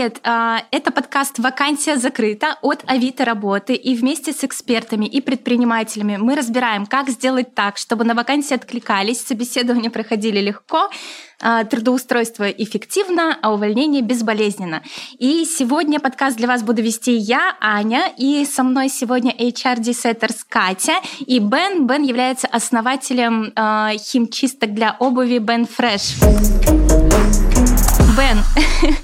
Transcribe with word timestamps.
привет! 0.00 0.20
А, 0.24 0.62
это 0.70 0.92
подкаст 0.92 1.38
«Вакансия 1.38 1.96
закрыта» 1.96 2.56
от 2.62 2.82
Авито 2.86 3.26
работы. 3.26 3.74
И 3.74 3.94
вместе 3.94 4.32
с 4.32 4.42
экспертами 4.44 5.04
и 5.04 5.20
предпринимателями 5.20 6.16
мы 6.16 6.36
разбираем, 6.36 6.86
как 6.86 7.10
сделать 7.10 7.54
так, 7.54 7.76
чтобы 7.76 8.04
на 8.04 8.14
вакансии 8.14 8.54
откликались, 8.54 9.20
собеседования 9.20 9.90
проходили 9.90 10.40
легко, 10.40 10.88
а, 11.42 11.64
трудоустройство 11.64 12.50
эффективно, 12.50 13.36
а 13.42 13.52
увольнение 13.52 14.00
безболезненно. 14.00 14.82
И 15.18 15.44
сегодня 15.44 16.00
подкаст 16.00 16.38
для 16.38 16.48
вас 16.48 16.62
буду 16.62 16.80
вести 16.80 17.12
я, 17.12 17.56
Аня, 17.60 18.10
и 18.16 18.46
со 18.46 18.62
мной 18.62 18.88
сегодня 18.88 19.32
HR-десеттерс 19.32 20.44
Катя 20.48 20.94
и 21.18 21.40
Бен. 21.40 21.86
Бен 21.86 22.02
является 22.02 22.46
основателем 22.46 23.52
э, 23.54 23.98
химчисток 23.98 24.72
для 24.72 24.96
обуви 24.98 25.36
Бен 25.38 25.66
Фреш. 25.66 26.89
Бен, 28.20 28.44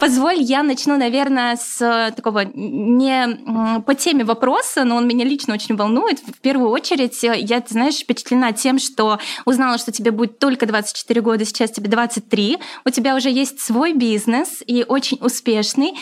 позволь, 0.00 0.40
я 0.40 0.64
начну, 0.64 0.96
наверное, 0.96 1.54
с 1.54 1.80
э, 1.80 2.10
такого 2.10 2.40
не 2.54 3.80
по 3.82 3.94
теме 3.94 4.24
вопроса, 4.24 4.82
но 4.82 4.96
он 4.96 5.06
меня 5.06 5.24
лично 5.24 5.54
очень 5.54 5.76
волнует. 5.76 6.18
В 6.18 6.40
первую 6.40 6.70
очередь, 6.70 7.22
э, 7.22 7.36
я, 7.38 7.60
ты 7.60 7.72
знаешь, 7.72 8.00
впечатлена 8.00 8.52
тем, 8.52 8.80
что 8.80 9.20
узнала, 9.44 9.78
что 9.78 9.92
тебе 9.92 10.10
будет 10.10 10.40
только 10.40 10.66
24 10.66 11.20
года, 11.20 11.44
сейчас 11.44 11.70
тебе 11.70 11.88
23. 11.88 12.58
У 12.84 12.90
тебя 12.90 13.14
уже 13.14 13.30
есть 13.30 13.60
свой 13.60 13.92
бизнес 13.92 14.60
и 14.66 14.84
очень 14.88 15.18
успешный. 15.20 15.92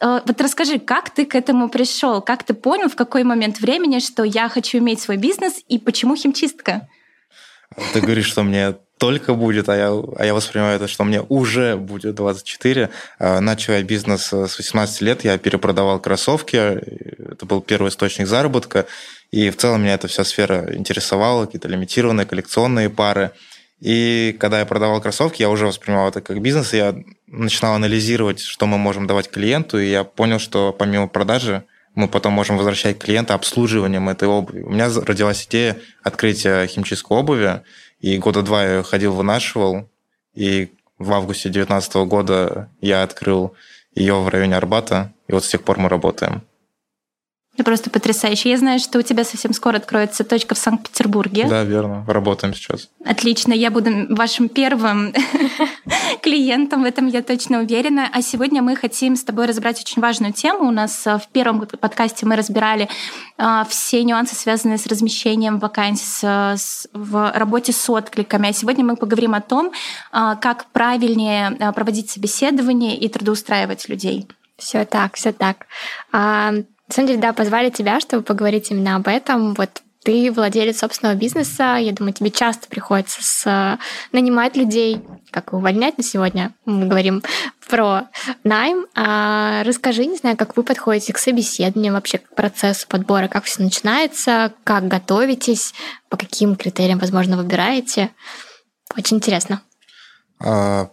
Э, 0.00 0.20
вот 0.24 0.40
расскажи, 0.40 0.78
как 0.78 1.10
ты 1.10 1.26
к 1.26 1.34
этому 1.34 1.68
пришел? 1.68 2.22
Как 2.22 2.44
ты 2.44 2.54
понял, 2.54 2.88
в 2.88 2.96
какой 2.96 3.24
момент 3.24 3.60
времени, 3.60 3.98
что 3.98 4.24
я 4.24 4.48
хочу 4.48 4.78
иметь 4.78 5.02
свой 5.02 5.18
бизнес 5.18 5.60
и 5.68 5.78
почему 5.78 6.16
химчистка? 6.16 6.88
Ты 7.92 8.00
говоришь, 8.00 8.26
что 8.26 8.42
мне 8.42 8.76
только 9.02 9.34
будет, 9.34 9.68
а 9.68 9.76
я, 9.76 9.88
а 9.90 10.24
я 10.24 10.32
воспринимаю 10.32 10.76
это, 10.76 10.86
что 10.86 11.02
мне 11.02 11.22
уже 11.28 11.74
будет 11.74 12.14
24. 12.14 12.88
А, 13.18 13.40
начал 13.40 13.72
я 13.72 13.82
бизнес 13.82 14.32
с 14.32 14.58
18 14.58 15.00
лет, 15.00 15.24
я 15.24 15.36
перепродавал 15.38 15.98
кроссовки, 15.98 16.54
это 16.54 17.44
был 17.44 17.60
первый 17.62 17.88
источник 17.88 18.28
заработка, 18.28 18.86
и 19.32 19.50
в 19.50 19.56
целом 19.56 19.82
меня 19.82 19.94
эта 19.94 20.06
вся 20.06 20.22
сфера 20.22 20.72
интересовала, 20.72 21.46
какие-то 21.46 21.66
лимитированные 21.66 22.26
коллекционные 22.26 22.90
пары. 22.90 23.32
И 23.80 24.36
когда 24.38 24.60
я 24.60 24.66
продавал 24.66 25.00
кроссовки, 25.00 25.42
я 25.42 25.50
уже 25.50 25.66
воспринимал 25.66 26.08
это 26.08 26.20
как 26.20 26.40
бизнес, 26.40 26.72
и 26.72 26.76
я 26.76 26.94
начинал 27.26 27.74
анализировать, 27.74 28.38
что 28.38 28.66
мы 28.66 28.78
можем 28.78 29.08
давать 29.08 29.28
клиенту, 29.28 29.80
и 29.80 29.90
я 29.90 30.04
понял, 30.04 30.38
что 30.38 30.72
помимо 30.72 31.08
продажи 31.08 31.64
мы 31.94 32.08
потом 32.08 32.32
можем 32.32 32.56
возвращать 32.56 32.98
клиента 32.98 33.34
обслуживанием 33.34 34.08
этой 34.08 34.28
обуви. 34.28 34.62
У 34.62 34.70
меня 34.70 34.88
родилась 34.88 35.46
идея 35.46 35.78
открытия 36.02 36.66
химчистской 36.66 37.18
обуви, 37.18 37.62
и 38.00 38.18
года 38.18 38.42
два 38.42 38.64
я 38.64 38.82
ходил, 38.82 39.12
вынашивал, 39.12 39.88
и 40.34 40.72
в 40.98 41.12
августе 41.12 41.48
2019 41.48 41.94
года 42.08 42.70
я 42.80 43.02
открыл 43.02 43.54
ее 43.94 44.14
в 44.14 44.28
районе 44.28 44.56
Арбата, 44.56 45.12
и 45.28 45.32
вот 45.32 45.44
с 45.44 45.48
тех 45.48 45.62
пор 45.62 45.78
мы 45.78 45.88
работаем. 45.88 46.42
Это 47.54 47.64
просто 47.64 47.90
потрясающе. 47.90 48.48
Я 48.48 48.56
знаю, 48.56 48.78
что 48.78 48.98
у 48.98 49.02
тебя 49.02 49.24
совсем 49.24 49.52
скоро 49.52 49.76
откроется 49.76 50.24
точка 50.24 50.54
в 50.54 50.58
Санкт-Петербурге. 50.58 51.46
Да, 51.50 51.64
верно. 51.64 52.02
Работаем 52.08 52.54
сейчас. 52.54 52.88
Отлично. 53.04 53.52
Я 53.52 53.70
буду 53.70 53.90
вашим 54.08 54.48
первым 54.48 55.12
клиентом, 56.22 56.82
в 56.82 56.86
этом 56.86 57.08
я 57.08 57.22
точно 57.22 57.60
уверена. 57.60 58.08
А 58.10 58.22
сегодня 58.22 58.62
мы 58.62 58.74
хотим 58.74 59.16
с 59.16 59.24
тобой 59.24 59.44
разобрать 59.44 59.78
очень 59.78 60.00
важную 60.00 60.32
тему. 60.32 60.66
У 60.66 60.70
нас 60.70 61.06
э, 61.06 61.18
в 61.18 61.28
первом 61.28 61.60
подкасте 61.60 62.24
мы 62.24 62.36
разбирали 62.36 62.88
э, 63.36 63.62
все 63.68 64.02
нюансы, 64.02 64.34
связанные 64.34 64.78
с 64.78 64.86
размещением 64.86 65.58
вакансий 65.58 66.02
в 66.94 67.32
работе 67.34 67.72
с 67.72 67.90
откликами. 67.90 68.48
А 68.48 68.52
сегодня 68.54 68.82
мы 68.82 68.96
поговорим 68.96 69.34
о 69.34 69.42
том, 69.42 69.72
э, 70.12 70.36
как 70.40 70.64
правильнее 70.72 71.50
проводить 71.74 72.08
собеседование 72.08 72.96
и 72.96 73.08
трудоустраивать 73.08 73.90
людей. 73.90 74.26
Все 74.56 74.86
так, 74.86 75.16
все 75.16 75.32
так. 75.32 75.66
На 76.92 76.96
самом 76.96 77.08
деле, 77.08 77.20
да, 77.20 77.32
позвали 77.32 77.70
тебя, 77.70 78.00
чтобы 78.00 78.22
поговорить 78.22 78.70
именно 78.70 78.96
об 78.96 79.08
этом. 79.08 79.54
Вот 79.54 79.80
ты 80.04 80.30
владелец 80.30 80.80
собственного 80.80 81.16
бизнеса, 81.16 81.78
я 81.80 81.90
думаю, 81.92 82.12
тебе 82.12 82.30
часто 82.30 82.68
приходится 82.68 83.22
с, 83.22 83.78
нанимать 84.12 84.56
людей, 84.56 85.00
как 85.30 85.54
увольнять 85.54 85.96
на 85.96 86.04
сегодня. 86.04 86.52
Мы 86.66 86.84
говорим 86.88 87.22
про 87.70 88.08
найм. 88.44 88.84
А 88.94 89.62
расскажи, 89.64 90.04
не 90.04 90.18
знаю, 90.18 90.36
как 90.36 90.54
вы 90.54 90.64
подходите 90.64 91.14
к 91.14 91.18
собеседованию, 91.18 91.94
вообще 91.94 92.18
к 92.18 92.34
процессу 92.34 92.86
подбора, 92.86 93.26
как 93.28 93.44
все 93.44 93.62
начинается, 93.62 94.52
как 94.62 94.86
готовитесь, 94.86 95.72
по 96.10 96.18
каким 96.18 96.56
критериям, 96.56 96.98
возможно, 96.98 97.38
выбираете. 97.38 98.10
Очень 98.98 99.16
интересно. 99.16 99.62
А, 100.38 100.90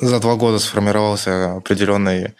за 0.00 0.18
два 0.18 0.34
года 0.34 0.58
сформировался 0.58 1.58
определенный 1.58 2.34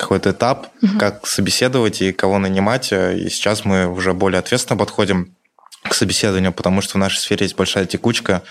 какой-то 0.00 0.30
этап, 0.30 0.68
угу. 0.82 0.98
как 0.98 1.26
собеседовать 1.26 2.02
и 2.02 2.12
кого 2.12 2.38
нанимать. 2.38 2.92
И 2.92 3.28
сейчас 3.30 3.64
мы 3.64 3.86
уже 3.86 4.14
более 4.14 4.38
ответственно 4.38 4.78
подходим 4.78 5.36
к 5.82 5.94
собеседованию, 5.94 6.52
потому 6.52 6.80
что 6.80 6.94
в 6.94 7.00
нашей 7.00 7.18
сфере 7.18 7.44
есть 7.44 7.56
большая 7.56 7.86
текучка. 7.86 8.42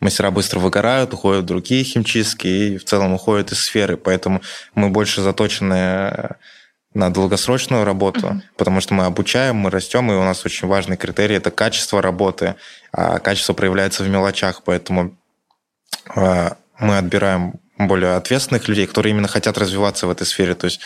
Мастера 0.00 0.30
быстро 0.30 0.58
выгорают, 0.58 1.12
уходят 1.12 1.44
в 1.44 1.46
другие 1.46 1.84
химчистки 1.84 2.46
и 2.48 2.76
в 2.78 2.84
целом 2.84 3.12
уходят 3.12 3.52
из 3.52 3.62
сферы. 3.62 3.96
Поэтому 3.96 4.42
мы 4.74 4.88
больше 4.90 5.22
заточены 5.22 6.36
на 6.94 7.10
долгосрочную 7.10 7.84
работу, 7.84 8.26
uh 8.26 8.40
потому 8.56 8.80
что 8.80 8.94
мы 8.94 9.06
обучаем, 9.06 9.56
мы 9.56 9.70
растем, 9.70 10.10
и 10.12 10.14
у 10.14 10.22
нас 10.22 10.44
очень 10.44 10.68
важный 10.68 10.96
критерий– 10.96 11.34
это 11.36 11.50
качество 11.50 12.02
работы. 12.02 12.56
А 12.92 13.18
качество 13.18 13.54
проявляется 13.54 14.04
в 14.04 14.08
мелочах, 14.08 14.62
поэтому 14.62 15.16
а, 16.14 16.56
мы 16.78 16.98
отбираем 16.98 17.54
более 17.88 18.16
ответственных 18.16 18.68
людей, 18.68 18.86
которые 18.86 19.12
именно 19.12 19.28
хотят 19.28 19.58
развиваться 19.58 20.06
в 20.06 20.10
этой 20.10 20.26
сфере. 20.26 20.54
То 20.54 20.66
есть 20.66 20.80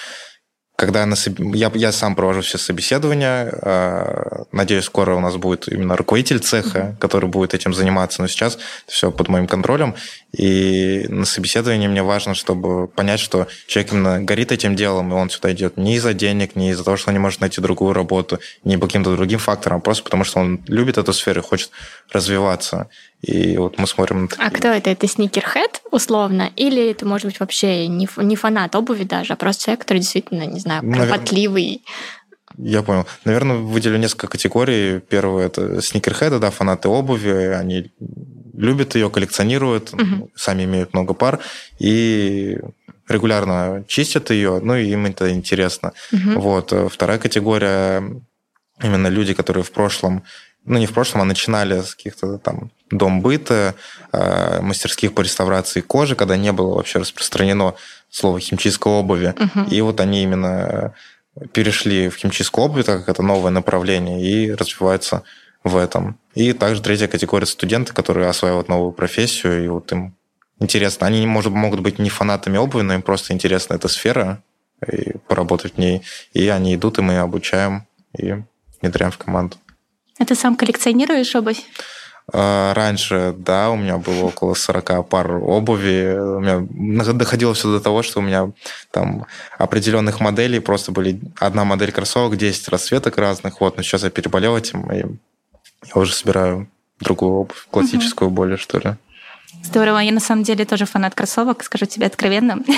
когда 0.77 1.07
на, 1.07 1.17
я, 1.55 1.73
я 1.75 1.91
сам 1.91 2.15
провожу 2.15 2.43
все 2.43 2.59
собеседования, 2.59 3.51
э, 3.51 4.45
надеюсь, 4.53 4.85
скоро 4.85 5.15
у 5.15 5.21
нас 5.21 5.37
будет 5.37 5.69
именно 5.69 5.97
руководитель 5.97 6.39
цеха, 6.39 6.79
mm-hmm. 6.79 6.97
который 6.99 7.31
будет 7.31 7.55
этим 7.55 7.73
заниматься, 7.73 8.21
но 8.21 8.29
сейчас 8.29 8.59
все 8.87 9.11
под 9.11 9.29
моим 9.29 9.47
контролем, 9.47 9.95
и 10.37 11.07
на 11.09 11.25
собеседовании 11.25 11.89
мне 11.89 12.03
важно, 12.03 12.35
чтобы 12.35 12.89
понять, 12.89 13.21
что 13.21 13.49
человек 13.67 13.93
именно 13.93 14.21
горит 14.21 14.53
этим 14.53 14.77
делом, 14.77 15.13
и 15.13 15.15
он 15.15 15.31
сюда 15.31 15.51
идет 15.53 15.79
не 15.79 15.97
из-за 15.97 16.13
денег, 16.13 16.57
не 16.57 16.71
из-за 16.71 16.85
того, 16.85 16.99
что 16.99 17.09
он 17.09 17.15
не 17.15 17.21
может 17.21 17.41
найти 17.41 17.63
другую 17.63 17.95
работу, 17.95 18.39
не 18.63 18.77
по 18.77 18.87
каким-то 18.87 19.17
другим 19.17 19.39
факторам, 19.39 19.79
а 19.79 19.81
просто 19.81 20.05
потому 20.05 20.25
что 20.25 20.41
он 20.41 20.63
любит 20.67 20.99
эту 20.99 21.15
сферу 21.15 21.41
и 21.41 21.45
хочет 21.45 21.71
развиваться. 22.13 22.91
И 23.23 23.57
вот 23.57 23.79
мы 23.79 23.87
смотрим 23.87 24.23
на 24.23 24.29
такие... 24.29 24.47
А 24.47 24.51
кто 24.51 24.69
это? 24.69 24.91
Это 24.91 25.09
сникерхед, 25.09 25.83
условно? 25.91 26.51
Или 26.57 26.91
это, 26.91 27.07
может 27.07 27.27
быть, 27.27 27.41
вообще 27.41 27.89
не, 27.89 28.09
не 28.19 28.37
фанат 28.37 28.77
обуви 28.77 29.05
даже, 29.05 29.33
а 29.33 29.37
просто 29.37 29.65
человек, 29.65 29.81
который 29.81 29.99
действительно, 29.99 30.45
не 30.45 30.61
знаю, 30.61 30.83
кропотливый? 30.93 31.83
Я 32.59 32.83
понял. 32.83 33.07
Наверное, 33.25 33.57
выделю 33.57 33.99
несколько 33.99 34.29
категорий. 34.29 35.01
Первое– 35.01 35.47
это 35.49 35.83
сникерхеды, 35.83 36.39
да, 36.39 36.51
фанаты 36.51 36.89
обуви. 36.89 37.31
Они 37.31 37.91
любят 38.55 38.95
ее, 38.95 39.11
коллекционируют, 39.11 39.93
угу. 39.93 40.31
сами 40.35 40.65
имеют 40.65 40.95
много 40.95 41.13
пар 41.13 41.41
и 41.79 42.59
регулярно 43.09 43.85
чистят 43.87 44.31
ее, 44.31 44.61
ну 44.63 44.75
и 44.75 44.89
им 44.89 45.07
это 45.07 45.31
интересно. 45.33 45.93
Угу. 46.13 46.41
Вот. 46.41 46.73
Вторая 46.91 47.19
категория– 47.19 48.03
именно 48.83 49.09
люди, 49.09 49.35
которые 49.35 49.65
в 49.65 49.73
прошлом 49.73 50.23
ну, 50.67 50.79
не 50.79 50.87
в 50.87 50.93
прошлом, 50.93 51.23
а 51.23 51.25
начинали 51.25 51.81
с 51.81 51.95
каких-то 51.95 52.39
там 52.39 52.71
дом 52.91 53.21
быта, 53.21 53.75
э, 54.13 54.61
мастерских 54.61 55.15
по 55.15 55.23
реставрации 55.23 55.81
кожи, 55.81 56.15
когда 56.15 56.37
не 56.37 56.53
было 56.53 56.75
вообще 56.75 57.01
распространено 57.01 57.75
слово 58.11 58.41
химчистка 58.41 58.89
обуви. 58.89 59.35
Угу. 59.39 59.71
И 59.71 59.81
вот 59.81 60.01
они 60.01 60.23
именно 60.23 60.95
перешли 61.53 62.09
в 62.09 62.17
химчистку 62.17 62.63
обуви, 62.63 62.83
так 62.83 63.01
как 63.01 63.09
это 63.09 63.23
новое 63.23 63.51
направление, 63.51 64.23
и 64.23 64.53
развиваются 64.53 65.23
в 65.65 65.77
этом. 65.77 66.19
И 66.35 66.53
также 66.53 66.81
третья 66.81 67.09
категория 67.09 67.47
студенты, 67.47 67.93
которые 67.93 68.29
осваивают 68.29 68.69
новую 68.69 68.93
профессию, 68.93 69.65
и 69.65 69.69
вот 69.69 69.91
им 69.93 70.17
интересно. 70.61 71.07
Они, 71.07 71.27
может, 71.27 71.53
могут 71.53 71.81
быть 71.81 71.99
не 71.99 72.09
фанатами 72.09 72.57
обуви, 72.57 72.83
но 72.83 72.95
им 72.95 73.03
просто 73.03 73.33
интересна 73.33 73.75
эта 73.75 73.89
сфера, 73.89 74.43
и 74.87 75.17
поработать 75.27 75.75
в 75.75 75.79
ней. 75.79 76.03
И 76.33 76.49
они 76.49 76.75
идут, 76.75 76.99
и 76.99 77.03
мы 77.03 77.19
обучаем, 77.19 77.87
и 78.17 78.37
внедряем 78.81 79.11
в 79.11 79.19
команду. 79.19 79.57
А 80.19 80.25
ты 80.25 80.35
сам 80.35 80.57
коллекционируешь 80.57 81.35
обувь? 81.35 81.63
А, 82.33 82.75
раньше, 82.75 83.35
да, 83.39 83.71
у 83.71 83.77
меня 83.77 83.99
было 83.99 84.25
около 84.25 84.55
40 84.55 85.09
пар 85.09 85.33
обуви. 85.33 86.17
У 86.19 86.41
меня 86.41 87.13
доходило 87.13 87.55
все 87.55 87.71
до 87.71 87.81
того, 87.81 88.03
что 88.03 88.19
у 88.19 88.23
меня 88.23 88.51
там 88.91 89.27
определенных 89.59 90.21
моделей 90.21 90.59
просто 90.59 90.91
были 90.91 91.21
одна 91.39 91.65
модель 91.65 91.93
кроссовок, 91.93 92.37
10 92.37 92.69
расцветок 92.69 93.17
разных. 93.19 93.61
Вот, 93.61 93.77
но 93.77 93.83
сейчас 93.83 94.03
я 94.03 94.11
переболел 94.11 94.57
этим, 94.57 94.91
и 94.93 94.99
я 94.99 96.01
уже 96.01 96.15
собираю 96.15 96.69
другую 97.01 97.33
обувь, 97.33 97.67
классическую 97.71 98.29
угу. 98.29 98.37
более, 98.37 98.57
что 98.57 98.79
ли. 98.79 98.97
Здорово. 99.63 99.99
Я 99.99 100.13
на 100.13 100.21
самом 100.21 100.43
деле 100.43 100.65
тоже 100.65 100.87
фанат 100.87 101.15
кроссовок, 101.15 101.63
скажу 101.65 101.87
тебе 101.87 102.07
откровенно. 102.07 102.63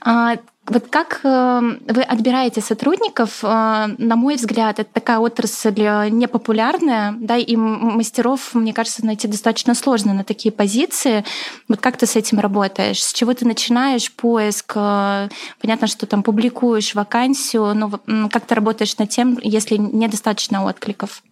А, 0.00 0.36
вот 0.66 0.86
как 0.88 1.20
э, 1.24 1.60
вы 1.88 2.02
отбираете 2.02 2.62
сотрудников? 2.62 3.44
Э, 3.44 3.86
на 3.98 4.16
мой 4.16 4.36
взгляд, 4.36 4.78
это 4.78 4.88
такая 4.90 5.18
отрасль 5.18 5.74
э, 5.76 6.08
непопулярная, 6.08 7.14
да, 7.18 7.36
и 7.36 7.54
мастеров, 7.54 8.54
мне 8.54 8.72
кажется, 8.72 9.04
найти 9.04 9.28
достаточно 9.28 9.74
сложно 9.74 10.14
на 10.14 10.24
такие 10.24 10.52
позиции. 10.52 11.22
Вот 11.68 11.80
как 11.80 11.98
ты 11.98 12.06
с 12.06 12.16
этим 12.16 12.40
работаешь? 12.40 13.02
С 13.02 13.12
чего 13.12 13.34
ты 13.34 13.46
начинаешь 13.46 14.10
поиск? 14.10 14.74
Понятно, 14.74 15.86
что 15.86 16.06
там 16.06 16.22
публикуешь 16.22 16.94
вакансию, 16.94 17.74
но 17.74 18.28
как 18.30 18.46
ты 18.46 18.54
работаешь 18.54 18.96
над 18.96 19.10
тем, 19.10 19.38
если 19.42 19.76
недостаточно 19.76 20.64
откликов? 20.64 21.22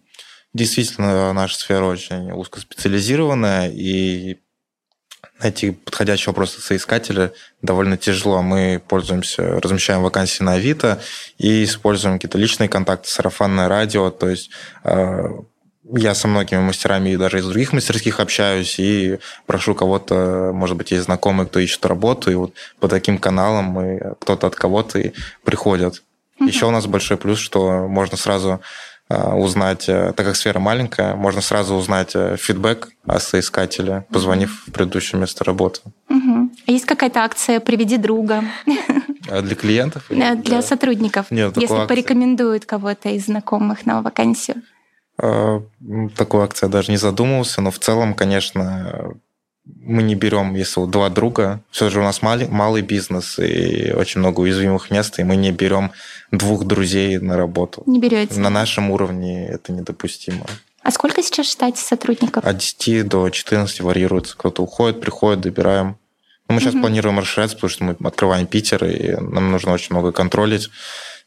Действительно, 0.53 1.33
наша 1.33 1.57
сфера 1.57 1.85
очень 1.85 2.31
узкоспециализированная, 2.31 3.71
и 3.71 4.37
найти 5.39 5.71
подходящего 5.71 6.33
просто 6.33 6.61
соискателя 6.61 7.33
довольно 7.61 7.97
тяжело. 7.97 8.41
Мы 8.41 8.81
пользуемся, 8.87 9.59
размещаем 9.59 10.01
вакансии 10.01 10.43
на 10.43 10.53
Авито 10.53 11.01
и 11.37 11.63
используем 11.63 12.15
какие-то 12.15 12.37
личные 12.37 12.69
контакты, 12.69 13.09
сарафанное 13.09 13.67
радио. 13.67 14.09
То 14.09 14.29
есть 14.29 14.49
э, 14.83 15.23
я 15.91 16.15
со 16.15 16.27
многими 16.27 16.59
мастерами 16.59 17.09
и 17.09 17.17
даже 17.17 17.39
из 17.39 17.45
других 17.45 17.73
мастерских 17.73 18.19
общаюсь 18.19 18.79
и 18.79 19.19
прошу 19.45 19.75
кого-то, 19.75 20.51
может 20.53 20.77
быть, 20.77 20.91
есть 20.91 21.05
знакомые, 21.05 21.47
кто 21.47 21.59
ищет 21.59 21.85
работу, 21.85 22.31
и 22.31 22.35
вот 22.35 22.53
по 22.79 22.87
таким 22.87 23.17
каналам 23.17 23.65
мы 23.65 24.15
кто-то 24.19 24.47
от 24.47 24.55
кого-то 24.55 24.99
и 24.99 25.11
приходят. 25.43 26.01
Угу. 26.39 26.47
Еще 26.47 26.65
у 26.65 26.71
нас 26.71 26.85
большой 26.85 27.17
плюс, 27.17 27.39
что 27.39 27.87
можно 27.87 28.17
сразу 28.17 28.61
узнать, 29.35 29.89
э, 29.89 30.13
так 30.15 30.25
как 30.25 30.35
сфера 30.35 30.59
маленькая, 30.59 31.15
можно 31.15 31.41
сразу 31.41 31.75
узнать 31.75 32.11
э, 32.15 32.35
фидбэк 32.37 32.89
о 33.05 33.19
соискателе, 33.19 34.05
позвонив 34.11 34.63
в 34.67 34.71
предыдущее 34.71 35.19
место 35.19 35.43
работы. 35.43 35.81
Угу. 36.09 36.51
А 36.67 36.71
есть 36.71 36.85
какая-то 36.85 37.21
акция 37.21 37.59
«Приведи 37.59 37.97
друга»? 37.97 38.43
А 39.29 39.41
для 39.41 39.55
клиентов? 39.55 40.05
Для, 40.09 40.35
для 40.35 40.61
сотрудников, 40.61 41.31
Нет, 41.31 41.55
если 41.55 41.73
акции. 41.73 41.87
порекомендуют 41.87 42.65
кого-то 42.65 43.09
из 43.09 43.25
знакомых 43.25 43.85
на 43.85 44.01
вакансию. 44.01 44.61
Такой 45.15 46.43
акция 46.43 46.69
даже 46.69 46.91
не 46.91 46.97
задумывался, 46.97 47.61
но 47.61 47.71
в 47.71 47.79
целом, 47.79 48.15
конечно, 48.15 49.13
мы 49.65 50.03
не 50.03 50.15
берем, 50.15 50.55
если 50.55 50.79
вот 50.79 50.91
два 50.91 51.09
друга, 51.09 51.61
все 51.71 51.89
же 51.89 51.99
у 51.99 52.03
нас 52.03 52.21
малый, 52.21 52.47
малый 52.47 52.81
бизнес 52.81 53.39
и 53.39 53.93
очень 53.95 54.19
много 54.19 54.41
уязвимых 54.41 54.91
мест, 54.91 55.19
и 55.19 55.23
мы 55.23 55.35
не 55.35 55.51
берем 55.51 55.91
двух 56.31 56.65
друзей 56.65 57.17
на 57.17 57.37
работу. 57.37 57.83
Не 57.85 57.99
берете? 57.99 58.39
На 58.39 58.49
нашем 58.49 58.91
уровне 58.91 59.47
это 59.47 59.71
недопустимо. 59.71 60.45
А 60.81 60.91
сколько 60.91 61.23
сейчас 61.23 61.49
штате 61.49 61.81
сотрудников? 61.81 62.43
От 62.43 62.57
10 62.57 63.07
до 63.07 63.29
14 63.29 63.79
варьируется. 63.81 64.35
Кто-то 64.35 64.63
уходит, 64.63 64.99
приходит, 64.99 65.41
добираем. 65.41 65.97
Но 66.49 66.55
мы 66.55 66.59
сейчас 66.59 66.73
угу. 66.73 66.81
планируем 66.81 67.19
расширяться, 67.19 67.55
потому 67.55 67.69
что 67.69 67.83
мы 67.85 67.95
открываем 68.05 68.47
Питер, 68.47 68.83
и 68.83 69.15
нам 69.15 69.51
нужно 69.51 69.71
очень 69.71 69.95
много 69.95 70.11
контролить. 70.11 70.69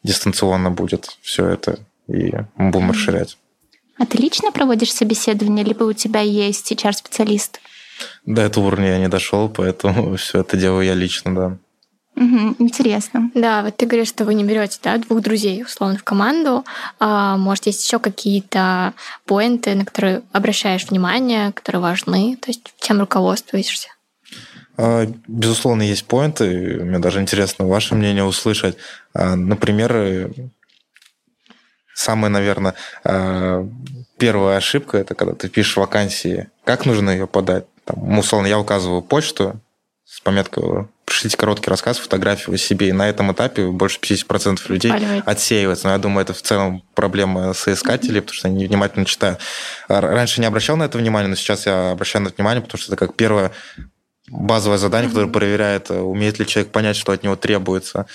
Дистанционно 0.02 0.70
будет 0.70 1.16
все 1.22 1.46
это, 1.48 1.78
и 2.06 2.32
мы 2.56 2.70
будем 2.70 2.90
расширять. 2.90 3.38
А 3.98 4.04
ты 4.04 4.18
лично 4.18 4.52
проводишь 4.52 4.92
собеседование, 4.92 5.64
либо 5.64 5.84
у 5.84 5.94
тебя 5.94 6.20
есть 6.20 6.70
HR-специалист? 6.70 7.60
До 8.24 8.42
этого 8.42 8.66
уровня 8.66 8.88
я 8.88 8.98
не 8.98 9.08
дошел, 9.08 9.48
поэтому 9.48 10.16
все 10.16 10.40
это 10.40 10.56
делаю 10.56 10.86
я 10.86 10.94
лично, 10.94 11.34
да. 11.34 11.58
Угу, 12.16 12.56
интересно. 12.60 13.30
Да, 13.34 13.62
вот 13.62 13.76
ты 13.76 13.84
говоришь, 13.84 14.08
что 14.08 14.24
вы 14.24 14.32
не 14.32 14.42
берете 14.42 14.78
да, 14.82 14.96
двух 14.96 15.20
друзей, 15.20 15.62
условно, 15.62 15.98
в 15.98 16.04
команду. 16.04 16.64
А, 16.98 17.36
может, 17.36 17.66
есть 17.66 17.84
еще 17.84 17.98
какие-то 17.98 18.94
поинты, 19.26 19.74
на 19.74 19.84
которые 19.84 20.22
обращаешь 20.32 20.86
внимание, 20.86 21.52
которые 21.52 21.82
важны? 21.82 22.38
То 22.40 22.50
есть 22.50 22.72
чем 22.80 23.00
руководствуешься? 23.00 23.88
А, 24.78 25.06
безусловно, 25.28 25.82
есть 25.82 26.06
поинты. 26.06 26.80
Мне 26.82 26.98
даже 26.98 27.20
интересно 27.20 27.66
ваше 27.66 27.94
мнение 27.94 28.24
услышать. 28.24 28.78
А, 29.12 29.36
например, 29.36 30.30
самая, 31.94 32.30
наверное, 32.30 32.74
а, 33.04 33.68
первая 34.16 34.56
ошибка– 34.56 34.96
это 34.98 35.14
когда 35.14 35.34
ты 35.34 35.50
пишешь 35.50 35.76
вакансии, 35.76 36.48
как 36.64 36.86
нужно 36.86 37.10
ее 37.10 37.26
подать. 37.26 37.66
Там, 37.86 38.18
условно, 38.18 38.46
я 38.46 38.58
указываю 38.58 39.00
почту 39.00 39.60
с 40.04 40.20
пометкой 40.20 40.88
«пришлите 41.04 41.36
короткий 41.36 41.70
рассказ, 41.70 41.98
фотографию 41.98 42.54
о 42.54 42.58
себе». 42.58 42.88
И 42.88 42.92
на 42.92 43.08
этом 43.08 43.32
этапе 43.32 43.68
больше 43.68 44.00
50% 44.00 44.60
людей 44.68 44.90
Спаливает. 44.90 45.26
отсеивается. 45.26 45.86
Но 45.86 45.92
я 45.92 45.98
думаю, 45.98 46.22
это 46.22 46.34
в 46.34 46.42
целом 46.42 46.82
проблема 46.94 47.54
соискателей, 47.54 48.18
mm-hmm. 48.18 48.22
потому 48.22 48.34
что 48.34 48.48
они 48.48 48.66
внимательно 48.66 49.06
читают. 49.06 49.40
Раньше 49.88 50.40
не 50.40 50.46
обращал 50.46 50.76
на 50.76 50.82
это 50.84 50.98
внимание, 50.98 51.28
но 51.28 51.36
сейчас 51.36 51.66
я 51.66 51.92
обращаю 51.92 52.24
на 52.24 52.28
это 52.28 52.36
внимание, 52.36 52.60
потому 52.60 52.80
что 52.80 52.92
это 52.92 53.06
как 53.06 53.14
первое 53.14 53.52
базовое 54.28 54.78
задание, 54.78 55.08
mm-hmm. 55.08 55.12
которое 55.12 55.32
проверяет, 55.32 55.90
умеет 55.90 56.40
ли 56.40 56.46
человек 56.46 56.72
понять, 56.72 56.96
что 56.96 57.12
от 57.12 57.22
него 57.22 57.36
требуется. 57.36 58.06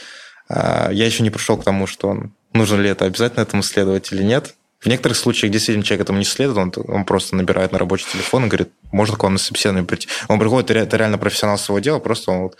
А, 0.49 0.89
я 0.91 1.05
еще 1.05 1.23
не 1.23 1.29
пришел 1.29 1.57
к 1.57 1.63
тому, 1.63 1.87
что 1.87 2.09
он, 2.09 2.33
нужно 2.51 2.75
ли 2.81 2.89
это 2.89 3.05
обязательно 3.05 3.41
этому 3.41 3.63
следовать 3.63 4.11
или 4.11 4.23
нет. 4.23 4.53
В 4.81 4.87
некоторых 4.87 5.15
случаях 5.15 5.53
действительно 5.53 5.85
человек 5.85 6.05
этому 6.05 6.17
не 6.17 6.25
следует, 6.25 6.57
он, 6.57 6.73
он 6.87 7.05
просто 7.05 7.35
набирает 7.35 7.71
на 7.71 7.77
рабочий 7.77 8.07
телефон 8.11 8.45
и 8.45 8.47
говорит, 8.47 8.71
можно 8.91 9.15
к 9.15 9.23
вам 9.23 9.33
на 9.33 9.39
собеседование 9.39 9.87
прийти. 9.87 10.07
Он 10.27 10.39
приходит, 10.39 10.71
это 10.71 10.97
реально 10.97 11.19
профессионал 11.19 11.59
своего 11.59 11.79
дела, 11.79 11.99
просто 11.99 12.31
он 12.31 12.41
вот, 12.41 12.57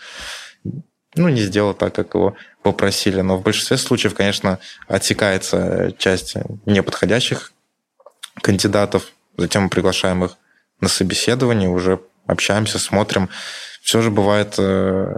ну, 1.16 1.28
не 1.28 1.42
сделал 1.42 1.74
так, 1.74 1.94
как 1.96 2.14
его 2.14 2.36
попросили. 2.62 3.20
Но 3.22 3.36
в 3.36 3.42
большинстве 3.42 3.76
случаев, 3.76 4.14
конечно, 4.14 4.60
отсекается 4.86 5.92
часть 5.98 6.36
неподходящих 6.64 7.52
кандидатов, 8.40 9.12
затем 9.36 9.64
мы 9.64 9.68
приглашаем 9.68 10.24
их 10.24 10.36
на 10.80 10.88
собеседование, 10.88 11.68
уже 11.68 12.00
общаемся, 12.26 12.78
смотрим. 12.78 13.30
Все 13.82 14.00
же 14.00 14.12
бывает, 14.12 14.54
э, 14.58 15.12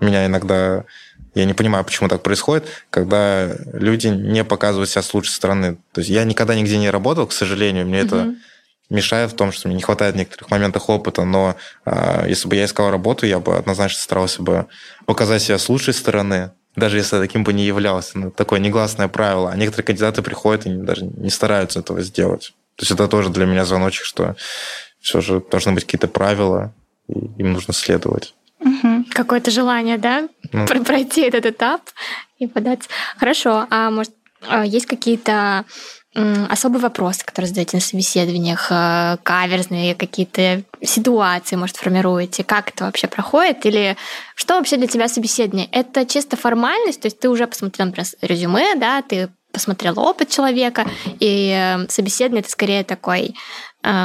меня 0.00 0.24
иногда 0.24 0.84
я 1.36 1.44
не 1.44 1.52
понимаю, 1.52 1.84
почему 1.84 2.08
так 2.08 2.22
происходит, 2.22 2.66
когда 2.88 3.54
люди 3.74 4.06
не 4.08 4.42
показывают 4.42 4.88
себя 4.88 5.02
с 5.02 5.12
лучшей 5.12 5.32
стороны. 5.32 5.76
То 5.92 6.00
есть 6.00 6.10
я 6.10 6.24
никогда 6.24 6.54
нигде 6.54 6.78
не 6.78 6.88
работал, 6.88 7.26
к 7.26 7.32
сожалению, 7.32 7.86
мне 7.86 8.00
угу. 8.00 8.06
это 8.06 8.34
мешает 8.88 9.32
в 9.32 9.36
том, 9.36 9.52
что 9.52 9.68
мне 9.68 9.76
не 9.76 9.82
хватает 9.82 10.14
в 10.14 10.18
некоторых 10.18 10.50
моментах 10.50 10.88
опыта, 10.88 11.24
но 11.24 11.56
э, 11.84 12.24
если 12.28 12.48
бы 12.48 12.56
я 12.56 12.64
искал 12.64 12.90
работу, 12.90 13.26
я 13.26 13.38
бы 13.38 13.56
однозначно 13.56 14.00
старался 14.00 14.42
бы 14.42 14.66
показать 15.04 15.42
себя 15.42 15.58
с 15.58 15.68
лучшей 15.68 15.92
стороны, 15.92 16.52
даже 16.74 16.96
если 16.96 17.16
я 17.16 17.22
таким 17.22 17.44
бы 17.44 17.52
не 17.52 17.64
являлся. 17.64 18.18
Ну, 18.18 18.30
такое 18.30 18.58
негласное 18.58 19.08
правило. 19.08 19.50
А 19.50 19.56
некоторые 19.56 19.84
кандидаты 19.84 20.22
приходят 20.22 20.66
и 20.66 20.70
даже 20.70 21.04
не 21.04 21.30
стараются 21.30 21.80
этого 21.80 22.00
сделать. 22.00 22.54
То 22.76 22.82
есть 22.82 22.92
это 22.92 23.08
тоже 23.08 23.28
для 23.28 23.44
меня 23.44 23.64
звоночек, 23.64 24.04
что 24.04 24.36
все 25.00 25.20
же 25.20 25.42
должны 25.50 25.72
быть 25.72 25.84
какие-то 25.84 26.08
правила, 26.08 26.72
и 27.08 27.18
им 27.38 27.52
нужно 27.52 27.74
следовать. 27.74 28.34
Какое-то 29.16 29.50
желание, 29.50 29.96
да, 29.96 30.28
ну. 30.52 30.66
пройти 30.84 31.22
этот 31.22 31.46
этап 31.46 31.80
и 32.38 32.46
подать. 32.46 32.86
Хорошо, 33.16 33.66
а 33.70 33.90
может, 33.90 34.12
а, 34.46 34.64
есть 34.64 34.84
какие-то 34.84 35.64
особые 36.48 36.80
вопросы, 36.80 37.24
которые 37.26 37.48
задаете 37.48 37.76
на 37.76 37.82
собеседованиях, 37.82 38.68
э, 38.70 39.18
каверзные 39.22 39.94
какие-то 39.94 40.62
ситуации, 40.82 41.56
может, 41.56 41.76
формируете? 41.76 42.42
Как 42.42 42.70
это 42.70 42.84
вообще 42.84 43.06
проходит? 43.06 43.66
Или 43.66 43.98
что 44.34 44.54
вообще 44.54 44.78
для 44.78 44.86
тебя 44.86 45.08
собеседование? 45.08 45.68
Это 45.72 46.06
чисто 46.06 46.38
формальность, 46.38 47.02
то 47.02 47.06
есть 47.06 47.18
ты 47.18 47.28
уже 47.28 47.46
посмотрел, 47.46 47.88
например, 47.88 48.08
резюме, 48.22 48.76
да, 48.76 49.02
ты 49.02 49.28
посмотрел 49.52 49.98
опыт 49.98 50.30
человека, 50.30 50.86
и 51.20 51.50
э, 51.50 51.86
собеседование 51.88 52.40
это 52.40 52.50
скорее 52.50 52.84
такой 52.84 53.34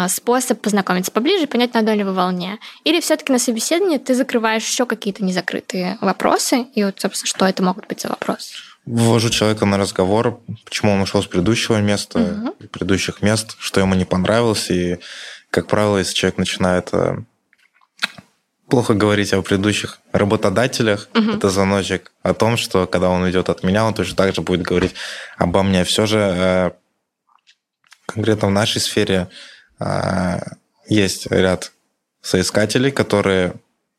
способ 0.09 0.61
познакомиться 0.61 1.11
поближе, 1.11 1.47
понять, 1.47 1.73
на 1.73 1.79
одной 1.79 2.03
волне. 2.03 2.59
Или 2.83 2.99
все-таки 2.99 3.31
на 3.31 3.39
собеседовании 3.39 3.97
ты 3.97 4.13
закрываешь 4.13 4.67
еще 4.67 4.85
какие-то 4.85 5.23
незакрытые 5.23 5.97
вопросы, 6.01 6.67
и 6.75 6.83
вот, 6.83 6.99
собственно, 6.99 7.27
что 7.27 7.45
это 7.45 7.63
могут 7.63 7.87
быть 7.87 8.01
за 8.01 8.09
вопросы? 8.09 8.53
Ввожу 8.85 9.29
человека 9.29 9.65
на 9.65 9.77
разговор, 9.77 10.41
почему 10.65 10.93
он 10.93 11.01
ушел 11.01 11.21
с 11.21 11.27
предыдущего 11.27 11.79
места, 11.79 12.19
угу. 12.19 12.67
предыдущих 12.67 13.21
мест, 13.21 13.55
что 13.59 13.79
ему 13.79 13.93
не 13.93 14.05
понравилось. 14.05 14.71
И, 14.71 14.99
как 15.51 15.67
правило, 15.67 15.99
если 15.99 16.15
человек 16.15 16.39
начинает 16.39 16.89
э, 16.91 17.17
плохо 18.71 18.93
говорить 18.95 19.33
о 19.33 19.41
предыдущих 19.41 19.99
работодателях. 20.13 21.09
Угу. 21.13 21.31
Это 21.31 21.49
звоночек 21.49 22.11
о 22.23 22.33
том, 22.33 22.57
что 22.57 22.87
когда 22.87 23.09
он 23.09 23.29
идет 23.29 23.49
от 23.49 23.63
меня, 23.63 23.85
он 23.85 23.93
точно 23.93 24.15
так 24.15 24.33
же 24.33 24.41
будет 24.41 24.61
говорить 24.61 24.95
обо 25.37 25.61
мне. 25.61 25.83
Все 25.83 26.05
же 26.05 26.17
э, 26.17 26.71
конкретно 28.07 28.47
в 28.47 28.51
нашей 28.51 28.79
сфере 28.81 29.27
э, 29.29 29.50
есть 30.87 31.27
ряд 31.31 31.71
соискателей, 32.21 32.91
которые 32.91 33.53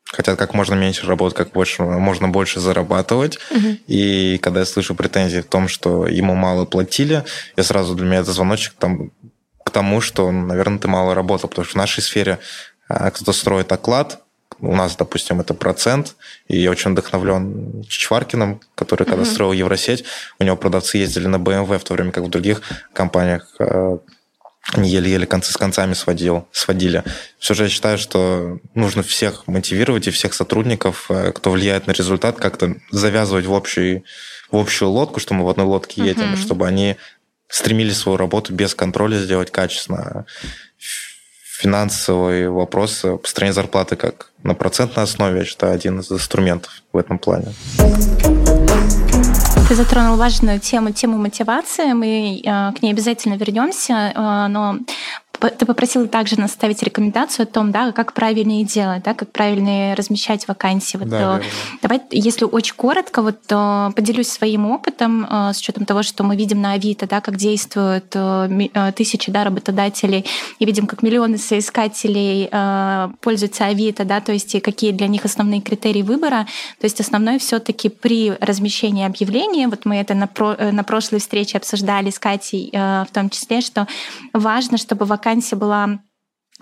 хотят 0.05 0.37
как 0.37 0.53
можно 0.53 0.75
меньше 0.75 1.07
работать, 1.07 1.37
как 1.37 1.51
больше, 1.51 1.83
можно 1.83 2.27
больше 2.29 2.59
зарабатывать. 2.59 3.39
Угу. 3.51 3.77
И 3.87 4.37
когда 4.41 4.61
я 4.61 4.65
слышу 4.65 4.95
претензии 4.95 5.39
в 5.39 5.45
том, 5.45 5.67
что 5.67 6.07
ему 6.07 6.35
мало 6.35 6.65
платили, 6.65 7.23
я 7.57 7.63
сразу 7.63 7.95
для 7.95 8.05
меня 8.05 8.19
это 8.19 8.31
звоночек 8.31 8.73
там, 8.77 9.11
к 9.65 9.71
тому, 9.71 10.01
что, 10.01 10.31
наверное, 10.31 10.79
ты 10.79 10.87
мало 10.87 11.15
работал, 11.15 11.49
потому 11.49 11.65
что 11.65 11.73
в 11.73 11.77
нашей 11.77 12.03
сфере 12.03 12.39
э, 12.89 13.09
кто-то 13.11 13.33
строит 13.33 13.71
оклад, 13.71 14.19
у 14.59 14.75
нас, 14.75 14.95
допустим, 14.95 15.41
это 15.41 15.53
процент, 15.53 16.15
и 16.47 16.59
я 16.59 16.71
очень 16.71 16.91
вдохновлен 16.91 17.83
Чичваркиным, 17.87 18.61
который, 18.75 19.05
когда 19.05 19.23
mm-hmm. 19.23 19.31
строил 19.31 19.51
Евросеть, 19.51 20.05
у 20.39 20.43
него 20.43 20.55
продавцы 20.55 20.99
ездили 20.99 21.27
на 21.27 21.37
BMW, 21.37 21.79
в 21.79 21.83
то 21.83 21.93
время 21.93 22.11
как 22.11 22.23
в 22.23 22.29
других 22.29 22.61
компаниях 22.93 23.47
э, 23.59 23.97
они 24.71 24.89
еле-еле 24.89 25.25
концы 25.25 25.51
с 25.51 25.57
концами 25.57 25.93
сводил, 25.93 26.47
сводили. 26.51 27.03
Все 27.37 27.53
же 27.53 27.63
я 27.63 27.69
считаю, 27.69 27.97
что 27.97 28.59
нужно 28.73 29.03
всех 29.03 29.45
мотивировать 29.47 30.07
и 30.07 30.11
всех 30.11 30.33
сотрудников, 30.33 31.07
э, 31.09 31.31
кто 31.33 31.51
влияет 31.51 31.87
на 31.87 31.91
результат, 31.91 32.37
как-то 32.37 32.75
завязывать 32.89 33.45
в, 33.45 33.51
общий, 33.51 34.03
в 34.51 34.57
общую 34.57 34.89
лодку, 34.89 35.19
что 35.19 35.33
мы 35.33 35.45
в 35.45 35.49
одной 35.49 35.65
лодке 35.65 36.01
едем, 36.03 36.33
uh-huh. 36.33 36.41
чтобы 36.41 36.65
они 36.65 36.95
стремились 37.49 37.97
свою 37.97 38.17
работу 38.17 38.53
без 38.53 38.73
контроля 38.73 39.17
сделать 39.17 39.51
качественно. 39.51 40.25
Финансовые 41.43 42.49
вопросы, 42.49 43.17
построение 43.17 43.53
зарплаты 43.53 43.95
как 43.95 44.31
на 44.43 44.53
процентной 44.53 45.03
основе, 45.03 45.39
я 45.39 45.45
считаю, 45.45 45.73
один 45.73 45.99
из 45.99 46.11
инструментов 46.11 46.81
в 46.91 46.97
этом 46.97 47.19
плане. 47.19 47.53
Ты 49.67 49.75
затронул 49.75 50.17
важную 50.17 50.59
тему, 50.59 50.91
тему 50.91 51.17
мотивации. 51.17 51.93
Мы 51.93 52.41
э, 52.43 52.73
к 52.77 52.81
ней 52.81 52.91
обязательно 52.91 53.35
вернемся, 53.35 54.11
э, 54.13 54.47
но 54.47 54.77
ты 55.49 55.65
попросила 55.65 56.07
также 56.07 56.39
наставить 56.39 56.81
рекомендацию 56.83 57.43
о 57.43 57.47
том, 57.47 57.71
да, 57.71 57.91
как 57.91 58.13
правильнее 58.13 58.63
делать, 58.63 59.03
да, 59.03 59.13
как 59.13 59.31
правильно 59.31 59.95
размещать 59.95 60.47
вакансии. 60.47 60.97
Вот, 60.97 61.09
да, 61.09 61.39
э, 61.39 61.41
давай, 61.81 62.01
если 62.11 62.45
очень 62.45 62.75
коротко, 62.75 63.21
вот 63.21 63.39
э, 63.49 63.89
поделюсь 63.95 64.29
своим 64.29 64.69
опытом 64.71 65.25
э, 65.29 65.53
с 65.53 65.59
учетом 65.59 65.85
того, 65.85 66.03
что 66.03 66.23
мы 66.23 66.35
видим 66.35 66.61
на 66.61 66.73
Авито, 66.73 67.07
да, 67.07 67.21
как 67.21 67.35
действуют 67.35 68.15
тысячи 68.95 69.31
да, 69.31 69.43
работодателей, 69.43 70.25
и 70.59 70.65
видим, 70.65 70.87
как 70.87 71.03
миллионы 71.03 71.37
соискателей 71.37 72.49
пользуются 73.21 73.65
Авито, 73.65 74.05
да, 74.05 74.21
то 74.21 74.31
есть 74.31 74.61
какие 74.61 74.91
для 74.91 75.07
них 75.07 75.25
основные 75.25 75.61
критерии 75.61 76.01
выбора. 76.01 76.47
То 76.79 76.85
есть 76.85 76.99
основное 76.99 77.39
все 77.39 77.59
таки 77.59 77.89
при 77.89 78.31
размещении 78.39 79.05
объявления, 79.05 79.67
вот 79.67 79.85
мы 79.85 79.97
это 79.97 80.13
на, 80.13 80.27
про, 80.27 80.55
на 80.71 80.83
прошлой 80.83 81.19
встрече 81.19 81.57
обсуждали 81.57 82.09
с 82.09 82.19
Катей 82.19 82.69
в 82.73 83.07
том 83.13 83.29
числе, 83.29 83.61
что 83.61 83.87
важно, 84.33 84.77
чтобы 84.77 85.05
вакансия 85.05 85.32
вакансия 85.33 85.55
была 85.55 85.99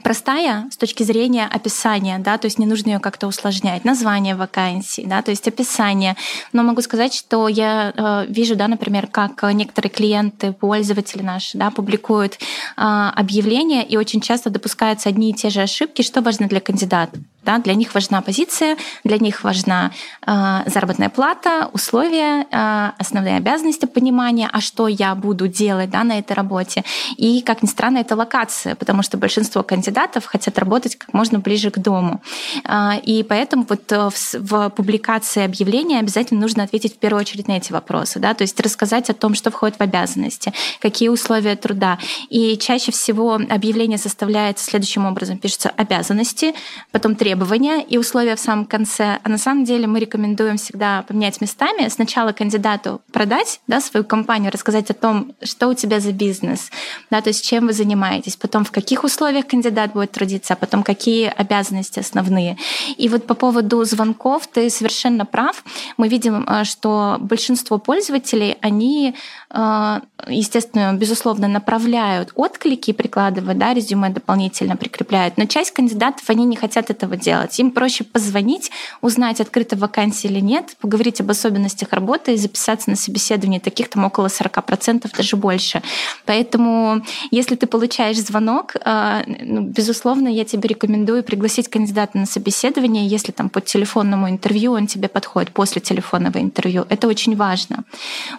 простая 0.03 0.69
с 0.71 0.77
точки 0.77 1.03
зрения 1.03 1.45
описания, 1.45 2.17
да, 2.19 2.37
то 2.37 2.45
есть 2.45 2.57
не 2.57 2.65
нужно 2.65 2.91
ее 2.91 2.99
как-то 2.99 3.27
усложнять, 3.27 3.83
название 3.83 4.35
вакансии, 4.35 5.03
да, 5.05 5.21
то 5.21 5.31
есть 5.31 5.47
описание. 5.47 6.15
Но 6.53 6.63
могу 6.63 6.81
сказать, 6.81 7.13
что 7.13 7.49
я 7.49 7.93
э, 7.93 8.25
вижу, 8.31 8.55
да, 8.55 8.67
например, 8.67 9.07
как 9.07 9.43
некоторые 9.53 9.91
клиенты, 9.91 10.53
пользователи 10.53 11.21
наши, 11.21 11.57
да, 11.57 11.69
публикуют 11.69 12.35
э, 12.35 12.39
объявления, 12.77 13.83
и 13.83 13.97
очень 13.97 14.21
часто 14.21 14.49
допускаются 14.49 15.09
одни 15.09 15.31
и 15.31 15.33
те 15.33 15.49
же 15.49 15.61
ошибки, 15.61 16.01
что 16.01 16.21
важно 16.21 16.47
для 16.47 16.61
кандидата. 16.61 17.19
Да, 17.43 17.57
для 17.57 17.73
них 17.73 17.93
важна 17.95 18.21
позиция, 18.21 18.77
для 19.03 19.17
них 19.17 19.43
важна 19.43 19.91
э, 20.27 20.63
заработная 20.67 21.09
плата, 21.09 21.69
условия, 21.73 22.45
э, 22.51 22.91
основные 22.99 23.37
обязанности, 23.37 23.87
понимание, 23.87 24.47
а 24.51 24.61
что 24.61 24.87
я 24.87 25.15
буду 25.15 25.47
делать 25.47 25.89
да, 25.89 26.03
на 26.03 26.19
этой 26.19 26.33
работе. 26.33 26.83
И, 27.17 27.41
как 27.41 27.63
ни 27.63 27.67
странно, 27.67 27.97
это 27.97 28.15
локация, 28.15 28.75
потому 28.75 29.01
что 29.01 29.17
большинство 29.17 29.63
кандидатов 29.63 30.25
хотят 30.25 30.59
работать 30.59 30.95
как 30.97 31.13
можно 31.13 31.39
ближе 31.39 31.71
к 31.71 31.79
дому. 31.79 32.21
Э, 32.63 32.99
и 33.01 33.23
поэтому 33.23 33.65
вот 33.67 33.91
в, 33.91 34.13
в 34.33 34.69
публикации 34.69 35.43
объявления 35.43 35.99
обязательно 35.99 36.41
нужно 36.41 36.63
ответить 36.63 36.95
в 36.95 36.97
первую 36.99 37.21
очередь 37.21 37.47
на 37.47 37.53
эти 37.53 37.71
вопросы, 37.71 38.19
да, 38.19 38.35
то 38.35 38.43
есть 38.43 38.59
рассказать 38.59 39.09
о 39.09 39.13
том, 39.13 39.33
что 39.33 39.49
входит 39.49 39.77
в 39.77 39.81
обязанности, 39.81 40.53
какие 40.79 41.09
условия 41.09 41.55
труда. 41.55 41.97
И 42.29 42.55
чаще 42.57 42.91
всего 42.91 43.33
объявление 43.33 43.97
составляется 43.97 44.65
следующим 44.65 45.07
образом. 45.07 45.39
Пишется 45.39 45.71
обязанности, 45.75 46.53
потом 46.91 47.15
требования, 47.15 47.30
требования 47.31 47.81
и 47.81 47.97
условия 47.97 48.35
в 48.35 48.41
самом 48.41 48.65
конце. 48.65 49.19
А 49.23 49.29
на 49.29 49.37
самом 49.37 49.63
деле 49.63 49.87
мы 49.87 50.01
рекомендуем 50.01 50.57
всегда 50.57 51.03
поменять 51.07 51.39
местами. 51.39 51.87
Сначала 51.87 52.33
кандидату 52.33 53.01
продать 53.13 53.61
да, 53.67 53.79
свою 53.79 54.03
компанию, 54.03 54.51
рассказать 54.51 54.89
о 54.89 54.93
том, 54.93 55.31
что 55.41 55.69
у 55.69 55.73
тебя 55.73 56.01
за 56.01 56.11
бизнес, 56.11 56.69
да, 57.09 57.21
то 57.21 57.29
есть 57.29 57.45
чем 57.45 57.67
вы 57.67 57.73
занимаетесь, 57.73 58.35
потом 58.35 58.65
в 58.65 58.71
каких 58.71 59.05
условиях 59.05 59.47
кандидат 59.47 59.93
будет 59.93 60.11
трудиться, 60.11 60.53
а 60.53 60.57
потом 60.57 60.83
какие 60.83 61.33
обязанности 61.37 61.99
основные. 61.99 62.57
И 62.97 63.07
вот 63.07 63.25
по 63.25 63.33
поводу 63.33 63.85
звонков 63.85 64.47
ты 64.47 64.69
совершенно 64.69 65.25
прав. 65.25 65.63
Мы 65.95 66.09
видим, 66.09 66.45
э, 66.45 66.65
что 66.65 67.15
большинство 67.21 67.77
пользователей, 67.77 68.57
они, 68.61 69.15
естественно, 69.53 70.93
безусловно, 70.93 71.47
направляют 71.47 72.31
отклики, 72.35 72.93
прикладывают 72.93 73.57
да, 73.57 73.73
резюме 73.73 74.09
дополнительно 74.09 74.77
прикрепляют, 74.77 75.37
но 75.37 75.45
часть 75.45 75.71
кандидатов, 75.71 76.29
они 76.29 76.45
не 76.45 76.55
хотят 76.55 76.89
этого 76.89 77.17
делать. 77.17 77.59
Им 77.59 77.71
проще 77.71 78.03
позвонить, 78.03 78.71
узнать, 79.01 79.41
открыта 79.41 79.75
вакансия 79.75 80.29
или 80.29 80.39
нет, 80.39 80.75
поговорить 80.79 81.21
об 81.21 81.31
особенностях 81.31 81.91
работы 81.91 82.33
и 82.33 82.37
записаться 82.37 82.89
на 82.89 82.95
собеседование. 82.95 83.59
Таких 83.59 83.89
там 83.89 84.05
около 84.05 84.27
40%, 84.27 85.09
даже 85.15 85.35
больше. 85.35 85.81
Поэтому, 86.25 87.03
если 87.31 87.55
ты 87.55 87.67
получаешь 87.67 88.17
звонок, 88.17 88.75
э, 88.75 89.23
ну, 89.27 89.61
безусловно, 89.61 90.27
я 90.27 90.45
тебе 90.45 90.69
рекомендую 90.69 91.23
пригласить 91.23 91.69
кандидата 91.69 92.17
на 92.17 92.25
собеседование, 92.25 93.05
если 93.07 93.31
там 93.31 93.49
по 93.49 93.61
телефонному 93.61 94.29
интервью 94.29 94.73
он 94.73 94.87
тебе 94.87 95.07
подходит, 95.07 95.51
после 95.51 95.81
телефонного 95.81 96.39
интервью. 96.39 96.85
Это 96.89 97.07
очень 97.07 97.35
важно. 97.35 97.83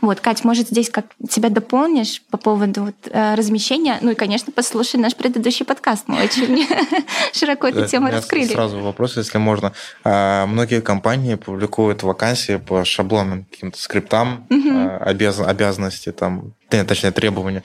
Вот, 0.00 0.20
Кать, 0.20 0.44
может, 0.44 0.68
здесь 0.68 0.90
как 0.90 1.01
тебя 1.28 1.48
дополнишь 1.48 2.22
по 2.30 2.38
поводу 2.38 2.84
вот, 2.84 2.94
э, 3.10 3.34
размещения? 3.34 3.98
Ну 4.00 4.10
и, 4.10 4.14
конечно, 4.14 4.52
послушай 4.52 4.96
наш 4.96 5.14
предыдущий 5.14 5.64
подкаст. 5.64 6.04
Мы 6.06 6.22
очень 6.22 6.66
широко 7.32 7.68
эту 7.68 7.86
тему 7.86 8.10
раскрыли 8.10 8.52
сразу 8.52 8.80
вопрос, 8.80 9.16
если 9.16 9.38
можно. 9.38 9.72
А, 10.04 10.46
многие 10.46 10.80
компании 10.80 11.34
публикуют 11.34 12.02
вакансии 12.02 12.56
по 12.56 12.84
шаблонным 12.84 13.44
каким-то 13.44 13.80
скриптам, 13.80 14.46
обяз, 15.00 15.40
обязанности, 15.40 16.12
там, 16.12 16.54
точнее, 16.68 17.12
требования. 17.12 17.62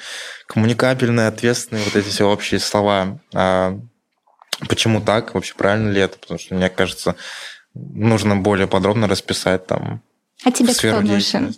Коммуникабельные, 0.48 1.28
ответственные, 1.28 1.84
вот 1.84 1.96
эти 1.96 2.08
все 2.08 2.30
общие 2.30 2.60
слова. 2.60 3.20
А, 3.34 3.78
почему 4.68 5.02
так? 5.02 5.34
Вообще 5.34 5.54
правильно 5.56 5.90
ли 5.90 6.02
это? 6.02 6.18
Потому 6.18 6.40
что, 6.40 6.56
мне 6.56 6.70
кажется, 6.70 7.16
нужно 7.74 8.36
более 8.36 8.68
подробно 8.68 9.08
расписать 9.08 9.68
там 9.68 10.02
а 10.44 10.52
тебе 10.52 10.74
кто 10.74 11.02
нужен? 11.02 11.56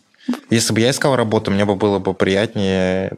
Если 0.50 0.74
бы 0.74 0.80
я 0.82 0.92
искал 0.92 1.16
работу, 1.16 1.52
мне 1.52 1.66
бы 1.66 1.76
было 1.76 2.00
бы 2.00 2.14
приятнее 2.14 3.14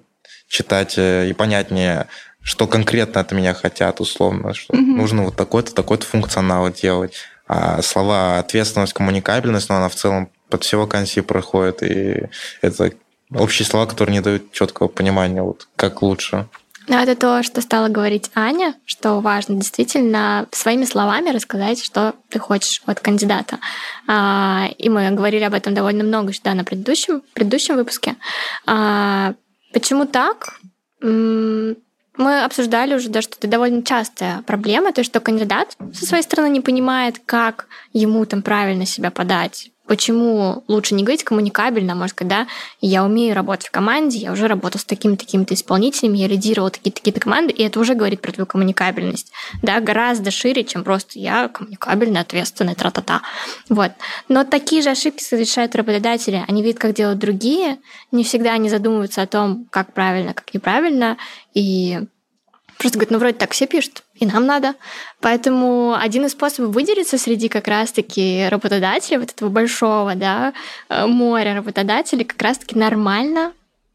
читать 0.48 0.98
э, 0.98 1.30
и 1.30 1.34
понятнее 1.34 2.08
что 2.44 2.68
конкретно 2.68 3.22
от 3.22 3.32
меня 3.32 3.54
хотят, 3.54 4.02
условно, 4.02 4.54
что 4.54 4.74
угу. 4.74 4.82
нужно 4.82 5.24
вот 5.24 5.36
такой-то, 5.36 5.74
такой-то 5.74 6.06
функционал 6.06 6.72
делать. 6.72 7.16
А 7.48 7.82
слова 7.82 8.40
ответственность, 8.40 8.94
коммуникабельность, 8.94 9.70
но 9.70 9.76
она 9.76 9.90
в 9.90 9.96
целом 9.96 10.30
под 10.50 10.64
все 10.64 10.80
вакансии 10.80 11.20
проходит, 11.20 11.84
и 11.84 12.30
это 12.62 12.92
общие 13.34 13.66
слова, 13.66 13.86
которые 13.86 14.14
не 14.14 14.22
дают 14.22 14.52
четкого 14.52 14.88
понимания, 14.88 15.42
вот 15.42 15.68
как 15.76 16.02
лучше. 16.02 16.48
Ну, 16.92 16.98
это 16.98 17.16
то, 17.16 17.42
что 17.42 17.62
стала 17.62 17.88
говорить 17.88 18.30
Аня, 18.36 18.76
что 18.84 19.22
важно 19.22 19.56
действительно 19.56 20.48
своими 20.52 20.84
словами 20.84 21.30
рассказать, 21.30 21.82
что 21.82 22.16
ты 22.28 22.38
хочешь 22.38 22.82
от 22.86 23.00
кандидата. 23.00 23.60
А, 24.08 24.68
и 24.78 24.90
мы 24.90 25.10
говорили 25.12 25.46
об 25.46 25.54
этом 25.54 25.74
довольно 25.74 26.04
много 26.04 26.34
да, 26.44 26.54
на 26.54 26.66
предыдущем, 26.66 27.22
предыдущем 27.34 27.78
выпуске. 27.78 28.18
А, 28.68 29.36
почему 29.72 30.06
так? 30.06 30.60
Мы 31.02 31.78
обсуждали 32.44 32.94
уже, 32.94 33.08
да, 33.08 33.22
что 33.22 33.38
это 33.38 33.48
довольно 33.48 33.84
частая 33.84 34.42
проблема, 34.42 34.92
то, 34.92 35.06
что 35.06 35.22
кандидат 35.22 35.78
со 35.94 36.06
своей 36.06 36.24
стороны 36.24 36.50
не 36.50 36.60
понимает, 36.60 37.22
как 37.26 37.68
ему 37.94 38.26
там 38.26 38.42
правильно 38.42 38.86
себя 38.86 39.12
подать, 39.12 39.72
почему 39.92 40.64
лучше 40.70 40.96
не 40.96 41.04
говорить 41.04 41.26
коммуникабельно, 41.26 41.96
может 41.96 42.16
сказать, 42.16 42.30
да, 42.30 42.48
я 42.80 43.04
умею 43.04 43.36
работать 43.36 43.68
в 43.68 43.72
команде, 43.72 44.20
я 44.20 44.32
уже 44.32 44.48
работал 44.48 44.80
с 44.80 44.86
такими-такими-то 44.86 45.54
исполнителями, 45.54 46.18
я 46.18 46.30
лидировал 46.30 46.70
такие-такие-то 46.70 47.20
команды, 47.20 47.52
и 47.52 47.62
это 47.62 47.78
уже 47.78 47.94
говорит 47.94 48.22
про 48.22 48.32
твою 48.32 48.46
коммуникабельность, 48.46 49.34
да, 49.62 49.82
гораздо 49.82 50.32
шире, 50.32 50.64
чем 50.64 50.86
просто 50.86 51.20
я 51.20 51.50
коммуникабельный, 51.50 52.22
ответственный, 52.22 52.74
тра-та-та. 52.74 53.22
Вот. 53.68 53.92
Но 54.30 54.46
такие 54.46 54.82
же 54.82 54.92
ошибки 54.92 55.24
совершают 55.24 55.76
работодатели, 55.76 56.42
они 56.48 56.64
видят, 56.64 56.80
как 56.80 56.94
делают 56.94 57.20
другие, 57.20 57.78
не 58.14 58.24
всегда 58.24 58.54
они 58.54 58.70
задумываются 58.70 59.22
о 59.22 59.28
том, 59.28 59.68
как 59.72 59.92
правильно, 59.92 60.34
как 60.34 60.54
неправильно, 60.54 61.18
и 61.54 62.00
просто 62.82 62.98
говорят, 62.98 63.12
ну 63.12 63.20
вроде 63.20 63.38
так 63.38 63.52
все 63.52 63.68
пишут, 63.68 64.04
и 64.16 64.26
нам 64.26 64.46
надо. 64.46 64.74
Поэтому 65.20 65.96
один 65.96 66.26
из 66.26 66.32
способов 66.32 66.74
выделиться 66.74 67.18
среди 67.18 67.48
как 67.48 67.68
раз-таки 67.68 68.48
работодателей, 68.50 69.20
вот 69.20 69.30
этого 69.30 69.50
большого 69.50 70.16
да, 70.16 70.54
э, 70.90 71.06
моря 71.06 71.54
работодателей, 71.56 72.26
как 72.26 72.42
раз-таки 72.42 72.76
нормально 72.76 73.54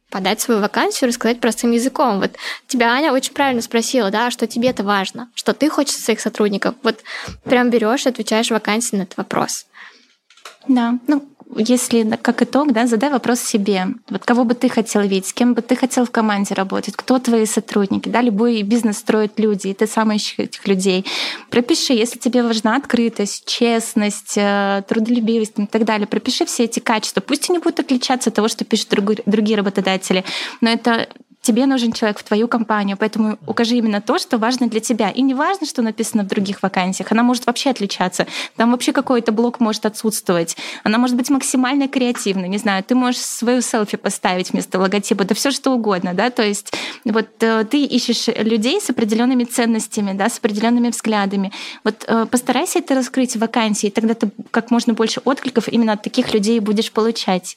подать 0.09 0.41
свою 0.41 0.61
вакансию, 0.61 1.09
рассказать 1.09 1.41
простым 1.41 1.73
языком. 1.73 2.21
Вот 2.21 2.31
тебя 2.69 2.93
Аня 2.93 3.13
очень 3.13 3.35
правильно 3.35 3.61
спросила, 3.61 4.11
да, 4.11 4.31
что 4.31 4.47
тебе 4.47 4.69
это 4.69 4.85
важно, 4.85 5.29
что 5.35 5.53
ты 5.53 5.69
хочешь 5.69 5.97
своих 5.97 6.21
сотрудников. 6.21 6.77
Вот 6.85 7.01
прям 7.45 7.71
берешь 7.71 8.07
и 8.07 8.09
отвечаешь 8.09 8.51
вакансии 8.51 8.97
на 8.97 9.03
этот 9.03 9.17
вопрос. 9.17 9.67
Да, 10.69 10.99
ну 11.07 11.25
если 11.57 12.19
как 12.21 12.43
итог, 12.43 12.73
да, 12.73 12.87
задай 12.87 13.11
вопрос 13.11 13.41
себе. 13.41 13.87
Вот 14.11 14.25
кого 14.25 14.45
бы 14.45 14.55
ты 14.55 14.69
хотел 14.69 15.03
видеть, 15.03 15.27
с 15.27 15.33
кем 15.33 15.55
бы 15.55 15.63
ты 15.63 15.77
хотел 15.77 16.05
в 16.05 16.11
команде 16.11 16.55
работать, 16.55 16.95
кто 16.97 17.19
твои 17.19 17.47
сотрудники, 17.47 18.09
да, 18.09 18.21
любой 18.21 18.63
бизнес 18.63 18.99
строят 18.99 19.39
люди, 19.39 19.69
и 19.69 19.75
ты 19.75 19.87
сам 19.87 20.13
ищешь 20.13 20.39
этих 20.39 20.67
людей. 20.67 21.07
Пропиши, 21.51 21.93
если 21.93 22.19
тебе 22.19 22.43
важна 22.43 22.77
открытость, 22.77 23.47
честность, 23.47 24.35
э, 24.37 24.83
трудолюбивость 24.89 25.59
и 25.59 25.67
так 25.67 25.85
далее, 25.85 26.07
пропиши 26.07 26.45
все 26.47 26.65
эти 26.65 26.81
качества. 26.81 27.21
Пусть 27.21 27.49
они 27.49 27.59
будут 27.59 27.81
отличаться 27.81 28.31
от 28.31 28.37
того, 28.37 28.49
что 28.49 28.65
пишут 28.65 28.89
другие 29.27 29.57
работодатели, 29.57 30.25
но 30.61 30.71
это 30.71 31.09
тебе 31.47 31.67
нужен 31.67 31.93
человек 31.93 32.19
в 32.19 32.25
твою 32.25 32.49
компанию, 32.49 32.97
поэтому 32.97 33.39
укажи 33.47 33.77
именно 33.77 34.01
то, 34.01 34.19
что 34.19 34.37
важно 34.37 34.69
для 34.69 34.81
тебя. 34.81 35.11
И 35.11 35.23
не 35.23 35.33
важно, 35.33 35.65
что 35.65 35.81
написано 35.81 36.25
в 36.25 36.27
других 36.27 36.61
вакансиях, 36.63 37.13
она 37.13 37.23
может 37.23 37.47
вообще 37.47 37.71
отличаться. 37.71 38.27
Там 38.57 38.73
вообще 38.73 38.93
какой-то 38.93 39.31
блок 39.31 39.61
может 39.61 39.87
отсутствовать. 39.87 40.57
Она 40.83 40.99
может 40.99 41.17
быть 41.17 41.31
максимально 41.31 41.87
креативной, 41.87 42.49
не 42.49 42.59
знаю, 42.59 42.83
ты 42.83 42.97
можешь 42.97 43.21
свою 43.21 43.63
селфи 43.63 43.97
поставить 43.97 44.51
вместо 44.51 44.81
логотипа, 44.81 45.25
да 45.25 45.35
все 45.37 45.53
что 45.53 45.71
угодно, 45.71 46.15
да, 46.15 46.31
то 46.31 46.43
есть 46.43 46.73
вот 47.05 47.29
э, 47.41 47.65
ты 47.71 47.85
ищешь 47.85 48.27
людей 48.27 48.81
с 48.81 48.91
определенными 48.91 49.45
ценностями, 49.45 50.15
да, 50.15 50.29
с 50.29 50.39
определенными 50.39 50.89
взглядами. 50.89 51.53
Вот 51.85 52.05
э, 52.09 52.27
постарайся 52.27 52.81
это 52.81 52.97
раскрыть 52.97 53.37
в 53.37 53.39
вакансии, 53.39 53.91
тогда 53.91 54.15
ты 54.15 54.31
как 54.51 54.73
можно 54.73 54.95
больше 54.95 55.21
откликов 55.25 55.69
именно 55.69 55.93
от 55.93 56.03
таких 56.03 56.35
людей 56.35 56.59
будешь 56.59 56.91
получать. 56.91 57.57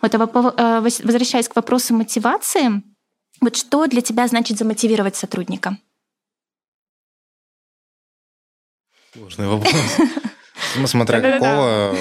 Вот, 0.00 0.14
а 0.14 0.18
э, 0.56 0.80
возвращаясь 0.80 1.48
к 1.48 1.54
вопросу 1.54 1.94
мотивации, 1.94 2.82
вот 3.42 3.56
что 3.56 3.86
для 3.86 4.00
тебя 4.00 4.26
значит 4.28 4.56
замотивировать 4.56 5.16
сотрудника? 5.16 5.76
Сложный 9.12 9.48
вопрос. 9.48 9.74
Ну, 10.76 10.86
смотря 10.86 11.20
какого... 11.20 11.94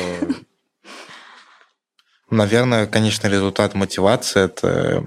Наверное, 2.30 2.88
конечно, 2.88 3.28
результат 3.28 3.74
мотивации– 3.74 4.42
это 4.46 5.04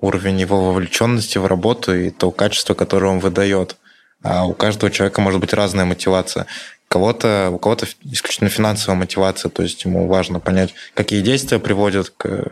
уровень 0.00 0.40
его 0.40 0.64
вовлеченности 0.64 1.38
в 1.38 1.46
работу 1.46 1.94
и 1.94 2.10
то 2.10 2.32
качество, 2.32 2.74
которое 2.74 3.12
он 3.12 3.20
выдает. 3.20 3.76
А 4.22 4.46
у 4.46 4.54
каждого 4.54 4.90
человека 4.90 5.20
может 5.20 5.40
быть 5.40 5.52
разная 5.52 5.84
мотивация. 5.84 6.46
Кого-то, 6.88 7.50
у 7.52 7.58
кого-то 7.58 7.86
исключительно 8.02 8.50
финансовая 8.50 8.98
мотивация, 8.98 9.48
то 9.48 9.62
есть 9.62 9.84
ему 9.84 10.08
важно 10.08 10.40
понять, 10.40 10.74
какие 10.94 11.22
действия 11.22 11.60
приводят 11.60 12.10
к 12.10 12.48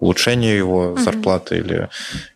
улучшению 0.00 0.56
его 0.56 0.92
угу. 0.92 0.98
зарплаты 0.98 1.58
или 1.58 1.88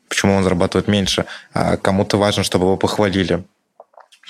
почему 0.09 0.35
он 0.35 0.43
зарабатывает 0.43 0.89
меньше. 0.89 1.25
А 1.55 1.77
кому-то 1.77 2.19
важно, 2.19 2.43
чтобы 2.43 2.67
его 2.67 2.77
похвалили. 2.77 3.45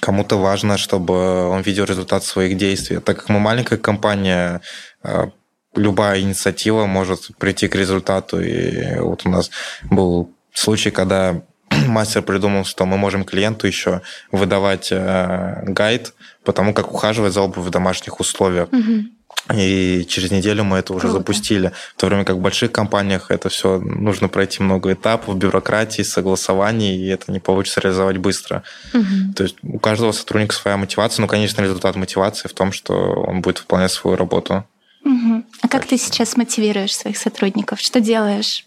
Кому-то 0.01 0.37
важно, 0.39 0.79
чтобы 0.79 1.49
он 1.49 1.63
видел 1.63 1.85
результат 1.85 2.25
своих 2.25 2.57
действий. 2.57 2.99
Так 2.99 3.19
как 3.19 3.29
мы 3.29 3.41
маленькая 3.41 3.79
компания, 3.79 4.61
а, 5.03 5.31
любая 5.75 6.21
инициатива 6.21 6.87
может 6.87 7.37
прийти 7.39 7.69
к 7.69 7.75
результату. 7.75 8.41
И 8.41 8.99
вот 8.99 9.27
у 9.27 9.29
нас 9.29 9.51
был 9.91 10.31
случай, 10.53 10.91
когда 10.91 11.43
мастер 11.87 12.23
придумал, 12.23 12.65
что 12.65 12.87
мы 12.87 12.97
можем 12.97 13.25
клиенту 13.25 13.67
еще 13.67 14.03
выдавать 14.31 14.89
э, 14.93 15.63
гайд 15.67 16.15
по 16.45 16.53
тому, 16.53 16.75
как 16.75 16.93
ухаживать 16.93 17.33
за 17.33 17.43
обувью 17.43 17.65
в 17.65 17.71
домашних 17.71 18.21
условиях. 18.21 18.69
Угу. 18.73 19.05
И 19.53 20.07
через 20.09 20.31
неделю 20.31 20.63
мы 20.65 20.79
это 20.79 20.93
уже 20.93 21.09
Круто. 21.09 21.19
запустили. 21.19 21.73
В 21.97 22.01
то 22.01 22.07
время 22.07 22.25
как 22.25 22.37
в 22.37 22.41
больших 22.41 22.71
компаниях 22.71 23.31
это 23.31 23.49
все 23.49 23.79
нужно 23.79 24.29
пройти 24.29 24.63
много 24.63 24.93
этапов, 24.93 25.37
бюрократии, 25.37 26.03
согласований, 26.03 26.97
и 26.97 27.09
это 27.09 27.33
не 27.33 27.41
получится 27.41 27.81
реализовать 27.81 28.19
быстро. 28.19 28.63
Угу. 28.95 29.35
То 29.37 29.43
есть 29.43 29.57
у 29.63 29.79
каждого 29.79 30.13
сотрудника 30.13 30.55
своя 30.55 30.77
мотивация. 30.77 31.23
Ну, 31.23 31.29
конечно, 31.29 31.61
результат 31.61 31.97
мотивации 31.97 32.49
в 32.49 32.55
том, 32.55 32.73
что 32.73 32.95
он 32.95 33.41
будет 33.41 33.61
выполнять 33.61 33.91
свою 33.91 34.17
работу. 34.17 34.65
Угу. 35.05 35.45
А 35.63 35.69
как 35.69 35.87
ты 35.87 35.99
сейчас 35.99 36.37
мотивируешь 36.37 36.95
своих 36.95 37.19
сотрудников? 37.19 37.81
Что 37.81 38.01
делаешь? 38.01 38.65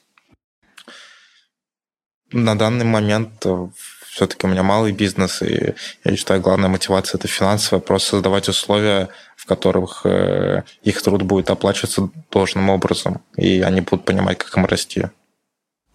На 2.31 2.57
данный 2.57 2.85
момент 2.85 3.45
все-таки 4.15 4.47
у 4.47 4.49
меня 4.49 4.63
малый 4.63 4.93
бизнес, 4.93 5.41
и 5.41 5.73
я 6.05 6.15
считаю, 6.15 6.39
главная 6.39 6.69
мотивация 6.69 7.17
это 7.17 7.27
финансовая, 7.27 7.81
просто 7.81 8.11
создавать 8.11 8.47
условия, 8.47 9.09
в 9.35 9.45
которых 9.45 10.05
э, 10.05 10.63
их 10.83 11.01
труд 11.01 11.23
будет 11.23 11.49
оплачиваться 11.49 12.09
должным 12.31 12.69
образом, 12.69 13.21
и 13.35 13.59
они 13.59 13.81
будут 13.81 14.05
понимать, 14.05 14.37
как 14.37 14.55
им 14.55 14.65
расти. 14.65 15.07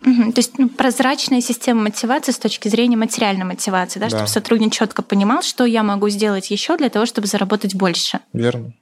Угу. 0.04 0.32
То 0.32 0.38
есть 0.38 0.58
ну, 0.58 0.68
прозрачная 0.68 1.40
система 1.40 1.84
мотивации 1.84 2.32
с 2.32 2.38
точки 2.38 2.68
зрения 2.68 2.96
материальной 2.96 3.46
мотивации, 3.46 3.98
да, 4.00 4.10
да. 4.10 4.10
чтобы 4.10 4.28
сотрудник 4.28 4.74
четко 4.74 5.00
понимал, 5.00 5.40
что 5.40 5.64
я 5.64 5.82
могу 5.82 6.10
сделать 6.10 6.50
еще 6.50 6.76
для 6.76 6.90
того, 6.90 7.06
чтобы 7.06 7.26
заработать 7.26 7.74
больше. 7.74 8.20
Верно. 8.34 8.74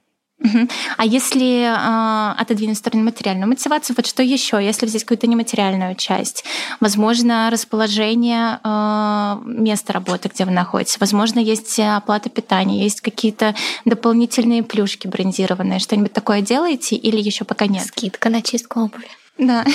А 0.97 1.05
если 1.05 1.63
э, 1.63 2.41
отодвинуть 2.41 2.77
в 2.77 2.79
сторону 2.79 3.03
материальную 3.03 3.47
мотивацию, 3.47 3.95
вот 3.95 4.05
что 4.05 4.23
еще, 4.23 4.63
если 4.63 4.85
взять 4.85 5.03
какую-то 5.03 5.27
нематериальную 5.27 5.95
часть? 5.95 6.45
Возможно, 6.79 7.49
расположение 7.51 8.59
э, 8.63 9.37
места 9.45 9.93
работы, 9.93 10.29
где 10.29 10.45
вы 10.45 10.51
находитесь. 10.51 10.99
Возможно, 10.99 11.39
есть 11.39 11.77
оплата 11.79 12.29
питания, 12.29 12.83
есть 12.83 13.01
какие-то 13.01 13.53
дополнительные 13.83 14.63
плюшки 14.63 15.07
брендированные. 15.07 15.79
Что-нибудь 15.79 16.13
такое 16.13 16.41
делаете 16.41 16.95
или 16.95 17.19
еще 17.19 17.43
пока 17.43 17.67
нет? 17.67 17.85
Скидка 17.85 18.29
на 18.29 18.41
чистку 18.41 18.81
обуви. 18.81 19.07
Да. 19.37 19.65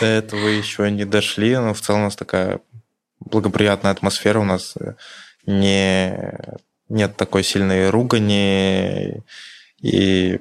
До 0.00 0.06
этого 0.06 0.46
еще 0.48 0.90
не 0.90 1.04
дошли, 1.04 1.56
но 1.56 1.74
в 1.74 1.80
целом 1.80 2.02
у 2.02 2.04
нас 2.04 2.16
такая 2.16 2.60
благоприятная 3.20 3.92
атмосфера. 3.92 4.40
У 4.40 4.44
нас 4.44 4.74
не, 5.46 6.16
нет 6.88 7.16
такой 7.16 7.44
сильной 7.44 7.90
ругани 7.90 9.22
и 9.80 10.40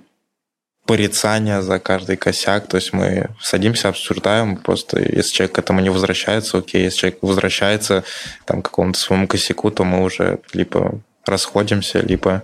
порицания 0.86 1.62
за 1.62 1.80
каждый 1.80 2.18
косяк. 2.18 2.68
То 2.68 2.78
есть 2.78 2.94
мы 2.94 3.30
садимся, 3.42 3.90
обсуждаем, 3.90 4.58
просто 4.58 5.00
если 5.00 5.34
человек 5.34 5.56
к 5.56 5.60
этому 5.60 5.80
не 5.80 5.90
возвращается, 5.90 6.58
окей, 6.58 6.84
если 6.84 6.98
человек 7.00 7.20
возвращается 7.22 8.04
там, 8.46 8.62
к 8.62 8.66
какому-то 8.66 9.00
своему 9.00 9.28
косяку, 9.28 9.72
то 9.72 9.84
мы 9.84 10.04
уже 10.04 10.40
либо 10.54 11.00
расходимся, 11.26 12.00
либо 12.00 12.44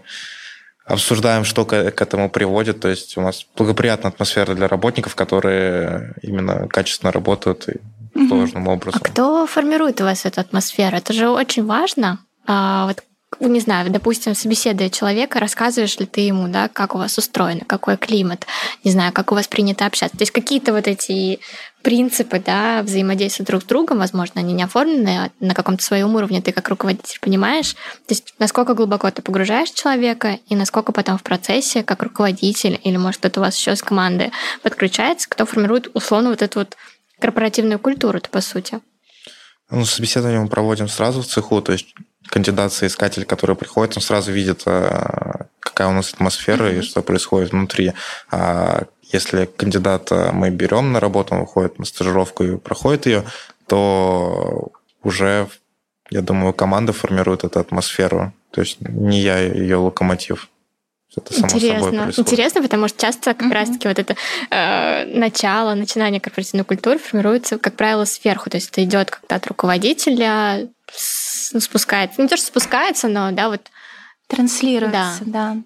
обсуждаем, 0.86 1.44
что 1.44 1.66
к, 1.66 1.74
этому 1.74 2.30
приводит. 2.30 2.80
То 2.80 2.88
есть 2.88 3.18
у 3.18 3.22
нас 3.22 3.46
благоприятная 3.56 4.12
атмосфера 4.12 4.56
для 4.56 4.68
работников, 4.68 5.16
которые 5.16 6.16
именно 6.22 6.68
качественно 6.68 7.12
работают 7.12 7.68
и 7.68 7.80
должным 8.28 8.68
образом. 8.68 9.02
А 9.04 9.08
кто 9.08 9.46
формирует 9.46 10.02
у 10.02 10.06
вас 10.06 10.26
эту 10.26 10.42
атмосферу? 10.42 10.98
Это 10.98 11.14
же 11.14 11.30
очень 11.30 11.66
важно. 11.66 12.20
А 12.48 12.88
вот 12.88 13.04
не 13.40 13.60
знаю, 13.60 13.90
допустим, 13.92 14.36
собеседуя 14.36 14.90
человека, 14.90 15.40
рассказываешь 15.40 15.98
ли 16.00 16.06
ты 16.06 16.22
ему, 16.22 16.48
да, 16.48 16.68
как 16.68 16.96
у 16.96 16.98
вас 16.98 17.18
устроено, 17.18 17.62
какой 17.66 17.96
климат, 17.96 18.46
не 18.84 18.92
знаю, 18.92 19.14
как 19.14 19.32
у 19.32 19.36
вас 19.36 19.48
принято 19.48 19.86
общаться. 19.86 20.18
То 20.18 20.24
есть 20.24 20.32
какие-то 20.32 20.74
вот 20.74 20.88
эти 20.88 21.40
принципы, 21.82 22.40
да, 22.40 22.82
взаимодействия 22.84 23.46
друг 23.46 23.62
с 23.62 23.66
другом, 23.66 24.00
возможно, 24.00 24.42
они 24.42 24.54
не 24.54 24.64
оформлены 24.64 25.26
а 25.26 25.32
на 25.40 25.54
каком-то 25.54 25.84
своем 25.84 26.16
уровне, 26.16 26.42
ты 26.42 26.52
как 26.52 26.68
руководитель 26.70 27.20
понимаешь, 27.22 27.74
то 27.74 28.10
есть 28.10 28.34
насколько 28.40 28.74
глубоко 28.74 29.10
ты 29.12 29.22
погружаешь 29.22 29.70
человека 29.72 30.40
и 30.48 30.56
насколько 30.56 30.92
потом 30.92 31.18
в 31.18 31.24
процессе, 31.24 31.84
как 31.84 32.04
руководитель 32.04 32.80
или, 32.84 32.98
может, 32.98 33.20
кто-то 33.20 33.40
у 33.40 33.44
вас 33.44 33.56
еще 33.56 33.76
с 33.76 33.82
команды 33.82 34.32
подключается, 34.64 35.30
кто 35.30 35.46
формирует 35.46 35.90
условно 35.94 36.32
вот 36.32 36.42
эту 36.42 36.60
вот 36.60 36.76
корпоративную 37.20 37.80
культуру, 37.80 38.20
по 38.32 38.42
сути. 38.42 38.80
Ну, 39.70 39.86
собеседование 39.86 40.42
мы 40.42 40.48
проводим 40.48 40.88
сразу 40.88 41.22
в 41.22 41.28
цеху, 41.28 41.62
то 41.62 41.72
есть 41.72 41.94
кандидат 42.30 42.74
соискатель, 42.74 43.26
который 43.26 43.56
приходит, 43.56 43.98
он 43.98 44.04
сразу 44.04 44.32
видит, 44.32 44.64
э, 44.66 45.46
какая 45.60 45.88
у 45.88 45.92
нас 45.92 46.14
атмосфера 46.14 46.66
mm-hmm. 46.66 46.80
и 46.80 46.82
что 46.82 47.02
происходит 47.02 47.52
внутри. 47.52 47.94
А 48.32 48.84
если 49.12 49.46
кандидата 49.46 50.32
мы 50.34 50.50
берем 50.50 50.92
на 50.92 51.00
работу, 51.00 51.34
он 51.34 51.42
выходит 51.42 51.80
на 51.80 51.86
стажировку 51.86 52.44
и 52.44 52.58
проходит 52.58 53.06
ее, 53.06 53.24
то 53.68 54.72
уже, 55.04 55.48
я 56.10 56.22
думаю, 56.22 56.54
команда 56.54 56.94
формирует 56.94 57.44
эту 57.44 57.60
атмосферу. 57.60 58.34
То 58.52 58.62
есть 58.62 58.78
не 58.82 59.20
я 59.22 59.40
ее 59.40 59.78
локомотив. 59.78 60.50
Это 61.20 61.34
само 61.34 61.46
Интересно. 61.48 61.84
собой 61.84 62.00
происходит. 62.00 62.20
Интересно, 62.32 62.62
потому 62.62 62.88
что 62.88 63.02
часто 63.02 63.34
как 63.34 63.48
mm-hmm. 63.48 63.54
раз-таки 63.54 63.88
вот 63.88 64.00
это 64.00 64.16
э, 64.50 65.06
начало, 65.06 65.76
начинание 65.76 66.20
корпоративной 66.20 66.66
культуры 66.66 66.98
формируется, 67.00 67.58
как 67.58 67.76
правило, 67.76 68.06
сверху. 68.06 68.50
То 68.50 68.58
есть 68.58 68.70
это 68.72 68.84
идет 68.84 69.12
как-то 69.12 69.36
от 69.36 69.48
руководителя, 69.48 70.68
спускается. 70.92 72.22
Не 72.22 72.28
то, 72.28 72.38
что 72.38 72.48
спускается, 72.48 73.08
но 73.08 73.32
да, 73.32 73.50
вот 73.50 73.62
транслируется, 74.28 75.24
да. 75.26 75.56
да 75.56 75.58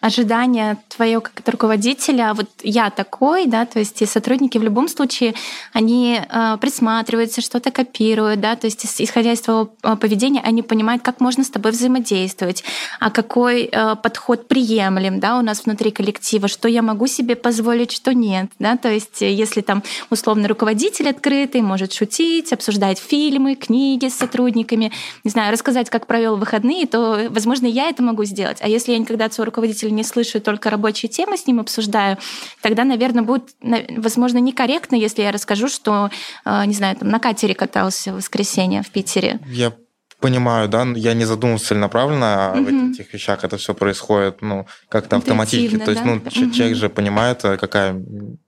ожидания 0.00 0.78
твоего 0.88 1.20
как 1.20 1.46
руководителя, 1.46 2.32
вот 2.34 2.48
я 2.62 2.90
такой, 2.90 3.46
да, 3.46 3.66
то 3.66 3.78
есть 3.78 4.00
и 4.00 4.06
сотрудники 4.06 4.56
в 4.56 4.62
любом 4.62 4.88
случае, 4.88 5.34
они 5.72 6.20
э, 6.20 6.56
присматриваются, 6.60 7.42
что-то 7.42 7.70
копируют, 7.70 8.40
да, 8.40 8.56
то 8.56 8.66
есть 8.66 8.84
исходя 9.00 9.32
из 9.32 9.40
твоего 9.42 9.70
э, 9.82 9.96
поведения, 9.96 10.40
они 10.40 10.62
понимают, 10.62 11.02
как 11.02 11.20
можно 11.20 11.44
с 11.44 11.50
тобой 11.50 11.72
взаимодействовать, 11.72 12.64
а 12.98 13.10
какой 13.10 13.64
э, 13.64 13.96
подход 13.96 14.48
приемлем, 14.48 15.20
да, 15.20 15.38
у 15.38 15.42
нас 15.42 15.64
внутри 15.66 15.90
коллектива, 15.90 16.48
что 16.48 16.66
я 16.66 16.80
могу 16.80 17.06
себе 17.06 17.36
позволить, 17.36 17.92
что 17.92 18.14
нет, 18.14 18.50
да, 18.58 18.78
то 18.78 18.90
есть 18.90 19.20
если 19.20 19.60
там 19.60 19.82
условно 20.08 20.48
руководитель 20.48 21.10
открытый, 21.10 21.60
может 21.60 21.92
шутить, 21.92 22.52
обсуждать 22.54 22.98
фильмы, 22.98 23.54
книги 23.54 24.08
с 24.08 24.16
сотрудниками, 24.16 24.92
не 25.24 25.30
знаю, 25.30 25.52
рассказать, 25.52 25.90
как 25.90 26.06
провел 26.06 26.36
выходные, 26.36 26.86
то, 26.86 27.26
возможно, 27.28 27.66
я 27.66 27.90
это 27.90 28.02
могу 28.02 28.24
сделать, 28.24 28.58
а 28.62 28.68
если 28.68 28.92
я 28.92 28.98
никогда 28.98 29.26
от 29.26 29.34
своего 29.34 29.46
руководителя 29.46 29.89
не 29.90 30.04
слышу, 30.04 30.40
только 30.40 30.70
рабочие 30.70 31.08
темы 31.08 31.36
с 31.36 31.46
ним 31.46 31.60
обсуждаю, 31.60 32.18
тогда, 32.62 32.84
наверное, 32.84 33.22
будет, 33.22 33.50
возможно, 33.60 34.38
некорректно, 34.38 34.96
если 34.96 35.22
я 35.22 35.32
расскажу, 35.32 35.68
что, 35.68 36.10
э, 36.44 36.64
не 36.66 36.74
знаю, 36.74 36.96
там 36.96 37.08
на 37.08 37.18
катере 37.18 37.54
катался 37.54 38.12
в 38.12 38.16
воскресенье 38.16 38.82
в 38.82 38.90
Питере. 38.90 39.40
Я 39.46 39.72
понимаю, 40.20 40.68
да, 40.68 40.86
я 40.94 41.14
не 41.14 41.24
задумывался 41.24 41.68
целенаправленно 41.68 42.52
угу. 42.54 42.64
в 42.64 42.90
этих 42.92 43.12
вещах, 43.12 43.42
это 43.44 43.56
все 43.56 43.74
происходит, 43.74 44.42
ну, 44.42 44.66
как-то 44.88 45.16
автоматически. 45.16 45.78
То 45.78 45.90
есть, 45.90 46.04
ну, 46.04 46.16
угу. 46.16 46.30
человек 46.30 46.76
же 46.76 46.88
понимает, 46.88 47.44
э, 47.44 47.56
какая 47.56 48.00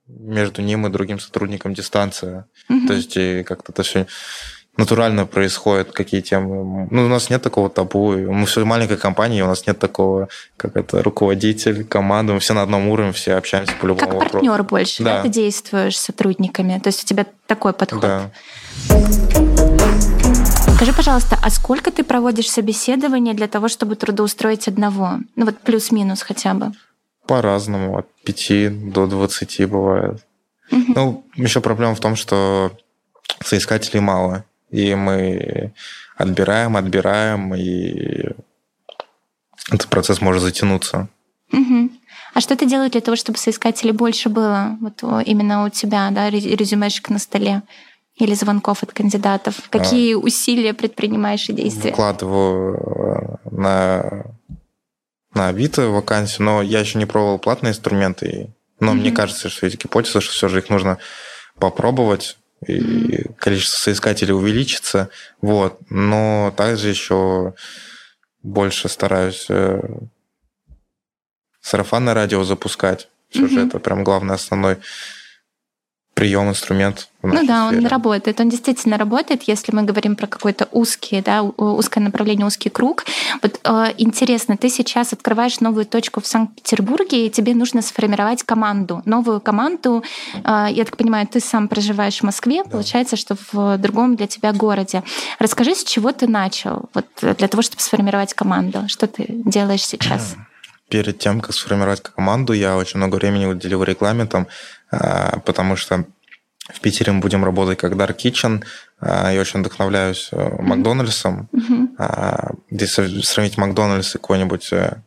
между 0.06 0.62
ним 0.62 0.86
и 0.86 0.90
другим 0.90 1.18
сотрудником 1.18 1.74
дистанция. 1.74 2.46
Угу. 2.68 2.86
То 2.86 2.92
есть, 2.92 3.16
и 3.16 3.42
как-то 3.42 3.72
это 3.72 3.82
все 3.82 4.06
натурально 4.76 5.26
происходит, 5.26 5.92
какие 5.92 6.20
темы. 6.20 6.88
Ну, 6.90 7.04
у 7.04 7.08
нас 7.08 7.30
нет 7.30 7.42
такого 7.42 7.68
табу. 7.68 8.12
Мы 8.12 8.46
все 8.46 8.64
маленькая 8.64 8.96
компания, 8.96 9.44
у 9.44 9.46
нас 9.46 9.66
нет 9.66 9.78
такого, 9.78 10.28
как 10.56 10.76
это, 10.76 11.02
руководитель, 11.02 11.84
команда. 11.84 12.32
Мы 12.32 12.40
все 12.40 12.54
на 12.54 12.62
одном 12.62 12.88
уровне, 12.88 13.12
все 13.12 13.34
общаемся 13.34 13.72
по 13.80 13.86
любому 13.86 14.06
как 14.06 14.14
вопросу. 14.14 14.32
Партнер 14.32 14.62
больше, 14.62 15.02
да. 15.02 15.16
да, 15.16 15.22
ты 15.22 15.28
действуешь 15.28 15.98
с 15.98 16.02
сотрудниками. 16.02 16.78
То 16.78 16.88
есть 16.88 17.04
у 17.04 17.06
тебя 17.06 17.26
такой 17.46 17.72
подход. 17.72 18.00
Да. 18.00 18.30
Скажи, 20.74 20.92
пожалуйста, 20.94 21.38
а 21.40 21.50
сколько 21.50 21.92
ты 21.92 22.02
проводишь 22.02 22.50
собеседования 22.50 23.34
для 23.34 23.48
того, 23.48 23.68
чтобы 23.68 23.94
трудоустроить 23.94 24.68
одного? 24.68 25.18
Ну 25.36 25.44
вот 25.44 25.58
плюс-минус 25.60 26.22
хотя 26.22 26.54
бы. 26.54 26.72
По-разному, 27.26 27.98
от 27.98 28.06
5 28.24 28.90
до 28.90 29.06
20 29.06 29.68
бывает. 29.68 30.24
Угу. 30.72 30.92
Ну, 30.94 31.24
еще 31.36 31.60
проблема 31.60 31.94
в 31.94 32.00
том, 32.00 32.16
что 32.16 32.72
соискателей 33.44 34.00
мало 34.00 34.44
и 34.72 34.94
мы 34.94 35.72
отбираем, 36.16 36.76
отбираем, 36.76 37.54
и 37.54 38.30
этот 39.70 39.88
процесс 39.88 40.20
может 40.20 40.42
затянуться. 40.42 41.08
Угу. 41.52 41.90
А 42.34 42.40
что 42.40 42.56
ты 42.56 42.66
делаешь 42.66 42.92
для 42.92 43.02
того, 43.02 43.16
чтобы 43.16 43.38
соискателей 43.38 43.92
больше 43.92 44.30
было? 44.30 44.78
Вот 44.80 45.02
именно 45.26 45.64
у 45.64 45.68
тебя, 45.68 46.08
да, 46.10 46.30
резюмешек 46.30 47.10
на 47.10 47.18
столе 47.18 47.62
или 48.16 48.34
звонков 48.34 48.82
от 48.82 48.92
кандидатов? 48.92 49.68
Какие 49.68 50.14
а, 50.14 50.18
усилия 50.18 50.72
предпринимаешь 50.72 51.48
и 51.50 51.52
действия? 51.52 51.92
Вкладываю 51.92 53.38
э, 53.44 53.50
на, 53.50 54.24
на 55.34 55.48
Авито 55.48 55.88
вакансию, 55.88 56.46
но 56.46 56.62
я 56.62 56.80
еще 56.80 56.98
не 56.98 57.06
пробовал 57.06 57.38
платные 57.38 57.72
инструменты. 57.72 58.54
Но 58.80 58.92
mm 58.92 58.94
мне 58.94 59.12
кажется, 59.12 59.48
что 59.48 59.66
эти 59.66 59.76
гипотезы, 59.76 60.20
что 60.20 60.32
все 60.32 60.48
же 60.48 60.58
их 60.58 60.70
нужно 60.70 60.98
попробовать 61.58 62.38
и 62.66 63.28
количество 63.38 63.78
соискателей 63.78 64.34
увеличится. 64.34 65.08
Вот. 65.40 65.78
Но 65.90 66.52
также 66.56 66.88
еще 66.88 67.54
больше 68.42 68.88
стараюсь 68.88 69.46
э, 69.48 69.80
сарафанное 71.60 72.14
радио 72.14 72.44
запускать. 72.44 73.08
Все 73.30 73.48
же 73.48 73.66
это 73.66 73.78
прям 73.78 74.04
главный 74.04 74.34
основной 74.34 74.78
прием, 76.14 76.48
инструмент. 76.48 77.08
ну 77.22 77.46
да, 77.46 77.68
сфере. 77.68 77.82
он 77.82 77.86
работает. 77.86 78.40
Он 78.40 78.48
действительно 78.48 78.98
работает, 78.98 79.44
если 79.44 79.74
мы 79.74 79.82
говорим 79.82 80.14
про 80.14 80.26
какой-то 80.26 80.68
узкий, 80.70 81.22
да, 81.22 81.42
узкое 81.42 82.04
направление, 82.04 82.46
узкий 82.46 82.68
круг. 82.68 83.04
Вот 83.42 83.60
э, 83.64 83.94
интересно, 83.96 84.56
ты 84.56 84.68
сейчас 84.68 85.12
открываешь 85.12 85.60
новую 85.60 85.86
точку 85.86 86.20
в 86.20 86.26
Санкт-Петербурге, 86.26 87.26
и 87.26 87.30
тебе 87.30 87.54
нужно 87.54 87.80
сформировать 87.80 88.42
команду, 88.42 89.02
новую 89.06 89.40
команду. 89.40 90.04
Э, 90.44 90.66
я 90.70 90.84
так 90.84 90.96
понимаю, 90.96 91.26
ты 91.26 91.40
сам 91.40 91.68
проживаешь 91.68 92.18
в 92.18 92.24
Москве, 92.24 92.62
да. 92.62 92.70
получается, 92.70 93.16
что 93.16 93.36
в 93.52 93.78
другом 93.78 94.16
для 94.16 94.26
тебя 94.26 94.52
городе. 94.52 95.02
Расскажи, 95.38 95.74
с 95.74 95.82
чего 95.82 96.12
ты 96.12 96.28
начал, 96.28 96.90
вот 96.92 97.06
для 97.20 97.48
того, 97.48 97.62
чтобы 97.62 97.80
сформировать 97.80 98.34
команду. 98.34 98.84
Что 98.88 99.06
ты 99.06 99.26
делаешь 99.28 99.84
сейчас? 99.84 100.36
Перед 100.88 101.18
тем, 101.18 101.40
как 101.40 101.54
сформировать 101.54 102.02
команду, 102.02 102.52
я 102.52 102.76
очень 102.76 102.98
много 102.98 103.16
времени 103.16 103.46
уделил 103.46 103.82
рекламе, 103.82 104.26
там, 104.26 104.46
потому 105.44 105.76
что 105.76 106.04
в 106.68 106.80
Питере 106.80 107.12
мы 107.12 107.20
будем 107.20 107.44
работать 107.44 107.78
как 107.78 107.92
Dark 107.94 108.16
Kitchen. 108.16 108.64
А, 109.00 109.32
я 109.32 109.40
очень 109.40 109.60
вдохновляюсь 109.60 110.28
э, 110.32 110.62
Макдональдсом. 110.62 111.48
Mm-hmm. 111.52 112.56
Здесь 112.70 112.92
сравнить 113.26 113.58
Макдональдс 113.58 114.14
и 114.14 114.18
какой-нибудь 114.18 114.72
э, 114.72 115.02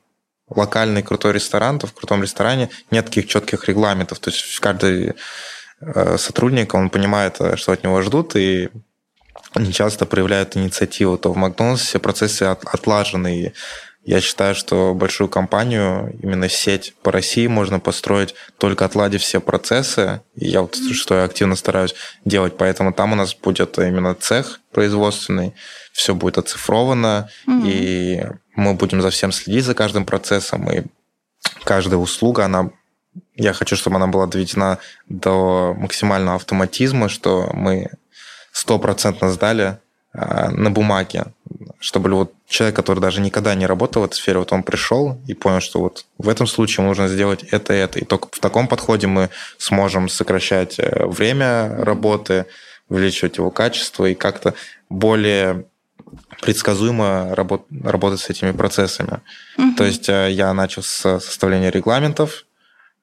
локальный 0.49 1.01
крутой 1.01 1.33
ресторан, 1.33 1.79
то 1.79 1.87
в 1.87 1.93
крутом 1.93 2.21
ресторане 2.21 2.69
нет 2.91 3.05
таких 3.05 3.27
четких 3.27 3.67
регламентов. 3.69 4.19
То 4.19 4.31
есть 4.31 4.59
каждый 4.59 5.13
э, 5.79 6.17
сотрудник, 6.17 6.73
он 6.73 6.89
понимает, 6.89 7.39
что 7.55 7.71
от 7.71 7.83
него 7.83 8.01
ждут, 8.01 8.35
и 8.35 8.69
не 9.55 9.71
часто 9.71 10.05
проявляют 10.05 10.57
инициативу. 10.57 11.17
То 11.17 11.31
в 11.31 11.37
Макдональдсе 11.37 11.99
процессы 11.99 12.43
отлажены, 12.43 13.53
я 14.05 14.21
считаю, 14.21 14.53
что 14.53 14.93
большую 14.93 15.29
компанию, 15.29 16.15
именно 16.21 16.47
сеть 16.47 16.93
по 17.01 17.11
России 17.11 17.47
можно 17.47 17.79
построить 17.79 18.35
только 18.59 18.85
отладив 18.85 19.23
все 19.23 19.41
процессы. 19.41 20.21
И 20.35 20.47
я 20.47 20.61
вот 20.61 20.75
что 20.75 21.15
я 21.15 21.23
активно 21.23 21.55
стараюсь 21.55 21.95
делать. 22.23 22.55
Поэтому 22.55 22.93
там 22.93 23.13
у 23.13 23.15
нас 23.15 23.33
будет 23.33 23.79
именно 23.79 24.13
цех 24.13 24.61
производственный, 24.71 25.55
все 25.91 26.13
будет 26.13 26.37
оцифровано, 26.37 27.29
mm-hmm. 27.47 27.61
и 27.65 28.25
мы 28.55 28.75
будем 28.75 29.01
за 29.01 29.09
всем 29.09 29.31
следить, 29.31 29.65
за 29.65 29.73
каждым 29.73 30.05
процессом. 30.05 30.71
И 30.71 30.83
каждая 31.63 31.99
услуга, 31.99 32.45
она 32.45 32.69
я 33.35 33.53
хочу, 33.53 33.75
чтобы 33.75 33.95
она 33.95 34.07
была 34.07 34.27
доведена 34.27 34.77
до 35.07 35.73
максимального 35.75 36.35
автоматизма, 36.35 37.09
что 37.09 37.49
мы 37.53 37.89
стопроцентно 38.51 39.31
сдали 39.31 39.79
на 40.15 40.71
бумаге, 40.71 41.25
чтобы 41.79 42.09
вот 42.11 42.33
человек, 42.47 42.75
который 42.75 42.99
даже 42.99 43.21
никогда 43.21 43.53
не 43.55 43.65
работал 43.65 44.01
в 44.01 44.05
этой 44.05 44.15
сфере, 44.15 44.39
вот 44.39 44.53
он 44.53 44.63
пришел 44.63 45.19
и 45.27 45.33
понял, 45.33 45.59
что 45.59 45.81
вот 45.81 46.05
в 46.17 46.29
этом 46.29 46.47
случае 46.47 46.85
нужно 46.85 47.07
сделать 47.07 47.43
это 47.43 47.73
и 47.73 47.77
это. 47.77 47.99
И 47.99 48.05
только 48.05 48.29
в 48.31 48.39
таком 48.39 48.67
подходе 48.67 49.07
мы 49.07 49.29
сможем 49.57 50.07
сокращать 50.07 50.79
э, 50.79 51.05
время 51.05 51.75
работы, 51.83 52.45
увеличивать 52.87 53.37
его 53.37 53.51
качество 53.51 54.05
и 54.05 54.15
как-то 54.15 54.53
более 54.89 55.65
предсказуемо 56.41 57.35
работ, 57.35 57.65
работать 57.83 58.19
с 58.21 58.29
этими 58.29 58.51
процессами. 58.51 59.19
Угу. 59.57 59.75
То 59.77 59.83
есть 59.83 60.07
э, 60.07 60.31
я 60.31 60.53
начал 60.53 60.83
с 60.83 61.19
составления 61.19 61.71
регламентов, 61.71 62.45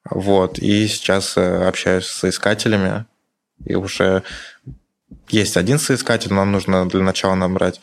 вот, 0.09 0.57
и 0.59 0.87
сейчас 0.87 1.37
э, 1.37 1.67
общаюсь 1.67 2.05
с 2.05 2.27
искателями, 2.27 3.05
и 3.65 3.75
уже 3.75 4.23
есть 5.29 5.57
один 5.57 5.79
соискатель, 5.79 6.33
нам 6.33 6.51
нужно 6.51 6.87
для 6.87 7.01
начала 7.01 7.35
набрать 7.35 7.79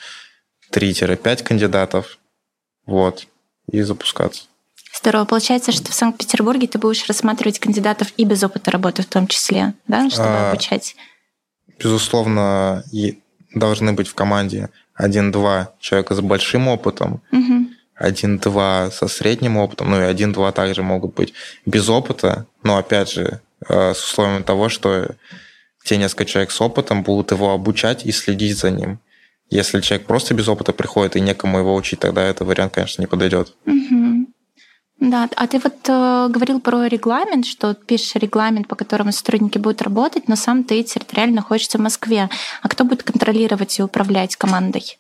3-5 0.73 1.43
кандидатов, 1.43 2.19
вот, 2.87 3.27
и 3.71 3.83
запускаться. 3.83 4.45
Здорово. 5.01 5.25
Получается, 5.25 5.73
что 5.73 5.91
в 5.91 5.95
Санкт-Петербурге 5.95 6.67
ты 6.67 6.79
будешь 6.79 7.07
рассматривать 7.07 7.59
кандидатов 7.59 8.13
и 8.17 8.25
без 8.25 8.43
опыта 8.43 8.71
работы 8.71 9.03
в 9.03 9.07
том 9.07 9.27
числе, 9.27 9.75
да, 9.87 10.11
чтобы 10.11 10.29
а, 10.29 10.51
обучать? 10.51 10.97
Безусловно, 11.79 12.85
должны 13.55 13.93
быть 13.93 14.09
в 14.09 14.15
команде 14.15 14.69
один-два 14.95 15.73
человека 15.81 16.15
с 16.15 16.21
большим 16.21 16.69
опытом, 16.69 17.23
угу. 17.33 17.69
один-два 17.95 18.91
со 18.91 19.09
средним 19.09 19.57
опытом, 19.57 19.91
ну 19.91 20.01
и 20.01 20.05
один-два 20.05 20.53
также 20.53 20.83
могут 20.83 21.15
быть 21.15 21.33
без 21.65 21.89
опыта, 21.89 22.47
но 22.63 22.77
опять 22.77 23.11
же 23.13 23.41
э, 23.67 23.95
с 23.95 24.05
условием 24.05 24.43
того, 24.45 24.69
что 24.69 25.15
те 25.85 25.97
несколько 25.97 26.25
человек 26.25 26.51
с 26.51 26.61
опытом 26.61 27.03
будут 27.03 27.33
его 27.33 27.53
обучать 27.53 28.05
и 28.05 28.13
следить 28.13 28.59
за 28.59 28.71
ним. 28.71 29.01
Если 29.49 29.81
человек 29.81 30.07
просто 30.07 30.35
без 30.35 30.49
опыта 30.49 30.73
приходит 30.73 31.17
и 31.17 31.21
некому 31.21 31.59
его 31.59 31.75
учить, 31.75 32.01
тогда 32.01 32.23
этот 32.23 32.47
вариант, 32.47 32.75
конечно, 32.75 33.03
не 33.03 33.09
подойдет. 33.09 33.55
Угу. 33.67 34.27
Да, 35.01 35.29
а 35.35 35.47
ты 35.47 35.59
вот 35.59 35.89
э, 35.89 36.29
говорил 36.29 36.61
про 36.61 36.87
регламент, 36.87 37.47
что 37.47 37.75
пишешь 37.75 38.15
регламент, 38.17 38.69
по 38.69 38.77
которому 38.77 39.13
сотрудники 39.13 39.57
будут 39.57 39.83
работать, 39.83 40.29
но 40.29 40.37
сам 40.37 40.63
ты 40.63 40.83
территориально 40.83 41.37
находишься 41.37 41.79
в 41.79 41.81
Москве. 41.81 42.29
А 42.63 42.69
кто 42.69 42.85
будет 42.85 43.03
контролировать 43.03 43.79
и 43.79 43.83
управлять 43.83 44.37
командой? 44.37 44.99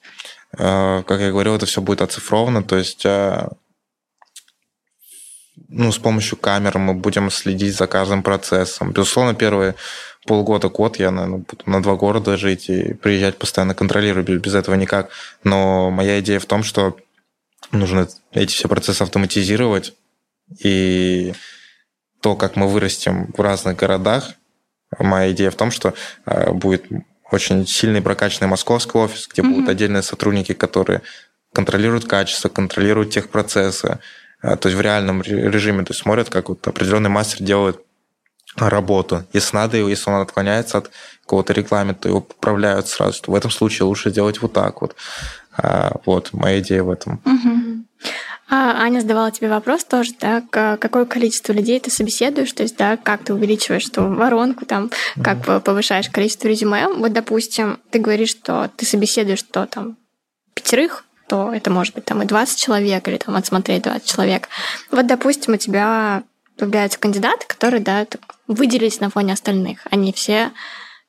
Э, 0.58 1.02
как 1.06 1.20
я 1.20 1.30
говорил, 1.30 1.54
это 1.54 1.66
все 1.66 1.82
будет 1.82 2.00
оцифровано, 2.00 2.62
то 2.62 2.76
есть 2.76 3.04
э, 3.04 3.46
ну, 5.68 5.92
с 5.92 5.98
помощью 5.98 6.38
камер 6.38 6.78
мы 6.78 6.94
будем 6.94 7.30
следить 7.30 7.76
за 7.76 7.86
каждым 7.86 8.22
процессом. 8.22 8.92
Безусловно, 8.92 9.34
первые 9.34 9.74
полгода, 10.30 10.68
год 10.68 10.96
я, 11.00 11.10
наверное, 11.10 11.38
буду 11.38 11.64
на 11.66 11.82
два 11.82 11.96
города 11.96 12.36
жить 12.36 12.70
и 12.70 12.94
приезжать 12.94 13.36
постоянно 13.36 13.74
контролировать, 13.74 14.28
без 14.28 14.54
этого 14.54 14.76
никак. 14.76 15.10
Но 15.42 15.90
моя 15.90 16.20
идея 16.20 16.38
в 16.38 16.46
том, 16.46 16.62
что 16.62 16.96
нужно 17.72 18.06
эти 18.30 18.52
все 18.52 18.68
процессы 18.68 19.02
автоматизировать, 19.02 19.92
и 20.60 21.34
то, 22.20 22.36
как 22.36 22.54
мы 22.54 22.68
вырастем 22.68 23.32
в 23.36 23.40
разных 23.40 23.76
городах, 23.76 24.34
моя 25.00 25.32
идея 25.32 25.50
в 25.50 25.56
том, 25.56 25.72
что 25.72 25.94
э, 26.26 26.52
будет 26.52 26.84
очень 27.32 27.66
сильный 27.66 28.00
прокачанный 28.00 28.48
московский 28.48 28.98
офис, 28.98 29.26
где 29.26 29.42
mm-hmm. 29.42 29.50
будут 29.50 29.68
отдельные 29.68 30.02
сотрудники, 30.04 30.52
которые 30.52 31.02
контролируют 31.52 32.04
качество, 32.04 32.48
контролируют 32.48 33.10
техпроцессы, 33.10 33.98
э, 34.44 34.56
то 34.56 34.68
есть 34.68 34.78
в 34.78 34.80
реальном 34.80 35.22
режиме, 35.22 35.84
то 35.84 35.90
есть 35.90 36.02
смотрят, 36.02 36.30
как 36.30 36.50
вот 36.50 36.68
определенный 36.68 37.10
мастер 37.10 37.44
делает 37.44 37.80
работу. 38.56 39.24
Если 39.32 39.56
надо, 39.56 39.76
если 39.76 40.10
он 40.10 40.20
отклоняется 40.20 40.78
от 40.78 40.90
какого-то 41.22 41.52
регламента, 41.52 42.08
его 42.08 42.20
поправляют 42.20 42.88
сразу, 42.88 43.22
то 43.22 43.32
в 43.32 43.34
этом 43.34 43.50
случае 43.50 43.86
лучше 43.86 44.10
делать 44.10 44.42
вот 44.42 44.52
так 44.52 44.80
вот. 44.82 44.96
А, 45.56 45.92
вот 46.04 46.32
моя 46.32 46.60
идея 46.60 46.82
в 46.82 46.90
этом. 46.90 47.20
Угу. 47.24 48.10
А 48.52 48.82
Аня 48.82 49.00
задавала 49.00 49.30
тебе 49.30 49.48
вопрос 49.48 49.84
тоже, 49.84 50.12
да, 50.20 50.42
какое 50.50 51.04
количество 51.04 51.52
людей 51.52 51.78
ты 51.78 51.88
собеседуешь, 51.90 52.52
то 52.52 52.64
есть, 52.64 52.76
да, 52.76 52.96
как 52.96 53.22
ты 53.22 53.32
увеличиваешь 53.32 53.88
ту 53.88 54.02
воронку, 54.08 54.66
там, 54.66 54.90
как 55.22 55.62
повышаешь 55.62 56.08
количество 56.08 56.48
резюме. 56.48 56.88
Вот, 56.88 57.12
допустим, 57.12 57.78
ты 57.90 58.00
говоришь, 58.00 58.30
что 58.30 58.68
ты 58.76 58.86
собеседуешь, 58.86 59.38
что 59.38 59.66
там, 59.66 59.96
пятерых, 60.54 61.04
то 61.28 61.52
это 61.54 61.70
может 61.70 61.94
быть 61.94 62.06
там 62.06 62.22
и 62.22 62.26
20 62.26 62.58
человек, 62.58 63.06
или 63.06 63.18
там 63.18 63.36
отсмотреть 63.36 63.84
20 63.84 64.04
человек. 64.04 64.48
Вот, 64.90 65.06
допустим, 65.06 65.54
у 65.54 65.56
тебя 65.56 66.24
появляются 66.56 66.98
кандидаты, 66.98 67.46
которые, 67.46 67.80
да, 67.80 68.06
выделились 68.46 69.00
на 69.00 69.10
фоне 69.10 69.32
остальных. 69.32 69.86
Они 69.90 70.12
все 70.12 70.52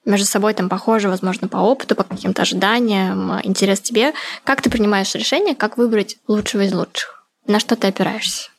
между 0.06 0.25
собой 0.25 0.54
там 0.54 0.69
похожи, 0.69 1.08
возможно, 1.08 1.47
по 1.47 1.58
опыту, 1.58 1.95
по 1.95 2.04
каким-то 2.04 2.41
ожиданиям, 2.41 3.39
интерес 3.43 3.82
тебе. 3.82 4.13
Как 4.43 4.62
ты 4.62 4.69
принимаешь 4.69 5.13
решение, 5.15 5.56
как 5.56 5.77
выбрать 5.77 6.17
лучшего 6.27 6.62
из 6.62 6.73
лучших? 6.73 7.25
На 7.47 7.60
что 7.60 7.75
ты 7.75 7.88
опираешься? 7.88 8.49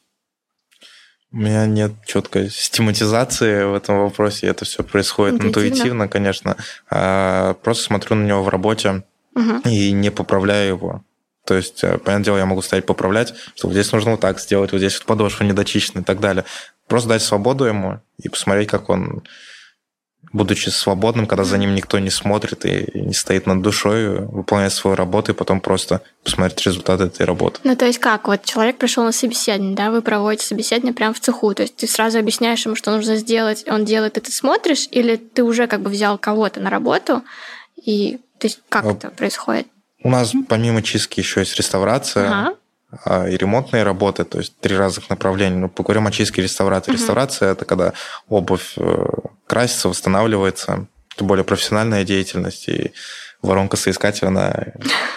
У 1.32 1.38
меня 1.38 1.66
нет 1.66 1.92
четкой 2.04 2.50
систематизации 2.50 3.64
в 3.64 3.74
этом 3.74 4.00
вопросе. 4.02 4.46
Это 4.46 4.66
все 4.66 4.82
происходит 4.82 5.36
интуитивно, 5.36 5.68
интуитивно 5.68 6.08
конечно. 6.08 6.56
А 6.90 7.54
просто 7.54 7.84
смотрю 7.84 8.16
на 8.16 8.26
него 8.26 8.42
в 8.42 8.48
работе 8.48 9.02
угу. 9.34 9.60
и 9.64 9.92
не 9.92 10.10
поправляю 10.10 10.68
его. 10.68 11.04
То 11.52 11.56
есть, 11.56 11.84
э, 11.84 11.98
понятное 11.98 12.24
дело, 12.24 12.38
я 12.38 12.46
могу 12.46 12.62
стоять 12.62 12.86
поправлять, 12.86 13.34
что 13.54 13.68
вот 13.68 13.74
здесь 13.74 13.92
нужно 13.92 14.12
вот 14.12 14.20
так 14.20 14.40
сделать, 14.40 14.72
вот 14.72 14.78
здесь 14.78 14.94
вот 14.94 15.04
подошва 15.04 15.44
недочищена 15.44 16.00
и 16.00 16.02
так 16.02 16.18
далее. 16.18 16.46
Просто 16.88 17.10
дать 17.10 17.20
свободу 17.20 17.64
ему 17.64 18.00
и 18.16 18.30
посмотреть, 18.30 18.70
как 18.70 18.88
он 18.88 19.22
будучи 20.32 20.70
свободным, 20.70 21.26
когда 21.26 21.44
за 21.44 21.58
ним 21.58 21.74
никто 21.74 21.98
не 21.98 22.08
смотрит 22.08 22.64
и 22.64 22.90
не 22.94 23.12
стоит 23.12 23.46
над 23.46 23.60
душой, 23.60 24.20
выполняет 24.20 24.72
свою 24.72 24.96
работу 24.96 25.32
и 25.32 25.34
потом 25.34 25.60
просто 25.60 26.00
посмотреть 26.24 26.64
результаты 26.64 27.04
этой 27.04 27.26
работы. 27.26 27.60
Ну, 27.64 27.76
то 27.76 27.84
есть 27.84 27.98
как? 27.98 28.28
Вот 28.28 28.42
человек 28.46 28.78
пришел 28.78 29.04
на 29.04 29.12
собеседование, 29.12 29.76
да, 29.76 29.90
вы 29.90 30.00
проводите 30.00 30.46
собеседование 30.46 30.94
прямо 30.94 31.12
в 31.12 31.20
цеху, 31.20 31.52
то 31.52 31.64
есть 31.64 31.76
ты 31.76 31.86
сразу 31.86 32.18
объясняешь 32.18 32.64
ему, 32.64 32.76
что 32.76 32.92
нужно 32.92 33.16
сделать, 33.16 33.64
он 33.68 33.84
делает, 33.84 34.16
и 34.16 34.22
ты 34.22 34.32
смотришь, 34.32 34.88
или 34.90 35.16
ты 35.16 35.42
уже 35.42 35.66
как 35.66 35.82
бы 35.82 35.90
взял 35.90 36.16
кого-то 36.16 36.60
на 36.60 36.70
работу, 36.70 37.22
и 37.76 38.20
то 38.38 38.46
есть 38.46 38.60
как 38.70 38.86
а, 38.86 38.92
это 38.92 39.10
происходит? 39.10 39.66
У 40.02 40.10
нас 40.10 40.32
помимо 40.48 40.82
чистки 40.82 41.20
еще 41.20 41.40
есть 41.40 41.56
реставрация. 41.56 42.28
Ага 42.30 42.56
а, 43.04 43.26
и 43.26 43.36
ремонтные 43.36 43.82
работы, 43.84 44.24
то 44.24 44.38
есть 44.38 44.58
три 44.60 44.76
разных 44.76 45.08
направления. 45.08 45.56
Ну, 45.56 45.68
поговорим 45.68 46.06
о 46.06 46.12
чистке 46.12 46.42
реставрации. 46.42 46.92
Uh-huh. 46.92 46.96
Реставрация– 46.96 47.52
это 47.52 47.64
когда 47.64 47.94
обувь 48.28 48.74
э, 48.76 49.06
красится, 49.46 49.88
восстанавливается. 49.88 50.86
Это 51.14 51.24
более 51.24 51.44
профессиональная 51.44 52.04
деятельность, 52.04 52.68
и 52.68 52.92
воронка 53.40 53.76
соискателя, 53.76 54.28
она 54.28 54.54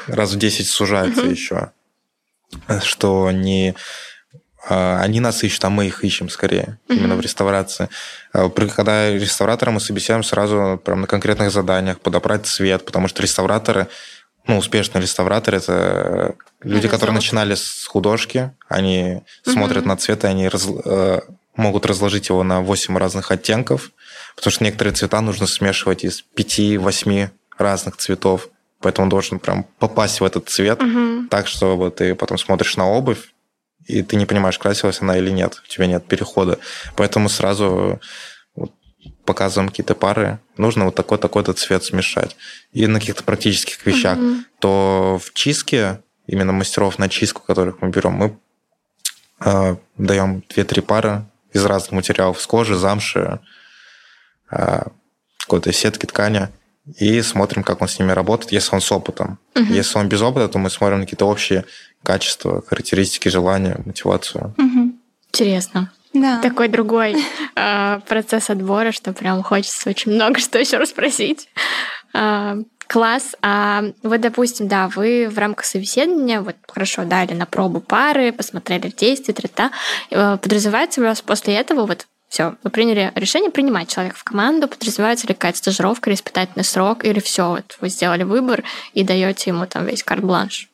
раз 0.08 0.32
в 0.32 0.38
10 0.38 0.67
сужается 0.67 1.26
еще. 1.26 1.71
Что 2.82 3.30
не 3.32 3.76
а, 4.67 5.02
они 5.02 5.19
нас 5.19 5.43
ищут, 5.43 5.65
а 5.65 5.69
мы 5.69 5.88
их 5.88 6.04
ищем 6.04 6.30
скорее, 6.30 6.80
именно 6.88 7.15
в 7.15 7.21
реставрации. 7.21 7.89
А, 8.34 8.50
когда 8.50 9.12
реставратора 9.12 9.71
мы 9.71 9.80
собеседуем 9.82 10.24
сразу 10.24 10.82
прям 10.84 11.02
на 11.02 11.08
конкретных 11.08 11.52
заданиях, 11.52 12.00
подобрать 12.00 12.45
цвет, 12.45 12.86
потому 12.86 13.10
что 13.10 13.21
реставраторы– 13.21 13.88
ну, 14.47 14.58
успешный 14.58 15.01
реставратор– 15.01 15.55
это 15.55 16.36
люди, 16.62 16.88
которые 16.88 17.13
начинали 17.13 17.55
с 17.55 17.86
художки, 17.86 18.51
они 18.67 19.21
угу. 19.45 19.51
смотрят 19.51 19.86
на 19.86 19.97
цвет, 19.97 20.23
и 20.23 20.27
они 20.27 20.47
раз, 20.47 20.67
э, 20.67 21.21
могут 21.55 21.86
разложить 21.86 22.29
его 22.29 22.43
на 22.43 22.62
8 22.62 22.97
разных 22.97 23.31
оттенков, 23.31 23.91
потому 24.36 24.51
что 24.51 24.63
некоторые 24.63 24.93
цвета 24.93 25.21
нужно 25.21 25.47
смешивать 25.47 26.03
из 26.03 26.23
5-8 26.36 27.29
разных 27.58 27.97
цветов, 27.97 28.49
поэтому 28.81 29.05
он 29.05 29.10
должен 29.10 29.39
прям 29.39 29.65
попасть 29.79 30.21
в 30.21 30.23
этот 30.23 30.49
цвет 30.49 30.81
угу. 30.81 31.27
так, 31.29 31.47
чтобы 31.47 31.91
ты 31.91 32.13
потом 32.15 32.38
смотришь 32.38 32.77
на 32.77 32.88
обувь, 32.88 33.34
и 33.86 34.01
ты 34.01 34.15
не 34.15 34.25
понимаешь, 34.25 34.58
красилась 34.58 35.01
она 35.01 35.17
или 35.17 35.29
нет, 35.29 35.62
у 35.63 35.67
тебя 35.67 35.86
нет 35.86 36.05
перехода. 36.08 36.60
Поэтому 36.95 37.29
сразу 37.29 37.99
показываем 39.25 39.69
какие-то 39.69 39.95
пары, 39.95 40.39
нужно 40.57 40.85
вот 40.85 40.95
такой-такой-то 40.95 41.53
цвет 41.53 41.83
смешать. 41.83 42.35
И 42.71 42.88
на 42.88 42.99
каких-то 42.99 43.23
практических 43.23 43.85
вещах, 43.85 44.17
mm-hmm. 44.17 44.43
то 44.59 45.19
в 45.23 45.33
чистке, 45.33 46.01
именно 46.27 46.53
мастеров 46.53 46.99
на 46.99 47.09
чистку, 47.09 47.41
которых 47.41 47.81
мы 47.81 47.89
берем, 47.89 48.13
мы 48.13 48.38
э, 49.39 49.75
даем 49.97 50.43
2-3 50.49 50.81
пары 50.81 51.25
из 51.53 51.65
разных 51.65 51.91
материалов, 51.91 52.41
с 52.41 52.47
кожи, 52.47 52.75
замши, 52.75 53.39
э, 54.51 54.83
какой-то 55.39 55.73
сетки 55.73 56.05
ткани, 56.05 56.49
и 56.99 57.21
смотрим, 57.21 57.63
как 57.63 57.81
он 57.81 57.88
с 57.88 57.97
ними 57.99 58.11
работает, 58.11 58.51
если 58.51 58.75
он 58.75 58.81
с 58.81 58.91
опытом. 58.91 59.39
Uh-huh. 59.55 59.73
Если 59.73 59.97
он 59.97 60.07
без 60.07 60.21
опыта, 60.21 60.47
то 60.47 60.59
мы 60.59 60.69
смотрим 60.69 60.99
на 60.99 61.05
какие-то 61.05 61.25
общие 61.25 61.65
качества, 62.03 62.63
характеристики, 62.67 63.27
желания, 63.27 63.81
мотивацию. 63.85 64.53
Uh-huh. 64.57 64.93
Интересно. 65.29 65.91
Да. 66.15 66.39
Такой 66.41 66.69
другой 66.69 67.17
э, 67.56 67.99
процесс 68.08 68.49
отбора, 68.49 68.93
что 68.93 69.12
прям 69.12 69.43
хочется 69.43 69.89
очень 69.89 70.13
много 70.13 70.39
что 70.39 70.58
еще 70.58 70.78
расспросить. 70.78 71.49
Э, 72.13 72.56
класс. 72.88 73.36
А 73.41 73.84
вот, 74.01 74.21
допустим, 74.21 74.69
да, 74.69 74.88
вы 74.88 75.28
в 75.30 75.38
рамках 75.38 75.65
собеседования, 75.65 76.39
вот 76.41 76.56
хорошо 76.67 77.04
дали 77.04 77.34
на 77.34 77.45
пробу 77.45 77.82
пары, 77.82 78.32
посмотрели 78.32 78.88
действия, 78.88 79.34
трета. 79.34 79.71
Э, 80.10 80.38
подразумевается 80.41 81.01
у 81.01 81.04
вас 81.04 81.21
после 81.21 81.56
этого 81.56 81.86
вот 81.86 82.08
все, 82.30 82.56
вы 82.63 82.69
приняли 82.69 83.12
решение 83.15 83.51
принимать 83.51 83.89
человека 83.89 84.17
в 84.17 84.23
команду, 84.23 84.67
подразумевается 84.67 85.28
ли 85.28 85.34
какая-то 85.34 85.58
стажировка 85.58 86.10
или 86.10 86.15
испытательный 86.15 86.63
срок, 86.63 87.06
или 87.06 87.19
все, 87.19 87.49
вот 87.49 87.78
вы 87.82 87.89
сделали 87.89 88.23
выбор 88.23 88.63
и 88.93 89.04
даете 89.04 89.51
ему 89.51 89.67
там 89.67 89.86
весь 89.86 90.04
карт-бланш? 90.04 90.69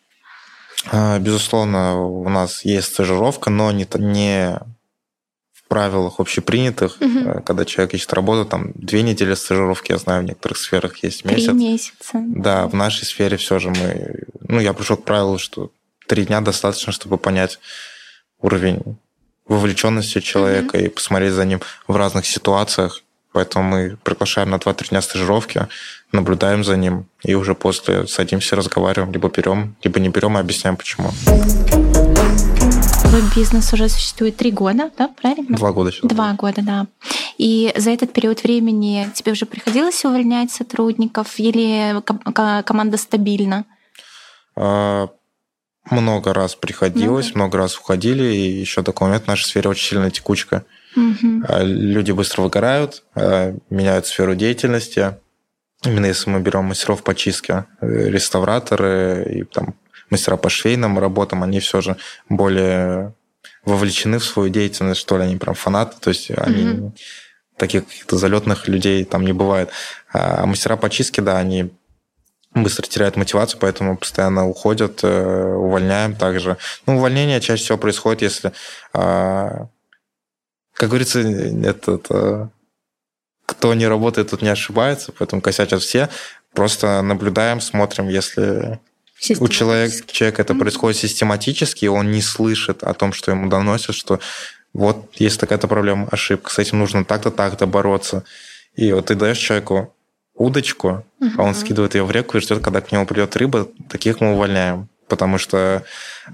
Безусловно, 1.20 2.02
у 2.02 2.28
нас 2.30 2.66
есть 2.66 2.88
стажировка, 2.88 3.52
но 3.52 3.72
не, 3.72 3.88
не 3.96 4.58
правилах 5.72 6.20
общепринятых, 6.20 6.98
угу. 7.00 7.42
когда 7.46 7.64
человек 7.64 7.94
ищет 7.94 8.12
работу, 8.12 8.44
там 8.44 8.74
две 8.76 9.04
недели 9.04 9.34
стажировки, 9.36 9.94
я 9.94 9.98
знаю, 9.98 10.22
в 10.22 10.26
некоторых 10.26 10.58
сферах 10.58 10.98
есть 10.98 11.24
месяц. 11.24 11.46
Три 11.46 11.54
месяца. 11.54 12.12
Да, 12.14 12.68
в 12.68 12.74
нашей 12.74 13.06
сфере 13.06 13.38
все 13.38 13.58
же 13.58 13.70
мы... 13.70 14.26
Ну, 14.50 14.60
я 14.60 14.74
пришел 14.74 14.98
к 14.98 15.06
правилу, 15.06 15.38
что 15.38 15.72
три 16.08 16.26
дня 16.26 16.42
достаточно, 16.42 16.92
чтобы 16.92 17.18
понять 17.18 17.58
уровень 18.42 18.82
вовлеченности 19.48 20.20
человека 20.20 20.76
угу. 20.76 20.84
и 20.84 20.90
посмотреть 20.90 21.32
за 21.32 21.46
ним 21.46 21.62
в 21.88 21.96
разных 21.96 22.26
ситуациях. 22.26 23.02
Поэтому 23.32 23.64
мы 23.64 23.98
приглашаем 24.04 24.50
на 24.50 24.56
2-3 24.56 24.90
дня 24.90 25.02
стажировки, 25.02 25.68
наблюдаем 26.12 26.66
за 26.66 26.76
ним 26.76 27.06
и 27.24 27.34
уже 27.34 27.56
после 27.56 28.08
садимся, 28.08 28.58
разговариваем, 28.58 29.14
либо 29.14 29.30
берем, 29.30 29.78
либо 29.84 30.02
не 30.02 30.10
берем 30.10 30.38
и 30.38 30.42
объясняем, 30.42 30.76
почему. 30.76 31.12
Твой 33.12 33.24
бизнес 33.36 33.74
уже 33.74 33.90
существует 33.90 34.38
три 34.38 34.52
года, 34.52 34.90
да, 34.98 35.10
правильно? 35.10 35.58
Два 35.58 35.74
года 35.74 35.92
сейчас. 35.92 36.10
Два 36.10 36.32
года, 36.32 36.62
да. 36.62 36.88
И 37.38 37.74
за 37.76 37.90
этот 37.92 38.14
период 38.14 38.42
времени 38.42 39.06
тебе 39.14 39.34
уже 39.34 39.46
приходилось 39.46 40.06
увольнять 40.06 40.50
сотрудников 40.50 41.38
или 41.38 42.02
команда 42.64 42.96
стабильна? 42.96 43.66
А, 44.56 45.10
много 45.90 46.34
раз 46.34 46.56
приходилось, 46.56 47.36
много, 47.36 47.58
много 47.58 47.58
раз 47.58 47.78
уходили, 47.78 48.24
и 48.24 48.62
еще 48.62 48.82
такой 48.82 49.08
момент 49.08 49.26
в 49.26 49.28
нашей 49.28 49.44
сфере 49.44 49.70
очень 49.70 49.90
сильная 49.90 50.10
текучка. 50.10 50.64
Угу. 50.96 51.44
Люди 51.64 52.14
быстро 52.14 52.44
выгорают, 52.44 53.04
а, 53.14 53.54
меняют 53.70 54.08
сферу 54.08 54.36
деятельности. 54.36 55.18
Именно 55.84 56.06
если 56.06 56.30
мы 56.30 56.40
берем 56.40 56.64
мастеров 56.64 57.04
по 57.04 57.14
чистке, 57.14 57.66
э, 57.82 58.08
реставраторы 58.08 59.28
и 59.30 59.44
там 59.44 59.76
мастера 60.12 60.38
по 60.38 60.50
швейным 60.50 61.00
работам, 61.00 61.42
они 61.44 61.60
все 61.60 61.82
же 61.82 61.98
более 62.30 63.14
вовлечены 63.66 64.20
в 64.20 64.26
свою 64.26 64.50
деятельность, 64.50 65.02
что 65.02 65.18
ли, 65.18 65.24
они 65.24 65.38
прям 65.38 65.56
фанаты, 65.56 65.96
то 66.00 66.10
есть 66.10 66.32
они 66.32 66.64
mm-hmm. 66.64 66.92
таких 67.58 67.86
каких-то 67.88 68.18
залетных 68.18 68.68
людей 68.68 69.04
там 69.06 69.26
не 69.26 69.34
бывает. 69.34 69.70
А 70.12 70.46
мастера 70.46 70.78
по 70.78 70.90
чистке, 70.90 71.22
да, 71.22 71.38
они 71.38 71.72
быстро 72.54 72.86
теряют 72.86 73.16
мотивацию, 73.16 73.60
поэтому 73.60 73.98
постоянно 73.98 74.48
уходят, 74.48 75.00
э, 75.04 75.54
увольняем 75.56 76.16
также. 76.16 76.58
Ну, 76.86 76.98
увольнение 76.98 77.40
чаще 77.40 77.64
всего 77.64 77.78
происходит, 77.78 78.24
если, 78.24 78.52
а, 78.94 79.68
как 80.74 80.90
говорится, 80.90 81.20
это, 81.20 81.94
это 81.94 82.50
кто 83.46 83.74
не 83.74 83.88
работает, 83.88 84.32
тот 84.32 84.42
не 84.42 84.50
ошибается, 84.50 85.14
поэтому 85.18 85.42
косячат 85.42 85.82
все. 85.82 86.10
Просто 86.54 87.02
наблюдаем, 87.02 87.62
смотрим, 87.62 88.10
если 88.10 88.80
у 89.40 89.48
человека, 89.48 89.96
человека 90.08 90.42
это 90.42 90.56
происходит 90.56 90.98
систематически, 90.98 91.86
и 91.86 91.90
он 91.90 92.12
не 92.12 92.22
слышит 92.22 92.84
о 92.84 92.94
том, 92.94 93.14
что 93.14 93.32
ему 93.32 93.50
доносят, 93.50 93.96
что 93.96 94.20
вот 94.74 95.14
есть 95.16 95.40
такая-то 95.40 95.68
проблема, 95.68 96.08
ошибка, 96.12 96.52
с 96.52 96.60
этим 96.60 96.80
нужно 96.80 97.06
так-то, 97.06 97.30
так-то 97.30 97.68
бороться. 97.68 98.24
И 98.76 98.92
вот 98.94 99.08
ты 99.08 99.16
даешь 99.16 99.38
человеку 99.38 99.94
удочку, 100.34 101.06
uh-huh. 101.20 101.32
а 101.38 101.44
он 101.44 101.54
скидывает 101.54 101.94
ее 101.94 102.04
в 102.04 102.12
реку 102.12 102.38
и 102.38 102.42
ждет, 102.42 102.64
когда 102.64 102.82
к 102.82 102.92
нему 102.92 103.06
придет 103.06 103.36
рыба, 103.36 103.68
таких 103.90 104.22
мы 104.22 104.34
увольняем. 104.34 104.90
Потому 105.08 105.38
что 105.38 105.84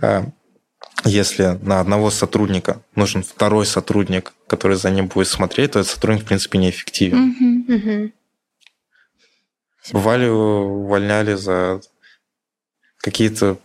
э, 0.02 0.24
если 1.04 1.58
на 1.62 1.80
одного 1.80 2.12
сотрудника 2.12 2.82
нужен 2.96 3.24
второй 3.24 3.66
сотрудник, 3.66 4.34
который 4.48 4.78
за 4.78 4.92
ним 4.92 5.08
будет 5.08 5.28
смотреть, 5.28 5.72
то 5.72 5.80
этот 5.80 5.92
сотрудник, 5.92 6.24
в 6.24 6.28
принципе, 6.28 6.60
неэффективен. 6.60 7.36
Uh-huh. 7.68 7.76
Uh-huh. 7.76 8.12
Бывали, 9.92 10.28
увольняли 10.28 11.34
за 11.34 11.82
какие-то 13.08 13.58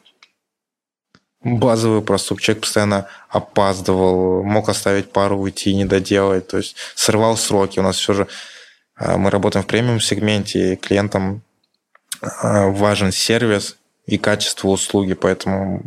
базовые 1.43 2.03
проступки. 2.03 2.45
Человек 2.45 2.63
постоянно 2.63 3.09
опаздывал, 3.29 4.45
мог 4.45 4.69
оставить 4.69 5.11
пару, 5.11 5.37
уйти, 5.37 5.75
не 5.75 5.85
доделать, 5.85 6.47
то 6.47 6.59
есть 6.59 6.77
срывал 6.95 7.37
сроки. 7.37 7.81
У 7.81 7.83
нас 7.83 7.97
все 7.97 8.13
же 8.13 8.29
а, 8.95 9.19
мы 9.19 9.31
работаем 9.31 9.65
в 9.65 9.67
премиум 9.67 10.01
сегменте, 10.01 10.75
и 10.75 10.77
клиентам 10.77 11.43
а, 12.21 12.69
важен 12.69 13.11
сервис, 13.11 13.77
и 14.07 14.17
качество 14.17 14.69
услуги, 14.69 15.15
поэтому 15.15 15.83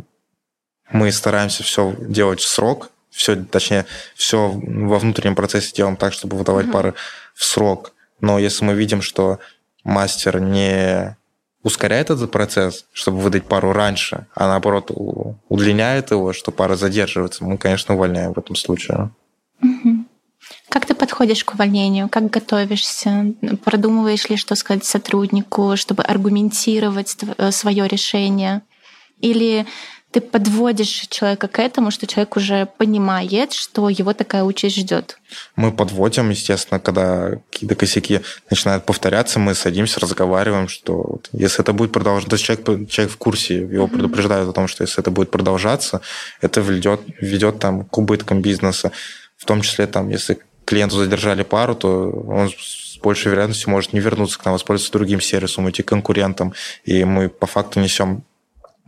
мы 0.90 1.10
стараемся 1.10 1.62
все 1.62 1.94
делать 1.98 2.40
в 2.40 2.48
срок, 2.48 2.90
все, 3.10 3.36
точнее, 3.36 3.86
все 4.14 4.50
во 4.50 4.98
внутреннем 4.98 5.34
процессе 5.34 5.72
делаем 5.74 5.96
так, 5.96 6.12
чтобы 6.12 6.36
выдавать 6.36 6.66
mm-hmm. 6.66 6.72
пары 6.72 6.94
в 7.34 7.44
срок. 7.44 7.92
Но 8.20 8.38
если 8.38 8.64
мы 8.66 8.74
видим, 8.74 9.00
что 9.00 9.38
мастер 9.84 10.40
не 10.40 11.16
ускоряет 11.66 12.10
этот 12.10 12.30
процесс, 12.30 12.86
чтобы 12.92 13.18
выдать 13.18 13.46
пару 13.46 13.72
раньше, 13.72 14.28
а 14.36 14.46
наоборот 14.46 14.92
удлиняет 15.48 16.12
его, 16.12 16.32
что 16.32 16.52
пара 16.52 16.76
задерживается, 16.76 17.44
мы, 17.44 17.58
конечно, 17.58 17.96
увольняем 17.96 18.34
в 18.34 18.38
этом 18.38 18.54
случае. 18.54 19.10
Как 20.68 20.86
ты 20.86 20.94
подходишь 20.94 21.44
к 21.44 21.54
увольнению? 21.54 22.08
Как 22.08 22.30
готовишься? 22.30 23.34
Продумываешь 23.64 24.28
ли, 24.28 24.36
что 24.36 24.54
сказать 24.54 24.84
сотруднику, 24.84 25.76
чтобы 25.76 26.04
аргументировать 26.04 27.16
э, 27.36 27.50
свое 27.50 27.88
решение? 27.88 28.62
Или 29.18 29.66
ты 30.12 30.20
подводишь 30.20 31.08
человека 31.10 31.48
к 31.48 31.58
этому, 31.58 31.90
что 31.90 32.06
человек 32.06 32.36
уже 32.36 32.66
понимает, 32.78 33.52
что 33.52 33.88
его 33.88 34.14
такая 34.14 34.44
участь 34.44 34.76
ждет. 34.76 35.18
Мы 35.56 35.72
подводим, 35.72 36.30
естественно, 36.30 36.80
когда 36.80 37.32
какие-то 37.50 37.74
косяки 37.74 38.20
начинают 38.48 38.86
повторяться, 38.86 39.38
мы 39.38 39.54
садимся, 39.54 40.00
разговариваем, 40.00 40.68
что 40.68 41.20
если 41.32 41.60
это 41.60 41.72
будет 41.72 41.92
продолжаться, 41.92 42.30
то 42.30 42.34
есть 42.34 42.44
человек, 42.44 42.88
человек 42.88 43.12
в 43.12 43.18
курсе, 43.18 43.56
его 43.56 43.86
mm-hmm. 43.86 43.90
предупреждают 43.90 44.48
о 44.48 44.52
том, 44.52 44.68
что 44.68 44.84
если 44.84 45.00
это 45.00 45.10
будет 45.10 45.30
продолжаться, 45.30 46.00
это 46.40 46.60
ведет, 46.60 47.00
ведет 47.20 47.58
там, 47.58 47.84
к 47.84 47.98
убыткам 47.98 48.40
бизнеса. 48.40 48.92
В 49.36 49.44
том 49.44 49.60
числе, 49.60 49.86
там, 49.86 50.08
если 50.08 50.38
клиенту 50.64 50.96
задержали 50.96 51.42
пару, 51.42 51.74
то 51.74 52.10
он 52.10 52.50
с 52.50 52.98
большей 53.02 53.32
вероятностью 53.32 53.70
может 53.70 53.92
не 53.92 54.00
вернуться 54.00 54.38
к 54.38 54.44
нам, 54.44 54.54
воспользоваться 54.54 54.92
другим 54.92 55.20
сервисом, 55.20 55.66
уйти 55.66 55.82
к 55.82 55.88
конкурентам, 55.88 56.54
и 56.84 57.04
мы 57.04 57.28
по 57.28 57.46
факту 57.46 57.80
несем 57.80 58.22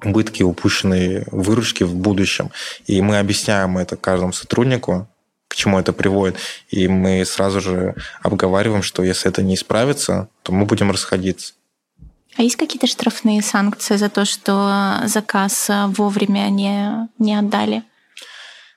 убытки, 0.05 0.43
упущенные 0.43 1.25
выручки 1.31 1.85
в 1.85 1.95
будущем. 1.95 2.51
И 2.87 3.01
мы 3.01 3.19
объясняем 3.19 3.79
это 3.79 3.97
каждому 3.97 4.33
сотруднику, 4.33 5.09
к 5.49 5.55
чему 5.55 5.79
это 5.79 5.93
приводит. 5.93 6.37
И 6.69 6.89
мы 6.89 7.25
сразу 7.25 7.61
же 7.61 7.95
обговариваем, 8.23 8.83
что 8.83 9.03
если 9.03 9.31
это 9.31 9.43
не 9.43 9.55
исправится, 9.55 10.29
то 10.43 10.53
мы 10.53 10.67
будем 10.67 10.91
расходиться. 10.91 11.55
А 12.37 12.43
есть 12.43 12.57
какие-то 12.57 12.87
штрафные 12.87 13.43
санкции 13.43 13.97
за 13.97 14.09
то, 14.09 14.25
что 14.25 15.01
заказ 15.07 15.69
вовремя 15.89 16.49
не, 16.51 17.09
не 17.19 17.35
отдали? 17.35 17.83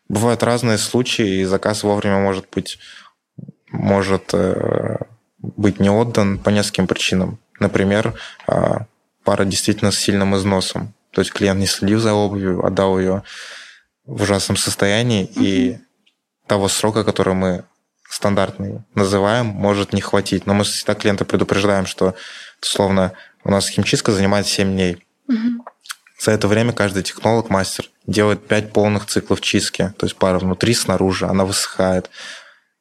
Бывают 0.09 0.43
разные 0.43 0.77
случаи, 0.77 1.41
и 1.41 1.45
заказ 1.45 1.83
вовремя 1.83 2.17
может 2.17 2.45
быть, 2.51 2.79
может 3.71 4.33
э, 4.33 4.97
быть 5.37 5.79
не 5.79 5.89
отдан 5.89 6.39
по 6.39 6.49
нескольким 6.49 6.87
причинам. 6.87 7.39
Например, 7.59 8.13
э, 8.47 8.79
пара 9.23 9.45
действительно 9.45 9.91
с 9.91 9.99
сильным 9.99 10.35
износом. 10.35 10.93
То 11.11 11.21
есть 11.21 11.31
клиент 11.31 11.59
не 11.59 11.67
следил 11.67 11.99
за 11.99 12.13
обувью, 12.13 12.65
отдал 12.65 12.99
ее 12.99 13.23
в 14.05 14.23
ужасном 14.23 14.57
состоянии, 14.57 15.25
mm-hmm. 15.25 15.43
и 15.43 15.79
того 16.47 16.67
срока, 16.67 17.03
который 17.03 17.33
мы 17.33 17.63
стандартный 18.09 18.81
называем, 18.93 19.45
может 19.45 19.93
не 19.93 20.01
хватить. 20.01 20.45
Но 20.45 20.53
мы 20.53 20.63
всегда 20.63 20.95
клиента 20.95 21.23
предупреждаем, 21.23 21.85
что, 21.85 22.15
условно, 22.61 23.13
у 23.43 23.51
нас 23.51 23.69
химчистка 23.69 24.11
занимает 24.11 24.47
7 24.47 24.71
дней. 24.71 25.05
Mm-hmm. 25.29 25.59
За 26.19 26.31
это 26.31 26.47
время 26.47 26.73
каждый 26.73 27.03
технолог, 27.03 27.49
мастер 27.49 27.89
делает 28.05 28.47
5 28.47 28.73
полных 28.73 29.05
циклов 29.05 29.41
чистки. 29.41 29.93
То 29.97 30.05
есть 30.05 30.15
пара 30.17 30.39
внутри, 30.39 30.73
снаружи, 30.73 31.25
она 31.25 31.45
высыхает. 31.45 32.09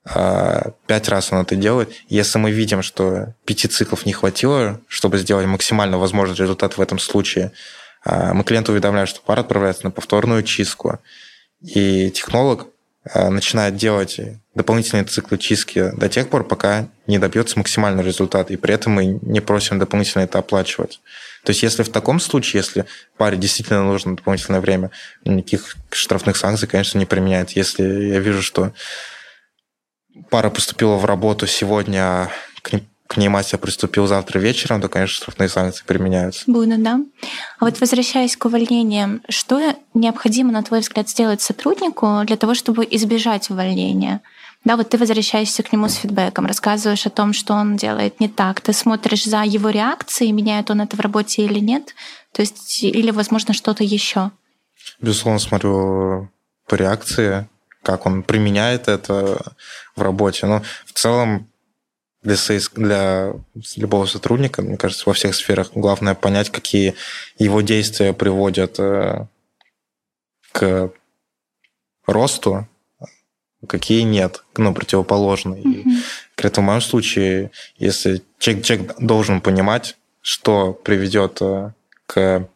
А, 0.04 0.72
пять 0.86 1.08
раз 1.08 1.32
он 1.32 1.40
это 1.40 1.56
делает. 1.56 1.92
Если 2.08 2.38
мы 2.38 2.50
видим, 2.50 2.82
что 2.82 3.34
пяти 3.44 3.68
циклов 3.68 4.06
не 4.06 4.12
хватило, 4.12 4.80
чтобы 4.88 5.18
сделать 5.18 5.46
максимально 5.46 5.98
возможный 5.98 6.36
результат 6.36 6.78
в 6.78 6.80
этом 6.80 6.98
случае, 6.98 7.46
а, 7.46 7.79
мы 8.04 8.44
клиенту 8.44 8.72
уведомляем, 8.72 9.06
что 9.06 9.20
пара 9.20 9.40
отправляется 9.40 9.84
на 9.84 9.90
повторную 9.90 10.42
чистку. 10.42 10.98
И 11.60 12.10
технолог 12.10 12.68
а, 13.04 13.30
начинает 13.30 13.76
делать 13.76 14.20
дополнительные 14.54 15.04
циклы 15.04 15.38
чистки 15.38 15.90
до 15.96 16.08
тех 16.08 16.28
пор, 16.28 16.44
пока 16.44 16.88
не 17.06 17.18
добьется 17.18 17.58
максимального 17.58 18.06
результата. 18.06 18.52
И 18.52 18.56
при 18.56 18.74
этом 18.74 18.92
мы 18.92 19.18
не 19.22 19.40
просим 19.40 19.78
дополнительно 19.78 20.22
это 20.22 20.38
оплачивать. 20.38 21.00
То 21.44 21.50
есть 21.50 21.62
если 21.62 21.82
в 21.82 21.88
таком 21.88 22.20
случае, 22.20 22.60
если 22.60 22.84
паре 23.16 23.38
действительно 23.38 23.82
нужно 23.82 24.16
дополнительное 24.16 24.60
время, 24.60 24.90
никаких 25.24 25.76
штрафных 25.90 26.36
санкций, 26.36 26.68
конечно, 26.68 26.98
не 26.98 27.06
применяет. 27.06 27.52
Если 27.52 27.82
я 27.82 28.18
вижу, 28.18 28.42
что 28.42 28.72
пара 30.28 30.50
поступила 30.50 30.96
в 30.96 31.06
работу 31.06 31.46
сегодня, 31.46 32.00
а 32.00 32.30
к 32.60 32.72
к 33.10 33.16
ней 33.16 33.26
мастер 33.26 33.58
приступил 33.58 34.06
завтра 34.06 34.38
вечером, 34.38 34.80
то, 34.80 34.88
конечно, 34.88 35.16
штрафные 35.16 35.48
санкции 35.48 35.82
применяются. 35.84 36.44
Будут, 36.46 36.80
да. 36.80 37.00
А 37.58 37.64
вот 37.64 37.80
возвращаясь 37.80 38.36
к 38.36 38.44
увольнениям, 38.44 39.20
что 39.28 39.74
необходимо, 39.94 40.52
на 40.52 40.62
твой 40.62 40.78
взгляд, 40.78 41.08
сделать 41.08 41.42
сотруднику 41.42 42.20
для 42.24 42.36
того, 42.36 42.54
чтобы 42.54 42.86
избежать 42.88 43.50
увольнения? 43.50 44.20
Да, 44.64 44.76
вот 44.76 44.90
ты 44.90 44.96
возвращаешься 44.96 45.64
к 45.64 45.72
нему 45.72 45.88
с 45.88 45.94
фидбэком, 45.94 46.46
рассказываешь 46.46 47.04
о 47.04 47.10
том, 47.10 47.32
что 47.32 47.54
он 47.54 47.76
делает 47.76 48.20
не 48.20 48.28
так. 48.28 48.60
Ты 48.60 48.72
смотришь 48.72 49.24
за 49.24 49.42
его 49.42 49.70
реакцией, 49.70 50.30
меняет 50.30 50.70
он 50.70 50.80
это 50.80 50.96
в 50.96 51.00
работе 51.00 51.42
или 51.42 51.58
нет. 51.58 51.96
То 52.32 52.42
есть, 52.42 52.84
или, 52.84 53.10
возможно, 53.10 53.54
что-то 53.54 53.82
еще. 53.82 54.30
Безусловно, 55.00 55.40
смотрю 55.40 56.30
по 56.68 56.76
реакции, 56.76 57.48
как 57.82 58.06
он 58.06 58.22
применяет 58.22 58.86
это 58.86 59.52
в 59.96 60.02
работе. 60.02 60.46
Но 60.46 60.62
в 60.86 60.92
целом 60.92 61.48
для, 62.22 62.36
соиск... 62.36 62.74
для 62.74 63.32
любого 63.76 64.06
сотрудника, 64.06 64.62
мне 64.62 64.76
кажется, 64.76 65.04
во 65.06 65.14
всех 65.14 65.34
сферах 65.34 65.70
главное 65.74 66.14
понять, 66.14 66.50
какие 66.50 66.94
его 67.38 67.60
действия 67.60 68.12
приводят 68.12 68.78
э, 68.78 69.26
к 70.52 70.92
росту, 72.06 72.68
какие 73.66 74.02
нет, 74.02 74.44
ну, 74.56 74.74
противоположные. 74.74 75.62
Mm-hmm. 75.62 75.80
И 75.80 76.02
конкретно 76.34 76.62
в 76.62 76.66
моем 76.66 76.80
случае, 76.80 77.50
если 77.76 78.22
человек, 78.38 78.64
человек 78.64 78.94
должен 78.98 79.40
понимать, 79.40 79.96
что 80.22 80.72
приведет 80.72 81.38
э, 81.40 81.72
к 82.06 82.48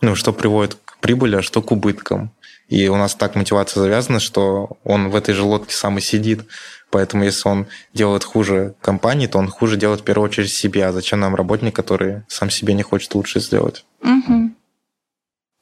ну, 0.00 0.14
что 0.14 0.32
приводит 0.32 0.76
к 0.76 0.98
прибыли, 0.98 1.36
а 1.36 1.42
что 1.42 1.62
к 1.62 1.72
убыткам. 1.72 2.32
И 2.70 2.88
у 2.88 2.96
нас 2.96 3.16
так 3.16 3.34
мотивация 3.34 3.82
завязана, 3.82 4.20
что 4.20 4.78
он 4.84 5.10
в 5.10 5.16
этой 5.16 5.34
же 5.34 5.42
лодке 5.42 5.74
сам 5.74 5.98
и 5.98 6.00
сидит. 6.00 6.46
Поэтому 6.90 7.24
если 7.24 7.48
он 7.48 7.66
делает 7.92 8.22
хуже 8.22 8.74
компании, 8.80 9.26
то 9.26 9.38
он 9.38 9.48
хуже 9.48 9.76
делает 9.76 10.00
в 10.00 10.04
первую 10.04 10.28
очередь 10.28 10.52
себе. 10.52 10.86
А 10.86 10.92
зачем 10.92 11.18
нам 11.18 11.34
работник, 11.34 11.74
который 11.74 12.22
сам 12.28 12.48
себе 12.48 12.74
не 12.74 12.84
хочет 12.84 13.12
лучше 13.14 13.40
сделать? 13.40 13.84
Угу. 14.02 14.52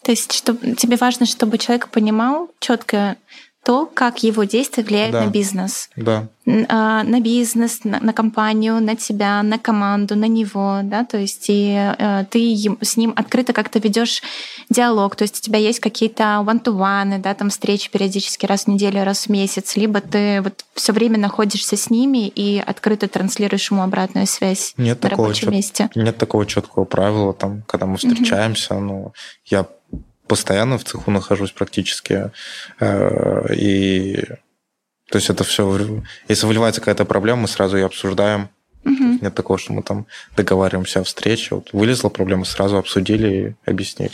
То 0.03 0.13
есть 0.13 0.33
чтобы, 0.33 0.75
тебе 0.75 0.97
важно, 0.97 1.25
чтобы 1.25 1.57
человек 1.57 1.89
понимал 1.89 2.51
четко, 2.61 3.17
то, 3.65 3.87
как 3.87 4.23
его 4.23 4.45
действия 4.45 4.83
влияют 4.83 5.13
да. 5.13 5.25
на 5.25 5.31
бизнес. 5.31 5.91
Да. 5.97 6.29
А, 6.69 7.03
на 7.03 7.21
бизнес, 7.21 7.85
на, 7.85 8.01
на 8.01 8.15
компанию, 8.15 8.81
на 8.81 8.97
тебя, 8.97 9.43
на 9.43 9.59
команду, 9.59 10.17
на 10.17 10.25
него, 10.27 10.81
да, 10.83 11.05
то 11.05 11.19
есть 11.19 11.47
и 11.49 11.75
э, 11.77 12.25
ты 12.31 12.57
с 12.81 12.97
ним 12.97 13.13
открыто 13.15 13.53
как-то 13.53 13.79
ведешь 13.79 14.23
диалог, 14.71 15.15
то 15.15 15.23
есть 15.23 15.39
у 15.39 15.43
тебя 15.43 15.59
есть 15.59 15.81
какие-то 15.81 16.43
one-to-one, 16.47 17.19
да, 17.19 17.35
там 17.35 17.51
встречи 17.51 17.91
периодически 17.91 18.47
раз 18.47 18.65
в 18.65 18.69
неделю, 18.69 19.05
раз 19.05 19.27
в 19.27 19.29
месяц, 19.29 19.77
либо 19.77 20.01
ты 20.01 20.41
вот 20.41 20.65
все 20.73 20.95
время 20.95 21.19
находишься 21.19 21.77
с 21.77 21.91
ними 21.91 22.29
и 22.29 22.63
открыто 22.65 23.09
транслируешь 23.09 23.71
ему 23.71 23.83
обратную 23.83 24.27
связь 24.27 24.73
нет 24.79 25.03
на 25.03 25.11
такого 25.11 25.29
рабочем 25.29 25.49
чет... 25.49 25.53
месте. 25.53 25.91
Нет 25.95 26.17
такого 26.17 26.47
четкого 26.47 26.85
правила, 26.85 27.35
там, 27.35 27.63
когда 27.67 27.85
мы 27.85 27.99
встречаемся, 27.99 28.75
mm-hmm. 28.75 28.81
ну, 28.81 29.13
я 29.45 29.67
постоянно 30.29 30.79
в 30.79 30.85
цеху 30.85 31.11
нахожусь 31.11 31.51
практически. 31.51 32.31
Э, 32.79 33.55
и 33.55 34.25
то 35.11 35.17
есть 35.17 35.31
это 35.31 35.43
все, 35.43 36.03
если 36.29 36.47
выливается 36.47 36.81
какая-то 36.81 37.05
проблема, 37.05 37.43
мы 37.43 37.49
сразу 37.49 37.77
ее 37.77 37.87
обсуждаем. 37.87 38.51
Угу. 38.85 39.19
Нет 39.23 39.35
такого, 39.35 39.59
что 39.59 39.73
мы 39.73 39.83
там 39.83 40.07
договариваемся 40.37 41.01
о 41.01 41.05
встрече. 41.05 41.57
Вот 41.57 41.73
вылезла 41.73 42.11
проблема, 42.11 42.45
сразу 42.45 42.77
обсудили 42.77 43.57
и 43.67 43.71
объяснили. 43.71 44.13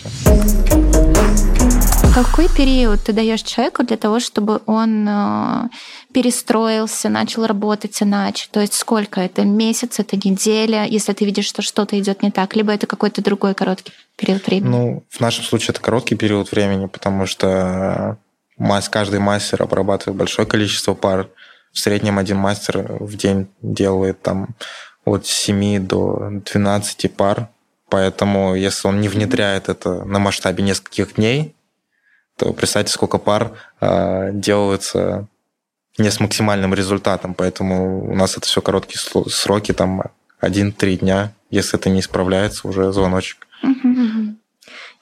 Какой 2.15 2.49
период 2.49 3.01
ты 3.03 3.13
даешь 3.13 3.43
человеку 3.43 3.83
для 3.83 3.97
того, 3.97 4.21
чтобы 4.21 4.61
он 4.67 5.05
э, 5.09 5.69
перестроился, 6.13 7.09
начал 7.09 7.45
работать 7.45 8.01
иначе? 8.01 8.47
То 8.53 8.61
есть 8.61 8.75
сколько 8.75 9.21
это? 9.21 9.43
Месяц, 9.43 9.99
это 9.99 10.17
неделя, 10.17 10.85
если 10.85 11.13
ты 11.13 11.25
видишь, 11.25 11.47
что 11.47 11.61
что-то 11.61 11.99
идет 11.99 12.23
не 12.23 12.31
так, 12.31 12.55
либо 12.55 12.73
это 12.73 12.87
какой-то 12.87 13.21
другой 13.21 13.55
короткий 13.55 13.93
период 14.15 14.47
времени? 14.47 14.71
Ну, 14.71 15.05
в 15.11 15.19
нашем 15.19 15.43
случае 15.43 15.71
это 15.71 15.81
короткий 15.81 16.15
период 16.15 16.53
времени, 16.53 16.87
потому 16.87 17.27
что 17.27 18.17
каждый 18.93 19.19
мастер 19.19 19.65
обрабатывает 19.65 20.17
большое 20.17 20.47
количество 20.47 20.95
пар. 20.95 21.29
В 21.73 21.81
среднем 21.81 22.19
один 22.19 22.37
мастер 22.37 22.97
в 23.01 23.17
день 23.17 23.49
делает 23.61 24.23
там 24.23 24.51
от 25.05 25.27
7 25.27 25.85
до 25.85 26.31
12 26.31 27.13
пар. 27.17 27.49
Поэтому, 27.89 28.55
если 28.55 28.87
он 28.87 29.01
не 29.01 29.09
внедряет 29.09 29.69
это 29.69 30.05
на 30.05 30.21
масштабе 30.21 30.63
нескольких 30.63 31.17
дней, 31.17 31.57
то 32.37 32.53
представьте, 32.53 32.93
сколько 32.93 33.19
пар 33.19 33.53
э, 33.81 34.31
делается 34.33 35.29
не 35.99 36.11
с 36.11 36.21
максимальным 36.21 36.75
результатом. 36.75 37.35
Поэтому 37.35 38.11
у 38.11 38.15
нас 38.15 38.37
это 38.37 38.47
все 38.47 38.61
короткие 38.61 38.99
сроки, 39.29 39.73
там 39.73 40.03
1-3 40.41 40.97
дня. 40.97 41.33
Если 41.51 41.79
это 41.79 41.91
не 41.91 42.01
исправляется, 42.01 42.67
уже 42.67 42.93
звоночек. 42.93 43.47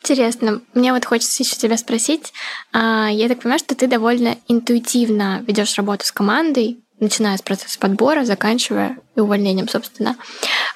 Интересно. 0.03 0.61
Мне 0.75 0.93
вот 0.93 1.05
хочется 1.05 1.43
еще 1.43 1.57
тебя 1.57 1.77
спросить. 1.77 2.33
А, 2.73 3.09
я 3.09 3.29
так 3.29 3.41
понимаю, 3.41 3.61
что 3.61 3.75
ты 3.75 3.87
довольно 3.87 4.37
интуитивно 4.49 5.45
ведешь 5.47 5.77
работу 5.77 6.05
с 6.05 6.13
командой, 6.13 6.79
начиная 6.99 7.37
с 7.37 7.43
процесса 7.43 7.79
подбора, 7.79 8.25
заканчивая 8.25 8.99
и 9.17 9.21
увольнением, 9.21 9.69
собственно. 9.69 10.17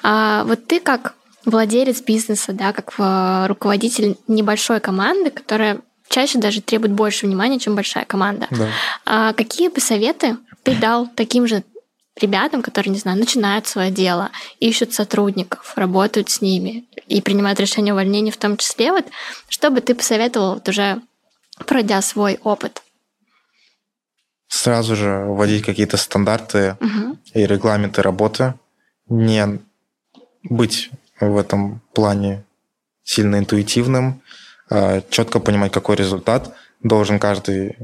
А 0.01 0.45
вот 0.45 0.65
ты 0.65 0.79
как 0.79 1.15
владелец 1.45 2.01
бизнеса, 2.01 2.53
да, 2.53 2.71
как 2.71 2.93
э, 2.97 3.47
руководитель 3.47 4.17
небольшой 4.27 4.79
команды, 4.79 5.29
которая 5.29 5.81
чаще 6.09 6.39
даже 6.39 6.61
требует 6.61 6.93
больше 6.93 7.25
внимания, 7.25 7.59
чем 7.59 7.75
большая 7.75 8.05
команда. 8.05 8.47
Да. 8.51 8.69
А 9.05 9.33
какие 9.33 9.69
бы 9.69 9.79
советы 9.79 10.37
ты 10.63 10.75
дал 10.75 11.07
таким 11.07 11.47
же 11.47 11.63
ребятам, 12.21 12.61
которые, 12.61 12.91
не 12.91 12.99
знаю, 12.99 13.17
начинают 13.17 13.67
свое 13.67 13.91
дело, 13.91 14.31
ищут 14.59 14.93
сотрудников, 14.93 15.73
работают 15.75 16.29
с 16.29 16.41
ними 16.41 16.85
и 17.07 17.21
принимают 17.21 17.59
решение 17.59 17.93
увольнения 17.93 18.31
в 18.31 18.37
том 18.37 18.57
числе, 18.57 18.91
вот, 18.91 19.05
что 19.49 19.69
бы 19.69 19.81
ты 19.81 19.95
посоветовал 19.95 20.55
вот 20.55 20.67
уже 20.67 21.01
пройдя 21.65 22.01
свой 22.01 22.39
опыт? 22.43 22.83
Сразу 24.47 24.95
же 24.95 25.25
вводить 25.25 25.65
какие-то 25.65 25.97
стандарты 25.97 26.77
угу. 26.79 27.17
и 27.33 27.45
регламенты 27.45 28.01
работы, 28.01 28.53
не 29.09 29.59
быть 30.43 30.89
в 31.19 31.37
этом 31.37 31.81
плане 31.93 32.43
сильно 33.03 33.37
интуитивным, 33.37 34.21
четко 35.09 35.39
понимать, 35.39 35.71
какой 35.71 35.95
результат 35.95 36.53
должен 36.83 37.19
каждый 37.19 37.75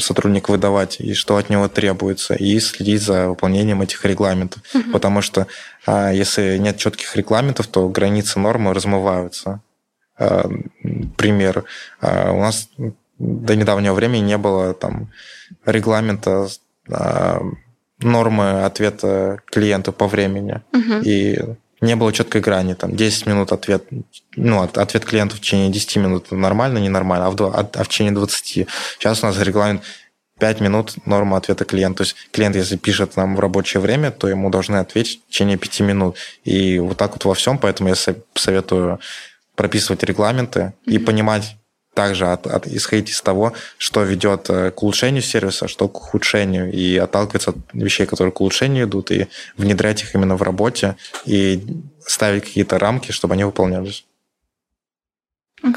сотрудник 0.00 0.48
выдавать 0.48 1.00
и 1.00 1.12
что 1.14 1.36
от 1.36 1.50
него 1.50 1.68
требуется, 1.68 2.34
и 2.34 2.58
следить 2.60 3.02
за 3.02 3.28
выполнением 3.28 3.82
этих 3.82 4.04
регламентов. 4.04 4.62
Угу. 4.74 4.90
Потому 4.92 5.20
что 5.20 5.46
а, 5.86 6.12
если 6.12 6.56
нет 6.58 6.78
четких 6.78 7.14
регламентов, 7.16 7.66
то 7.66 7.88
границы 7.88 8.38
нормы 8.38 8.72
размываются. 8.72 9.60
Пример. 10.16 11.64
У 12.00 12.40
нас 12.40 12.68
до 13.18 13.54
недавнего 13.54 13.94
времени 13.94 14.22
не 14.22 14.38
было 14.38 14.74
там 14.74 15.12
регламента 15.64 16.48
нормы 18.00 18.64
ответа 18.64 19.40
клиенту 19.46 19.92
по 19.92 20.08
времени. 20.08 20.62
Угу. 20.72 21.02
И 21.02 21.38
не 21.80 21.96
было 21.96 22.12
четкой 22.12 22.40
грани, 22.40 22.74
там 22.74 22.96
10 22.96 23.26
минут 23.26 23.52
ответ, 23.52 23.84
ну, 24.36 24.62
ответ 24.62 25.04
клиента 25.04 25.36
в 25.36 25.40
течение 25.40 25.70
10 25.70 25.96
минут 25.96 26.30
нормально, 26.32 26.78
ненормально, 26.78 27.26
а 27.26 27.30
в, 27.30 27.42
а, 27.42 27.68
а 27.72 27.84
в 27.84 27.88
течение 27.88 28.12
20. 28.12 28.68
Сейчас 28.98 29.22
у 29.22 29.26
нас 29.26 29.40
регламент 29.40 29.82
5 30.38 30.60
минут 30.60 30.94
норма 31.06 31.36
ответа 31.36 31.64
клиента. 31.64 31.98
То 31.98 32.02
есть 32.04 32.16
клиент, 32.32 32.56
если 32.56 32.76
пишет 32.76 33.16
нам 33.16 33.36
в 33.36 33.40
рабочее 33.40 33.80
время, 33.80 34.10
то 34.10 34.28
ему 34.28 34.50
должны 34.50 34.76
ответить 34.76 35.20
в 35.26 35.30
течение 35.30 35.56
5 35.56 35.80
минут. 35.80 36.16
И 36.44 36.78
вот 36.78 36.96
так 36.96 37.12
вот 37.12 37.24
во 37.24 37.34
всем, 37.34 37.58
поэтому 37.58 37.90
я 37.90 37.94
советую 38.34 39.00
прописывать 39.54 40.04
регламенты 40.04 40.60
mm-hmm. 40.60 40.92
и 40.92 40.98
понимать, 40.98 41.56
также 41.98 42.26
от, 42.26 42.46
от, 42.46 42.68
исходить 42.68 43.10
из 43.10 43.20
того, 43.20 43.54
что 43.76 44.04
ведет 44.04 44.48
э, 44.50 44.70
к 44.70 44.84
улучшению 44.84 45.20
сервиса, 45.20 45.66
что 45.66 45.88
к 45.88 45.96
ухудшению, 45.96 46.72
и 46.72 46.96
отталкиваться 46.96 47.50
от 47.50 47.56
вещей, 47.72 48.06
которые 48.06 48.30
к 48.30 48.40
улучшению 48.40 48.86
идут, 48.86 49.10
и 49.10 49.26
внедрять 49.56 50.02
их 50.02 50.14
именно 50.14 50.36
в 50.36 50.42
работе, 50.42 50.94
и 51.26 51.60
ставить 52.06 52.44
какие-то 52.44 52.78
рамки, 52.78 53.10
чтобы 53.10 53.34
они 53.34 53.42
выполнялись. 53.42 54.04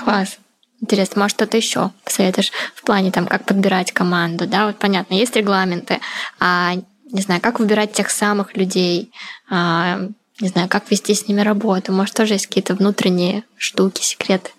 Класс. 0.04 0.38
Интересно, 0.80 1.24
может, 1.24 1.38
что-то 1.38 1.58
еще 1.58 1.90
посоветуешь 2.04 2.52
в 2.76 2.84
плане 2.84 3.12
там, 3.12 3.26
как 3.26 3.46
подбирать 3.46 3.92
команду, 3.92 4.46
да? 4.46 4.68
Вот 4.68 4.78
понятно, 4.78 5.16
есть 5.16 5.36
регламенты, 5.36 6.02
а 6.40 6.76
не 7.12 7.22
знаю, 7.22 7.42
как 7.42 7.60
выбирать 7.60 7.94
тех 7.94 8.12
самых 8.12 8.56
людей, 8.56 9.12
а, 9.50 10.02
не 10.40 10.50
знаю, 10.50 10.70
как 10.70 10.92
вести 10.92 11.16
с 11.16 11.28
ними 11.28 11.42
работу, 11.42 11.92
может, 11.92 12.14
тоже 12.14 12.34
есть 12.36 12.46
какие-то 12.46 12.76
внутренние 12.76 13.44
штуки, 13.58 14.04
секреты. 14.04 14.52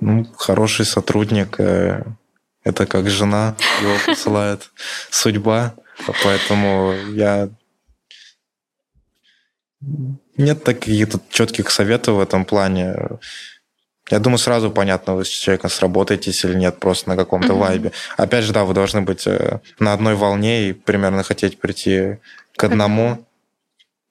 Ну, 0.00 0.24
хороший 0.36 0.84
сотрудник 0.84 1.58
э,– 1.58 2.04
это 2.64 2.86
как 2.86 3.08
жена, 3.08 3.54
его 3.82 3.94
посылает 4.06 4.70
судьба, 5.10 5.74
поэтому 6.22 6.94
я 7.12 7.50
нет 10.36 10.64
таких 10.64 11.08
четких 11.28 11.70
советов 11.70 12.16
в 12.16 12.20
этом 12.20 12.44
плане. 12.44 12.96
Я 14.10 14.18
думаю, 14.18 14.38
сразу 14.38 14.70
понятно, 14.70 15.14
вы 15.14 15.24
с 15.24 15.28
человеком 15.28 15.70
сработаетесь 15.70 16.44
или 16.44 16.54
нет, 16.54 16.78
просто 16.78 17.08
на 17.08 17.16
каком-то 17.16 17.52
mm-hmm. 17.52 17.58
вайбе. 17.58 17.92
Опять 18.16 18.44
же, 18.44 18.52
да, 18.52 18.64
вы 18.64 18.74
должны 18.74 19.00
быть 19.00 19.26
э, 19.26 19.60
на 19.78 19.94
одной 19.94 20.14
волне 20.14 20.68
и 20.68 20.72
примерно 20.72 21.22
хотеть 21.22 21.58
прийти 21.58 22.18
к 22.56 22.64
одному. 22.64 23.26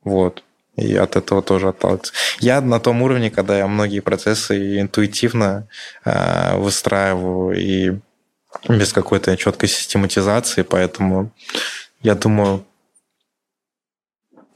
Вот. 0.04 0.44
И 0.76 0.96
от 0.96 1.16
этого 1.16 1.42
тоже 1.42 1.70
отталкиваться. 1.70 2.14
Я 2.40 2.62
на 2.62 2.80
том 2.80 3.02
уровне, 3.02 3.30
когда 3.30 3.58
я 3.58 3.68
многие 3.68 4.00
процессы 4.00 4.80
интуитивно 4.80 5.68
э, 6.04 6.58
выстраиваю 6.58 7.56
и 7.56 8.00
без 8.68 8.94
какой-то 8.94 9.36
четкой 9.38 9.70
систематизации, 9.70 10.64
поэтому 10.64 11.32
я 12.02 12.16
думаю, 12.16 12.66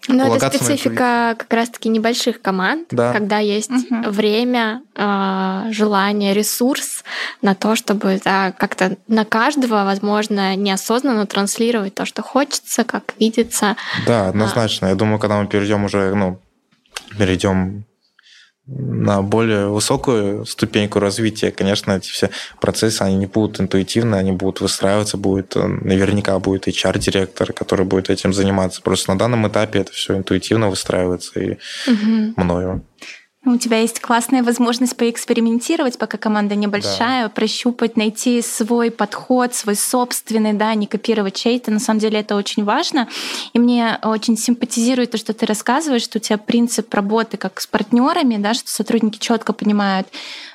но 0.08 0.36
это 0.36 0.50
специфика 0.50 1.36
как 1.38 1.52
раз-таки 1.52 1.90
небольших 1.90 2.42
команд, 2.42 2.88
да. 2.92 3.14
когда 3.14 3.40
есть 3.40 3.72
угу. 3.72 4.10
время, 4.10 4.82
а, 4.96 5.68
желание, 5.72 6.34
ресурс 6.34 7.04
на 7.42 7.56
то, 7.56 7.76
чтобы 7.76 8.20
да, 8.24 8.52
как-то 8.52 8.98
на 9.08 9.26
каждого, 9.26 9.84
возможно, 9.84 10.56
неосознанно 10.56 11.26
транслировать 11.26 11.96
то, 11.96 12.06
что 12.06 12.22
хочется, 12.22 12.84
как 12.84 13.14
видится. 13.20 13.76
Да, 14.06 14.28
однозначно. 14.30 14.88
А. 14.88 14.90
Я 14.92 14.96
думаю, 14.96 15.20
когда 15.20 15.40
мы 15.42 15.48
перейдем 15.48 15.86
уже, 15.86 16.14
ну, 16.14 16.40
перейдем 17.18 17.86
на 18.68 19.22
более 19.22 19.68
высокую 19.68 20.46
ступеньку 20.46 21.00
развития, 21.00 21.52
конечно, 21.52 21.94
эти 21.94 22.10
все 22.10 22.30
процессы, 22.60 23.02
они 23.02 23.16
не 23.16 23.26
будут 23.26 23.62
интуитивны, 23.62 24.16
они 24.16 24.34
будут 24.34 24.60
выстраиваться, 24.60 25.16
будет, 25.18 25.56
э, 25.56 25.66
наверняка 25.66 26.38
будет 26.40 26.68
HR-директор, 26.68 27.54
который 27.54 27.86
будет 27.86 28.10
этим 28.10 28.34
заниматься. 28.34 28.82
Просто 28.82 29.12
на 29.12 29.18
данном 29.18 29.48
этапе 29.48 29.80
это 29.80 29.94
все 29.94 30.18
интуитивно 30.18 30.70
выстраивается 30.70 31.40
и 31.40 31.52
угу. 31.88 32.34
мною. 32.36 32.86
У 33.48 33.58
тебя 33.58 33.80
есть 33.80 34.02
классная 34.02 34.44
возможность 34.44 34.98
поэкспериментировать, 34.98 35.98
пока 35.98 36.18
команда 36.18 36.56
небольшая, 36.56 37.24
да. 37.24 37.30
прощупать, 37.30 37.96
найти 37.96 38.42
свой 38.42 38.92
подход, 38.92 39.56
свой 39.56 39.78
собственный, 39.78 40.52
да, 40.52 40.74
не 40.74 40.86
копировать 40.86 41.36
чей-то. 41.36 41.72
На 41.72 41.80
самом 41.80 42.02
деле 42.02 42.20
это 42.20 42.36
очень 42.36 42.66
важно. 42.66 43.08
И 43.54 43.60
мне 43.60 44.00
очень 44.04 44.38
симпатизирует 44.38 45.12
то, 45.12 45.18
что 45.18 45.34
ты 45.34 45.46
рассказываешь, 45.46 46.04
что 46.04 46.18
у 46.18 46.22
тебя 46.22 46.38
принцип 46.38 46.94
работы 46.94 47.38
как 47.38 47.62
с 47.62 47.68
партнерами, 47.68 48.36
да, 48.36 48.54
что 48.54 48.70
сотрудники 48.70 49.18
четко 49.18 49.54
понимают, 49.54 50.08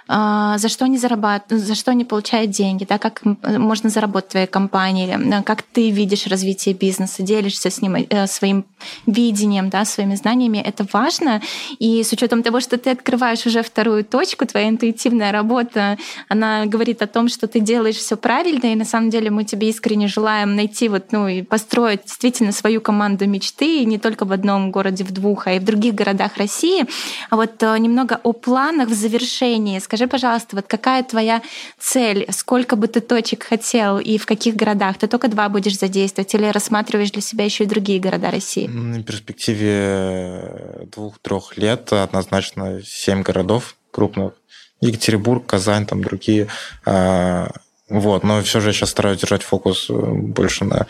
а, 0.08 0.58
за 0.58 0.68
что 0.68 0.84
они 0.84 0.98
зарабатывают, 0.98 1.64
за 1.64 1.74
что 1.74 1.92
они 1.92 2.04
получают 2.04 2.50
деньги, 2.50 2.84
да, 2.84 2.98
как 2.98 3.22
можно 3.42 3.88
заработать 3.88 4.28
в 4.28 4.32
твоей 4.32 4.46
компании, 4.46 5.42
как 5.42 5.62
ты 5.62 5.90
видишь 5.90 6.26
развитие 6.26 6.74
бизнеса, 6.74 7.22
делишься 7.22 7.70
с 7.70 7.80
ним 7.80 7.94
э, 7.94 8.26
своим 8.26 8.64
видением, 9.06 9.70
да, 9.70 9.84
своими 9.84 10.16
знаниями. 10.16 10.58
Это 10.58 10.86
важно. 10.92 11.40
И 11.78 12.02
с 12.02 12.12
учетом 12.12 12.42
того, 12.42 12.60
что 12.60 12.76
ты 12.82 12.90
открываешь 12.90 13.46
уже 13.46 13.62
вторую 13.62 14.04
точку, 14.04 14.46
твоя 14.46 14.68
интуитивная 14.68 15.32
работа, 15.32 15.96
она 16.28 16.66
говорит 16.66 17.02
о 17.02 17.06
том, 17.06 17.28
что 17.28 17.46
ты 17.46 17.60
делаешь 17.60 17.96
все 17.96 18.16
правильно, 18.16 18.72
и 18.72 18.74
на 18.74 18.84
самом 18.84 19.10
деле 19.10 19.30
мы 19.30 19.44
тебе 19.44 19.68
искренне 19.68 20.08
желаем 20.08 20.56
найти 20.56 20.88
вот, 20.88 21.12
ну, 21.12 21.28
и 21.28 21.42
построить 21.42 22.04
действительно 22.04 22.52
свою 22.52 22.80
команду 22.80 23.26
мечты, 23.26 23.80
и 23.80 23.84
не 23.84 23.98
только 23.98 24.24
в 24.24 24.32
одном 24.32 24.70
городе, 24.70 25.04
в 25.04 25.12
двух, 25.12 25.46
а 25.46 25.54
и 25.54 25.58
в 25.58 25.64
других 25.64 25.94
городах 25.94 26.36
России. 26.36 26.84
А 27.30 27.36
вот 27.36 27.62
э, 27.62 27.78
немного 27.78 28.20
о 28.22 28.32
планах 28.32 28.88
в 28.88 28.94
завершении. 28.94 29.78
Скажи, 29.78 30.06
пожалуйста, 30.06 30.56
вот 30.56 30.66
какая 30.66 31.02
твоя 31.02 31.42
цель? 31.78 32.26
Сколько 32.30 32.76
бы 32.76 32.88
ты 32.88 33.00
точек 33.00 33.44
хотел 33.44 33.98
и 33.98 34.18
в 34.18 34.26
каких 34.26 34.56
городах? 34.56 34.98
Ты 34.98 35.06
только 35.06 35.28
два 35.28 35.48
будешь 35.48 35.78
задействовать 35.78 36.34
или 36.34 36.46
рассматриваешь 36.46 37.10
для 37.10 37.22
себя 37.22 37.44
еще 37.44 37.64
и 37.64 37.66
другие 37.66 38.00
города 38.00 38.30
России? 38.30 38.66
В 38.66 39.02
перспективе 39.02 40.88
двух-трех 40.94 41.56
лет 41.56 41.92
однозначно 41.92 42.61
семь 42.84 43.22
городов 43.22 43.76
крупных. 43.90 44.32
Екатеринбург, 44.80 45.46
Казань, 45.46 45.86
там 45.86 46.02
другие. 46.02 46.48
А, 46.84 47.52
вот, 47.92 48.24
но 48.24 48.42
все 48.42 48.60
же 48.60 48.68
я 48.68 48.72
сейчас 48.72 48.90
стараюсь 48.90 49.20
держать 49.20 49.42
фокус 49.42 49.90
э, 49.90 49.92
больше 49.92 50.64
на 50.64 50.86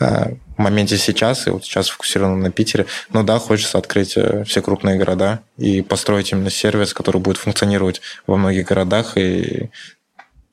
э, 0.00 0.36
моменте 0.56 0.96
сейчас, 0.96 1.46
и 1.46 1.50
вот 1.50 1.64
сейчас 1.64 1.90
фокусирован 1.90 2.40
на 2.40 2.50
Питере. 2.50 2.86
Но 3.12 3.22
да, 3.22 3.38
хочется 3.38 3.76
открыть 3.76 4.16
э, 4.16 4.42
все 4.44 4.62
крупные 4.62 4.96
города 4.96 5.40
и 5.58 5.82
построить 5.82 6.32
именно 6.32 6.48
сервис, 6.48 6.94
который 6.94 7.20
будет 7.20 7.36
функционировать 7.36 8.00
во 8.26 8.38
многих 8.38 8.66
городах 8.66 9.18
и 9.18 9.68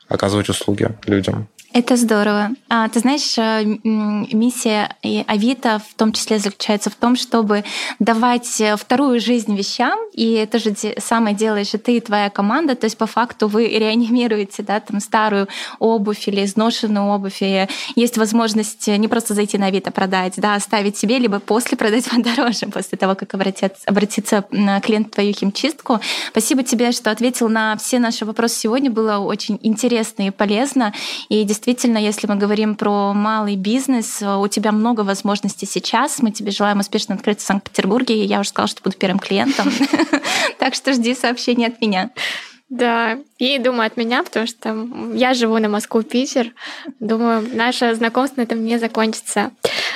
оказывать 0.09 0.49
услуги 0.49 0.89
людям. 1.05 1.47
Это 1.73 1.95
здорово. 1.95 2.51
А, 2.69 2.87
ты 2.87 2.99
знаешь, 2.99 3.35
э, 3.35 3.63
миссия 3.83 4.95
Авито 5.25 5.79
в 5.79 5.95
том 5.95 6.11
числе 6.11 6.37
заключается 6.37 6.91
в 6.91 6.95
том, 6.95 7.15
чтобы 7.15 7.63
давать 7.97 8.61
э, 8.61 8.75
вторую 8.77 9.19
жизнь 9.19 9.55
вещам, 9.55 9.97
и 10.13 10.33
это 10.33 10.59
же 10.59 10.75
самое 10.99 11.35
делаешь 11.35 11.73
и 11.73 11.79
ты, 11.79 11.97
и 11.97 11.99
твоя 11.99 12.29
команда. 12.29 12.75
То 12.75 12.85
есть 12.85 12.95
по 12.95 13.07
факту 13.07 13.47
вы 13.47 13.67
реанимируете 13.69 14.61
да, 14.61 14.81
там, 14.81 14.99
старую 14.99 15.47
обувь 15.79 16.27
или 16.27 16.45
изношенную 16.45 17.07
обувь. 17.07 17.37
И 17.41 17.67
есть 17.95 18.19
возможность 18.19 18.85
не 18.87 19.07
просто 19.07 19.33
зайти 19.33 19.57
на 19.57 19.65
Авито 19.65 19.89
продать, 19.89 20.33
да, 20.37 20.53
оставить 20.53 20.95
себе, 20.95 21.17
либо 21.17 21.39
после 21.39 21.75
продать 21.75 22.05
подороже, 22.09 22.67
после 22.67 22.99
того, 22.99 23.15
как 23.15 23.33
обратится, 23.33 23.81
обратится 23.87 24.45
клиент 24.83 25.07
в 25.07 25.11
твою 25.15 25.33
химчистку. 25.33 25.99
Спасибо 26.29 26.61
тебе, 26.61 26.91
что 26.91 27.09
ответил 27.09 27.49
на 27.49 27.75
все 27.77 27.97
наши 27.97 28.25
вопросы 28.25 28.59
сегодня. 28.59 28.91
Было 28.91 29.17
очень 29.17 29.59
интересно 29.63 30.27
и 30.27 30.29
полезно. 30.29 30.93
И 31.29 31.43
действительно 31.43 31.62
действительно, 31.65 31.97
если 31.97 32.27
мы 32.27 32.35
говорим 32.35 32.75
про 32.75 33.13
малый 33.13 33.55
бизнес, 33.55 34.21
у 34.21 34.47
тебя 34.47 34.71
много 34.71 35.01
возможностей 35.01 35.65
сейчас. 35.65 36.21
Мы 36.21 36.31
тебе 36.31 36.51
желаем 36.51 36.79
успешно 36.79 37.15
открыться 37.15 37.45
в 37.45 37.47
Санкт-Петербурге. 37.47 38.23
Я 38.25 38.41
уже 38.41 38.49
сказала, 38.49 38.67
что 38.67 38.83
буду 38.83 38.97
первым 38.97 39.19
клиентом. 39.19 39.71
Так 40.59 40.75
что 40.75 40.93
жди 40.93 41.13
сообщения 41.13 41.67
от 41.67 41.81
меня. 41.81 42.11
Да, 42.69 43.19
и 43.37 43.59
думаю 43.59 43.85
от 43.85 43.97
меня, 43.97 44.23
потому 44.23 44.47
что 44.47 44.87
я 45.13 45.33
живу 45.33 45.59
на 45.59 45.69
Москву-Питер. 45.69 46.53
Думаю, 46.99 47.47
наше 47.53 47.93
знакомство 47.93 48.41
на 48.41 48.45
этом 48.45 48.63
не 48.63 48.79
закончится. 48.79 49.51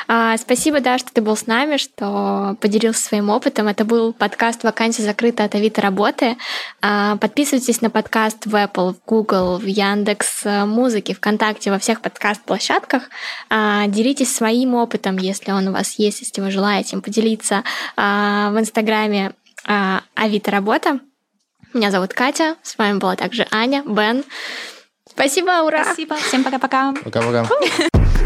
А, 0.08 0.38
спасибо, 0.38 0.80
да, 0.80 0.98
что 0.98 1.12
ты 1.12 1.22
был 1.22 1.36
с 1.36 1.48
нами, 1.48 1.78
что 1.78 2.56
поделился 2.62 3.02
своим 3.02 3.30
опытом. 3.30 3.68
Это 3.68 3.84
был 3.84 4.14
подкаст 4.14 4.64
«Вакансия 4.64 5.02
закрыта 5.02 5.46
от 5.46 5.56
Авито 5.56 5.82
работы». 5.82 6.38
А, 6.82 7.18
подписывайтесь 7.18 7.82
на 7.82 7.90
подкаст 7.90 8.46
в 8.46 8.54
Apple, 8.54 8.94
в 8.94 9.06
Google, 9.06 9.58
в 9.58 9.66
Яндекс 9.66 10.46
Музыке, 10.46 11.16
ВКонтакте, 11.16 11.72
во 11.72 11.80
всех 11.80 12.02
подкаст-площадках. 12.02 13.10
А, 13.50 13.88
делитесь 13.88 14.36
своим 14.36 14.76
опытом, 14.76 15.18
если 15.18 15.52
он 15.52 15.68
у 15.70 15.72
вас 15.72 15.98
есть, 15.98 16.22
если 16.22 16.42
вы 16.42 16.52
желаете 16.52 16.96
им 16.96 17.02
поделиться 17.02 17.64
а, 17.96 18.52
в 18.52 18.60
Инстаграме 18.60 19.34
а, 19.66 20.04
Авито 20.16 20.52
работа. 20.52 21.00
Меня 21.74 21.92
зовут 21.92 22.14
Катя, 22.14 22.56
с 22.64 22.78
вами 22.78 22.98
была 22.98 23.16
также 23.16 23.46
Аня, 23.52 23.84
Бен. 23.86 24.24
Спасибо, 25.10 25.64
ура! 25.66 25.84
Спасибо, 25.84 26.16
всем 26.16 26.44
пока-пока. 26.44 26.94
Пока-пока. 27.04 27.48